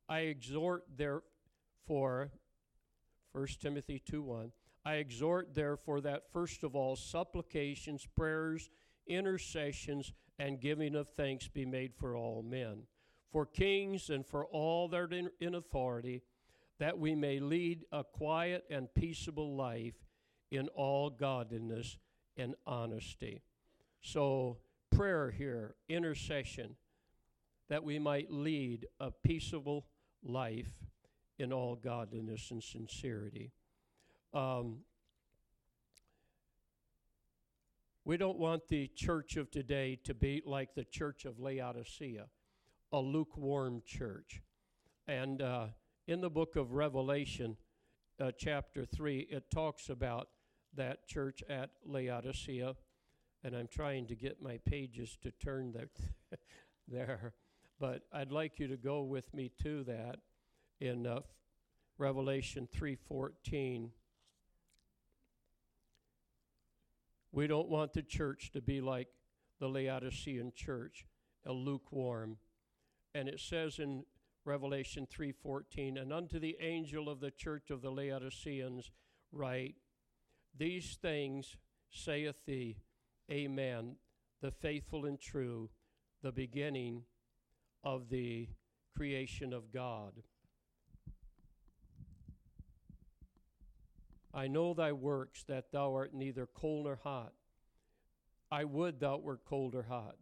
I 0.07 0.19
exhort, 0.19 0.83
therefore, 0.95 2.31
1 3.31 3.47
Timothy 3.59 3.99
2 3.99 4.21
1. 4.21 4.51
I 4.85 4.95
exhort, 4.95 5.55
therefore, 5.55 6.01
that 6.01 6.31
first 6.31 6.63
of 6.63 6.75
all, 6.75 6.95
supplications, 6.95 8.05
prayers, 8.05 8.69
intercessions, 9.07 10.13
and 10.39 10.59
giving 10.59 10.95
of 10.95 11.09
thanks 11.09 11.47
be 11.47 11.65
made 11.65 11.93
for 11.93 12.15
all 12.15 12.43
men, 12.43 12.83
for 13.31 13.45
kings 13.45 14.09
and 14.09 14.25
for 14.25 14.45
all 14.45 14.87
that 14.89 14.97
are 14.97 15.29
in, 15.39 15.55
authority, 15.55 16.21
that 16.79 16.97
we 16.97 17.15
may 17.15 17.39
lead 17.39 17.85
a 17.91 18.03
quiet 18.03 18.65
and 18.69 18.93
peaceable 18.93 19.55
life 19.55 19.95
in 20.51 20.67
all 20.69 21.09
godliness 21.09 21.97
and 22.37 22.55
honesty. 22.65 23.41
So, 24.01 24.57
prayer 24.91 25.31
here, 25.31 25.75
intercession, 25.89 26.75
that 27.69 27.83
we 27.83 27.97
might 27.97 28.31
lead 28.31 28.85
a 28.99 29.11
peaceable 29.11 29.87
life 30.23 30.69
in 31.39 31.51
all 31.51 31.75
godliness 31.75 32.51
and 32.51 32.63
sincerity. 32.63 33.51
Um, 34.33 34.79
we 38.05 38.17
don't 38.17 38.37
want 38.37 38.67
the 38.67 38.87
church 38.95 39.35
of 39.35 39.49
today 39.49 39.97
to 40.03 40.13
be 40.13 40.43
like 40.45 40.75
the 40.75 40.83
church 40.83 41.25
of 41.25 41.39
Laodicea, 41.39 42.27
a 42.91 42.99
lukewarm 42.99 43.81
church. 43.83 44.43
And 45.07 45.41
uh, 45.41 45.67
in 46.07 46.21
the 46.21 46.29
book 46.29 46.55
of 46.55 46.73
Revelation, 46.73 47.57
uh, 48.21 48.31
chapter 48.37 48.85
3, 48.85 49.27
it 49.31 49.49
talks 49.49 49.89
about 49.89 50.29
that 50.75 51.07
church 51.07 51.41
at 51.49 51.71
Laodicea. 51.83 52.75
And 53.43 53.55
I'm 53.55 53.67
trying 53.67 54.05
to 54.07 54.15
get 54.15 54.39
my 54.39 54.59
pages 54.65 55.17
to 55.23 55.31
turn 55.31 55.73
there, 55.73 55.89
there. 56.87 57.33
But 57.79 58.03
I'd 58.13 58.31
like 58.31 58.59
you 58.59 58.67
to 58.67 58.77
go 58.77 59.01
with 59.01 59.33
me 59.33 59.51
to 59.63 59.83
that 59.85 60.17
in 60.79 61.07
uh, 61.07 61.21
Revelation 61.97 62.67
3:14. 62.75 63.89
We 67.35 67.47
don't 67.47 67.67
want 67.67 67.91
the 67.91 68.01
church 68.01 68.51
to 68.53 68.61
be 68.61 68.79
like 68.79 69.09
the 69.59 69.67
Laodicean 69.67 70.53
church, 70.55 71.05
a 71.45 71.51
lukewarm. 71.51 72.37
And 73.13 73.27
it 73.27 73.41
says 73.41 73.77
in 73.77 74.05
Revelation 74.45 75.05
3:14, 75.05 75.97
and 75.97 76.13
unto 76.13 76.39
the 76.39 76.55
angel 76.61 77.09
of 77.09 77.19
the 77.19 77.31
church 77.31 77.71
of 77.71 77.81
the 77.81 77.91
Laodiceans 77.91 78.89
write, 79.33 79.75
These 80.57 80.95
things 80.95 81.57
saith 81.89 82.45
the 82.45 82.77
Amen, 83.29 83.97
the 84.39 84.51
faithful 84.51 85.05
and 85.05 85.19
true, 85.19 85.69
the 86.21 86.31
beginning 86.31 87.03
of 87.83 88.07
the 88.07 88.47
creation 88.95 89.51
of 89.51 89.73
God. 89.73 90.23
I 94.35 94.47
know 94.47 94.73
thy 94.73 94.91
works, 94.91 95.43
that 95.43 95.71
thou 95.71 95.93
art 95.93 96.13
neither 96.13 96.45
cold 96.45 96.83
nor 96.83 96.99
hot. 97.01 97.31
I 98.51 98.65
would 98.65 98.99
thou 98.99 99.17
wert 99.17 99.45
cold 99.45 99.73
or 99.73 99.83
hot. 99.83 100.17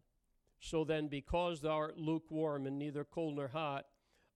So 0.60 0.84
then, 0.84 1.08
because 1.08 1.62
thou 1.62 1.72
art 1.72 1.98
lukewarm 1.98 2.68
and 2.68 2.78
neither 2.78 3.04
cold 3.04 3.38
nor 3.38 3.48
hot, 3.48 3.88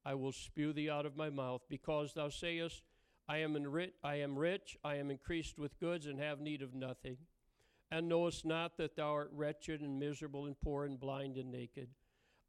I 0.03 0.15
will 0.15 0.31
spew 0.31 0.73
thee 0.73 0.89
out 0.89 1.05
of 1.05 1.15
my 1.15 1.29
mouth. 1.29 1.61
Because 1.69 2.13
thou 2.13 2.29
sayest, 2.29 2.81
I 3.29 3.37
am, 3.37 3.53
ri- 3.53 3.93
I 4.03 4.15
am 4.15 4.37
rich, 4.37 4.77
I 4.83 4.95
am 4.95 5.11
increased 5.11 5.59
with 5.59 5.79
goods, 5.79 6.07
and 6.07 6.19
have 6.19 6.39
need 6.39 6.63
of 6.63 6.73
nothing, 6.73 7.17
and 7.91 8.09
knowest 8.09 8.45
not 8.45 8.77
that 8.77 8.95
thou 8.95 9.13
art 9.13 9.29
wretched 9.31 9.81
and 9.81 9.99
miserable 9.99 10.47
and 10.47 10.59
poor 10.59 10.85
and 10.85 10.99
blind 10.99 11.37
and 11.37 11.51
naked. 11.51 11.89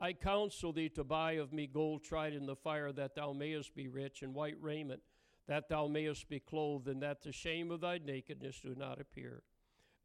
I 0.00 0.14
counsel 0.14 0.72
thee 0.72 0.88
to 0.90 1.04
buy 1.04 1.32
of 1.32 1.52
me 1.52 1.66
gold 1.66 2.04
tried 2.04 2.32
in 2.32 2.46
the 2.46 2.56
fire, 2.56 2.90
that 2.92 3.14
thou 3.16 3.32
mayest 3.32 3.74
be 3.74 3.88
rich, 3.88 4.22
and 4.22 4.32
white 4.32 4.56
raiment 4.60 5.02
that 5.48 5.68
thou 5.68 5.88
mayest 5.88 6.28
be 6.28 6.38
clothed, 6.38 6.86
and 6.86 7.02
that 7.02 7.22
the 7.22 7.32
shame 7.32 7.70
of 7.70 7.80
thy 7.80 7.98
nakedness 7.98 8.60
do 8.60 8.74
not 8.76 9.00
appear. 9.00 9.42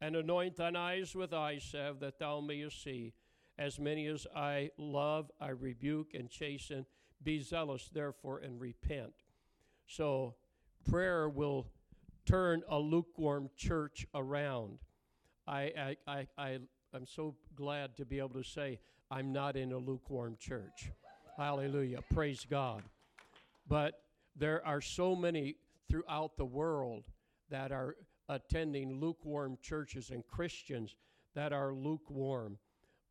And 0.00 0.16
anoint 0.16 0.56
thine 0.56 0.74
eyes 0.74 1.14
with 1.14 1.32
eye 1.32 1.58
salve, 1.58 2.00
that 2.00 2.18
thou 2.18 2.40
mayest 2.40 2.82
see. 2.82 3.12
As 3.58 3.78
many 3.78 4.06
as 4.06 4.26
I 4.34 4.70
love, 4.76 5.30
I 5.40 5.50
rebuke 5.50 6.14
and 6.14 6.28
chasten. 6.28 6.86
Be 7.22 7.40
zealous, 7.40 7.88
therefore, 7.92 8.38
and 8.38 8.60
repent. 8.60 9.12
So, 9.86 10.34
prayer 10.90 11.28
will 11.28 11.66
turn 12.26 12.62
a 12.68 12.78
lukewarm 12.78 13.50
church 13.56 14.06
around. 14.14 14.78
I, 15.46 15.72
I, 15.78 15.96
I, 16.06 16.26
I, 16.38 16.58
I'm 16.92 17.06
so 17.06 17.36
glad 17.54 17.96
to 17.98 18.04
be 18.04 18.18
able 18.18 18.30
to 18.30 18.42
say 18.42 18.80
I'm 19.10 19.32
not 19.32 19.56
in 19.56 19.72
a 19.72 19.78
lukewarm 19.78 20.36
church. 20.40 20.90
Hallelujah. 21.36 22.00
Praise 22.12 22.46
God. 22.48 22.82
But 23.68 24.03
there 24.36 24.64
are 24.66 24.80
so 24.80 25.14
many 25.14 25.56
throughout 25.88 26.36
the 26.36 26.44
world 26.44 27.04
that 27.50 27.72
are 27.72 27.96
attending 28.28 29.00
lukewarm 29.00 29.58
churches 29.62 30.10
and 30.10 30.26
Christians 30.26 30.96
that 31.34 31.52
are 31.52 31.72
lukewarm. 31.72 32.58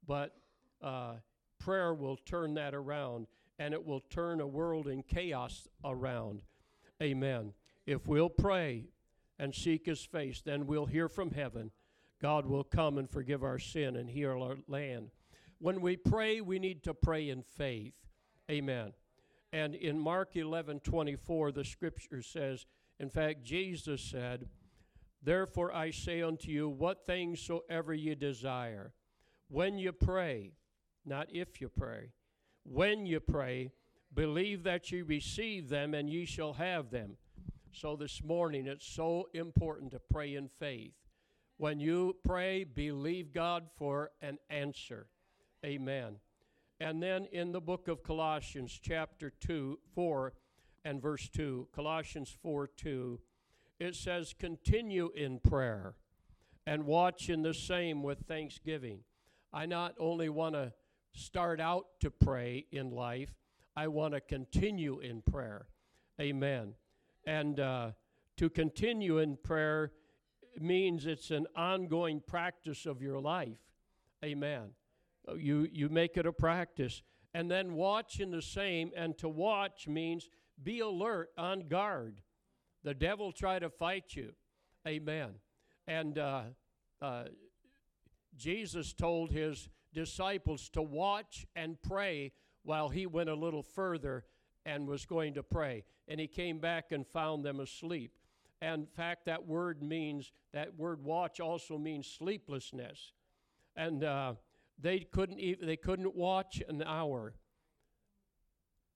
But 0.07 0.35
uh, 0.81 1.15
prayer 1.59 1.93
will 1.93 2.17
turn 2.17 2.55
that 2.55 2.73
around 2.73 3.27
and 3.59 3.73
it 3.73 3.85
will 3.85 4.01
turn 4.01 4.41
a 4.41 4.47
world 4.47 4.87
in 4.87 5.03
chaos 5.03 5.67
around. 5.85 6.41
Amen. 7.01 7.53
If 7.85 8.07
we'll 8.07 8.29
pray 8.29 8.85
and 9.39 9.53
seek 9.53 9.85
his 9.85 10.03
face, 10.03 10.41
then 10.41 10.65
we'll 10.65 10.85
hear 10.85 11.07
from 11.07 11.31
heaven. 11.31 11.71
God 12.21 12.45
will 12.45 12.63
come 12.63 12.97
and 12.97 13.09
forgive 13.09 13.43
our 13.43 13.59
sin 13.59 13.95
and 13.95 14.09
heal 14.09 14.41
our 14.41 14.57
land. 14.67 15.09
When 15.59 15.81
we 15.81 15.95
pray, 15.97 16.41
we 16.41 16.59
need 16.59 16.83
to 16.83 16.93
pray 16.93 17.29
in 17.29 17.43
faith. 17.43 17.95
Amen. 18.49 18.93
And 19.53 19.75
in 19.75 19.99
Mark 19.99 20.35
11 20.35 20.79
24, 20.79 21.51
the 21.51 21.63
scripture 21.63 22.23
says, 22.23 22.65
in 22.99 23.09
fact, 23.09 23.43
Jesus 23.43 24.01
said, 24.01 24.49
Therefore 25.21 25.73
I 25.73 25.91
say 25.91 26.23
unto 26.23 26.49
you, 26.49 26.67
what 26.67 27.05
things 27.05 27.39
soever 27.39 27.93
ye 27.93 28.15
desire, 28.15 28.93
when 29.49 29.77
you 29.77 29.91
pray, 29.91 30.53
not 31.05 31.27
if 31.31 31.61
you 31.61 31.69
pray, 31.69 32.09
when 32.63 33.05
you 33.05 33.19
pray, 33.19 33.71
believe 34.13 34.63
that 34.63 34.91
ye 34.91 35.01
receive 35.01 35.69
them 35.69 35.93
and 35.93 36.09
ye 36.09 36.25
shall 36.25 36.53
have 36.53 36.89
them. 36.89 37.17
So 37.71 37.95
this 37.95 38.23
morning, 38.23 38.67
it's 38.67 38.87
so 38.87 39.29
important 39.33 39.91
to 39.91 39.99
pray 39.99 40.35
in 40.35 40.47
faith. 40.47 40.93
When 41.57 41.79
you 41.79 42.15
pray, 42.25 42.63
believe 42.63 43.31
God 43.31 43.67
for 43.77 44.11
an 44.21 44.39
answer. 44.49 45.07
Amen. 45.63 46.17
And 46.83 47.01
then 47.01 47.27
in 47.31 47.53
the 47.53 47.61
book 47.61 47.87
of 47.87 48.03
Colossians, 48.03 48.77
chapter 48.77 49.31
2, 49.39 49.79
4, 49.95 50.33
and 50.83 51.01
verse 51.01 51.29
2, 51.29 51.69
Colossians 51.73 52.35
4 52.41 52.67
2, 52.67 53.21
it 53.79 53.95
says, 53.95 54.35
Continue 54.37 55.09
in 55.15 55.39
prayer 55.39 55.95
and 56.67 56.85
watch 56.85 57.29
in 57.29 57.41
the 57.41 57.53
same 57.53 58.03
with 58.03 58.19
thanksgiving. 58.27 58.99
I 59.53 59.65
not 59.65 59.95
only 59.97 60.27
want 60.27 60.55
to 60.55 60.73
start 61.13 61.61
out 61.61 61.85
to 62.01 62.11
pray 62.11 62.65
in 62.73 62.91
life, 62.91 63.33
I 63.77 63.87
want 63.87 64.13
to 64.13 64.19
continue 64.19 64.99
in 64.99 65.21
prayer. 65.21 65.67
Amen. 66.19 66.73
And 67.25 67.61
uh, 67.61 67.91
to 68.35 68.49
continue 68.49 69.19
in 69.19 69.37
prayer 69.37 69.93
means 70.59 71.05
it's 71.05 71.31
an 71.31 71.47
ongoing 71.55 72.19
practice 72.19 72.85
of 72.85 73.01
your 73.01 73.21
life. 73.21 73.57
Amen. 74.21 74.71
Uh, 75.27 75.35
you, 75.35 75.67
you 75.71 75.89
make 75.89 76.17
it 76.17 76.25
a 76.25 76.33
practice. 76.33 77.01
And 77.33 77.49
then 77.49 77.73
watch 77.73 78.19
in 78.19 78.31
the 78.31 78.41
same, 78.41 78.91
and 78.95 79.17
to 79.17 79.27
watch 79.27 79.87
means 79.87 80.29
be 80.61 80.79
alert, 80.81 81.29
on 81.37 81.67
guard. 81.67 82.21
The 82.83 82.93
devil 82.93 83.31
try 83.31 83.59
to 83.59 83.69
fight 83.69 84.15
you. 84.15 84.33
Amen. 84.87 85.31
And 85.87 86.17
uh, 86.17 86.41
uh, 87.01 87.23
Jesus 88.35 88.93
told 88.93 89.31
his 89.31 89.69
disciples 89.93 90.69
to 90.69 90.81
watch 90.81 91.45
and 91.55 91.81
pray 91.81 92.33
while 92.63 92.89
he 92.89 93.05
went 93.05 93.29
a 93.29 93.35
little 93.35 93.63
further 93.63 94.25
and 94.65 94.87
was 94.87 95.05
going 95.05 95.33
to 95.35 95.43
pray. 95.43 95.83
And 96.07 96.19
he 96.19 96.27
came 96.27 96.59
back 96.59 96.91
and 96.91 97.05
found 97.07 97.43
them 97.43 97.59
asleep. 97.59 98.11
And 98.61 98.83
in 98.83 98.87
fact, 98.87 99.25
that 99.25 99.45
word 99.45 99.81
means, 99.83 100.31
that 100.53 100.77
word 100.77 101.03
watch 101.03 101.39
also 101.39 101.77
means 101.77 102.07
sleeplessness. 102.07 103.11
And 103.75 104.03
uh, 104.03 104.33
they 104.83 104.99
couldn't 104.99 105.39
even, 105.39 105.65
they 105.65 105.77
couldn't 105.77 106.13
watch 106.13 106.61
an 106.67 106.83
hour 106.83 107.33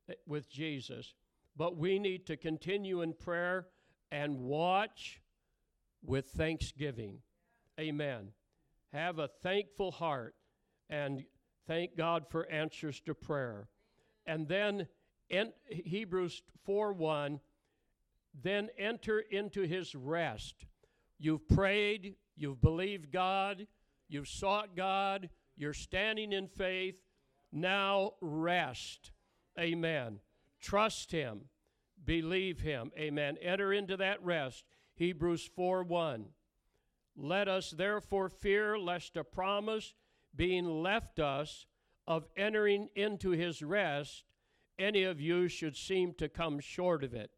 eh, 0.10 0.14
with 0.28 0.52
Jesus. 0.52 1.14
But 1.56 1.78
we 1.78 1.98
need 1.98 2.28
to 2.28 2.38
continue 2.38 3.02
in 3.02 3.14
prayer 3.14 3.68
and 4.12 4.42
watch 4.42 5.22
with 6.06 6.28
thanksgiving. 6.28 7.20
Amen. 7.80 8.30
Have 8.94 9.18
a 9.18 9.30
thankful 9.42 9.92
heart 9.92 10.36
and 10.90 11.24
thank 11.66 11.98
God 11.98 12.26
for 12.30 12.50
answers 12.52 13.00
to 13.02 13.16
prayer. 13.16 13.70
And 14.26 14.48
then 14.48 14.88
in 15.30 15.52
Hebrews 15.68 16.44
4 16.66 16.94
1, 16.94 17.40
then 18.44 18.70
enter 18.78 19.20
into 19.20 19.62
his 19.62 19.96
rest. 19.96 20.66
You've 21.18 21.48
prayed, 21.48 22.16
you've 22.36 22.62
believed 22.62 23.12
God, 23.12 23.68
you've 24.08 24.28
sought 24.28 24.76
God, 24.76 25.30
you're 25.58 25.74
standing 25.74 26.32
in 26.32 26.48
faith. 26.48 27.02
Now 27.52 28.14
rest. 28.22 29.12
Amen. 29.60 30.20
Trust 30.62 31.12
Him. 31.12 31.50
Believe 32.04 32.62
him. 32.62 32.92
Amen. 32.98 33.38
Enter 33.42 33.74
into 33.74 33.98
that 33.98 34.24
rest. 34.24 34.64
Hebrews 34.96 35.50
4 35.56 35.84
1. 35.84 36.26
Let 37.18 37.48
us 37.48 37.72
therefore 37.72 38.30
fear 38.30 38.78
lest 38.78 39.18
a 39.18 39.24
promise 39.24 39.94
being 40.36 40.84
left 40.84 41.20
us 41.20 41.66
of 42.08 42.28
entering 42.38 42.90
into 42.96 43.32
his 43.32 43.62
rest, 43.62 44.24
any 44.80 45.04
of 45.04 45.20
you 45.20 45.48
should 45.48 45.76
seem 45.76 46.14
to 46.14 46.30
come 46.30 46.60
short 46.60 47.04
of 47.04 47.14
it. 47.14 47.32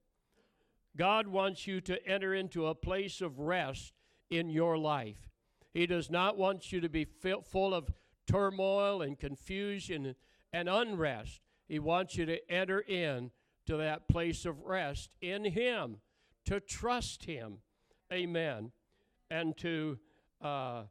God 0.98 1.28
wants 1.28 1.66
you 1.66 1.80
to 1.82 2.06
enter 2.06 2.34
into 2.34 2.68
a 2.68 2.76
place 2.76 3.22
of 3.22 3.40
rest 3.40 3.94
in 4.30 4.50
your 4.50 4.78
life. 4.78 5.30
He 5.74 5.88
does 5.88 6.12
not 6.12 6.38
want 6.38 6.72
you 6.72 6.82
to 6.82 6.90
be 6.90 7.06
full 7.06 7.74
of 7.74 7.90
turmoil 8.30 9.02
and 9.02 9.18
confusion 9.18 10.16
and 10.54 10.70
unrest. 10.70 11.42
He 11.68 11.80
wants 11.80 12.16
you 12.16 12.26
to 12.26 12.52
enter 12.52 12.80
in 12.80 13.32
to 13.66 13.78
that 13.78 14.08
place 14.08 14.46
of 14.46 14.62
rest 14.62 15.10
in 15.22 15.46
Him, 15.46 15.98
to 16.46 16.60
trust 16.60 17.26
Him. 17.26 17.58
Amen. 18.12 18.72
And 19.32 19.58
to 19.58 20.00
uh, 20.42 20.84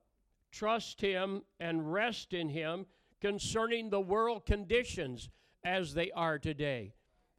trust 0.52 1.00
Him 1.00 1.42
and 1.58 1.92
rest 1.92 2.32
in 2.32 2.48
Him 2.48 2.86
concerning 3.20 3.90
the 3.90 4.00
world 4.00 4.46
conditions 4.46 5.28
as 5.64 5.94
they 5.94 6.10
are 6.12 6.38
today. 6.38 6.94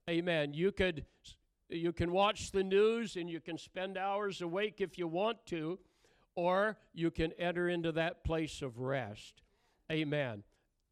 Amen. 0.10 0.54
You 0.54 0.72
could 0.72 1.06
you 1.70 1.94
can 1.94 2.12
watch 2.12 2.52
the 2.52 2.64
news 2.64 3.16
and 3.16 3.30
you 3.30 3.40
can 3.40 3.58
spend 3.58 3.96
hours 3.96 4.42
awake 4.42 4.82
if 4.82 4.98
you 4.98 5.08
want 5.08 5.46
to, 5.48 5.78
or 6.36 6.78
you 6.94 7.12
can 7.12 7.32
enter 7.34 7.70
into 7.70 7.92
that 7.92 8.24
place 8.24 8.64
of 8.64 8.80
rest. 8.80 9.44
Amen. 9.92 10.44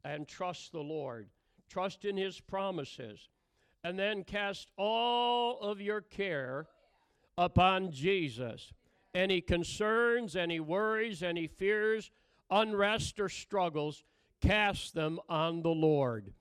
And 0.04 0.26
trust 0.26 0.72
the 0.72 0.80
Lord. 0.80 1.28
Trust 1.68 2.04
in 2.04 2.16
his 2.16 2.40
promises. 2.40 3.28
And 3.84 3.98
then 3.98 4.24
cast 4.24 4.70
all 4.76 5.60
of 5.60 5.80
your 5.80 6.00
care 6.00 6.66
upon 7.36 7.92
Jesus. 7.92 8.72
Any 9.14 9.40
concerns, 9.40 10.36
any 10.36 10.60
worries, 10.60 11.22
any 11.22 11.46
fears, 11.46 12.10
unrest, 12.50 13.20
or 13.20 13.28
struggles, 13.28 14.04
cast 14.40 14.94
them 14.94 15.18
on 15.28 15.62
the 15.62 15.70
Lord. 15.70 16.32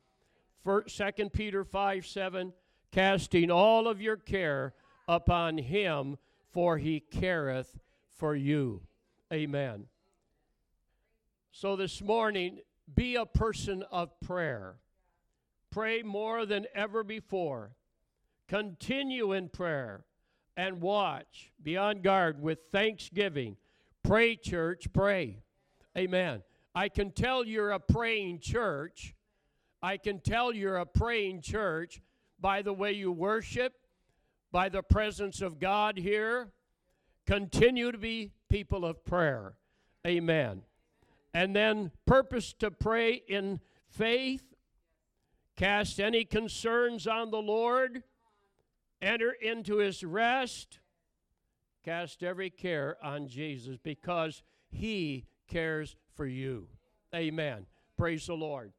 First, 0.64 0.98
2 0.98 1.30
Peter 1.30 1.64
5 1.64 2.06
7, 2.06 2.54
casting 2.92 3.52
all 3.52 3.88
of 3.88 4.02
your 4.02 4.18
care 4.18 4.74
upon 5.08 5.58
him, 5.58 6.18
for 6.52 6.78
he 6.78 7.00
careth 7.00 7.78
for 8.16 8.36
you. 8.36 8.82
Amen. 9.32 9.86
So 11.60 11.76
this 11.76 12.04
morning, 12.04 12.60
be 12.94 13.16
a 13.16 13.26
person 13.26 13.84
of 13.90 14.12
prayer. 14.20 14.76
Pray 15.72 16.04
more 16.04 16.46
than 16.46 16.68
ever 16.76 17.04
before. 17.04 17.72
Continue 18.48 19.34
in 19.34 19.50
prayer 19.50 20.06
and 20.56 20.82
watch. 20.82 21.52
Be 21.64 21.76
on 21.76 22.04
guard 22.04 22.40
with 22.40 22.60
thanksgiving. 22.72 23.58
Pray, 24.04 24.36
church, 24.36 24.94
pray. 24.94 25.40
Amen. 25.98 26.44
I 26.76 26.90
can 26.90 27.10
tell 27.10 27.44
you're 27.44 27.72
a 27.72 27.80
praying 27.80 28.42
church. 28.42 29.16
I 29.82 29.98
can 29.98 30.20
tell 30.20 30.54
you're 30.54 30.78
a 30.78 30.86
praying 30.86 31.42
church 31.42 32.04
by 32.40 32.62
the 32.62 32.74
way 32.74 32.92
you 32.92 33.12
worship, 33.12 33.74
by 34.52 34.70
the 34.70 34.84
presence 34.84 35.42
of 35.42 35.60
God 35.60 35.98
here. 35.98 36.50
Continue 37.26 37.92
to 37.92 37.98
be 37.98 38.32
people 38.48 38.86
of 38.86 39.04
prayer. 39.04 39.56
Amen. 40.06 40.62
And 41.38 41.56
then 41.56 41.92
purpose 42.08 42.52
to 42.54 42.72
pray 42.72 43.22
in 43.28 43.60
faith. 43.90 44.42
Cast 45.56 46.00
any 46.00 46.26
concerns 46.26 47.06
on 47.06 47.30
the 47.30 47.38
Lord. 47.38 48.02
Enter 49.04 49.34
into 49.34 49.78
his 49.78 50.04
rest. 50.04 50.80
Cast 51.86 52.24
every 52.24 52.50
care 52.50 52.98
on 53.04 53.28
Jesus 53.28 53.78
because 53.78 54.42
he 54.72 55.26
cares 55.48 55.96
for 56.16 56.26
you. 56.26 56.70
Amen. 57.14 57.68
Praise 58.00 58.26
the 58.26 58.34
Lord. 58.34 58.74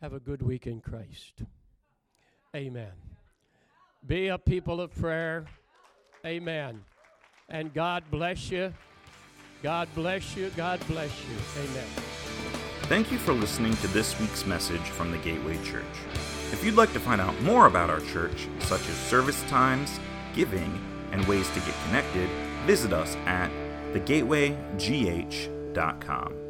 Have 0.00 0.12
a 0.12 0.20
good 0.20 0.42
week 0.42 0.68
in 0.68 0.80
Christ. 0.80 1.42
Amen. 2.54 2.92
Be 4.06 4.28
a 4.28 4.38
people 4.38 4.80
of 4.80 4.94
prayer. 4.94 5.46
Amen. 6.24 6.84
And 7.48 7.74
God 7.74 8.04
bless 8.08 8.52
you. 8.52 8.72
God 9.62 9.88
bless 9.94 10.36
you. 10.36 10.50
God 10.56 10.80
bless 10.88 11.10
you. 11.28 11.36
Amen. 11.62 11.86
Thank 12.84 13.12
you 13.12 13.18
for 13.18 13.32
listening 13.32 13.74
to 13.76 13.88
this 13.88 14.18
week's 14.18 14.46
message 14.46 14.80
from 14.80 15.10
the 15.10 15.18
Gateway 15.18 15.62
Church. 15.64 15.84
If 16.52 16.64
you'd 16.64 16.74
like 16.74 16.92
to 16.94 17.00
find 17.00 17.20
out 17.20 17.40
more 17.42 17.66
about 17.66 17.90
our 17.90 18.00
church, 18.00 18.48
such 18.60 18.88
as 18.88 18.96
service 18.96 19.42
times, 19.44 20.00
giving, 20.34 20.80
and 21.12 21.24
ways 21.26 21.48
to 21.50 21.60
get 21.60 21.74
connected, 21.86 22.28
visit 22.66 22.92
us 22.92 23.14
at 23.26 23.50
thegatewaygh.com. 23.92 26.49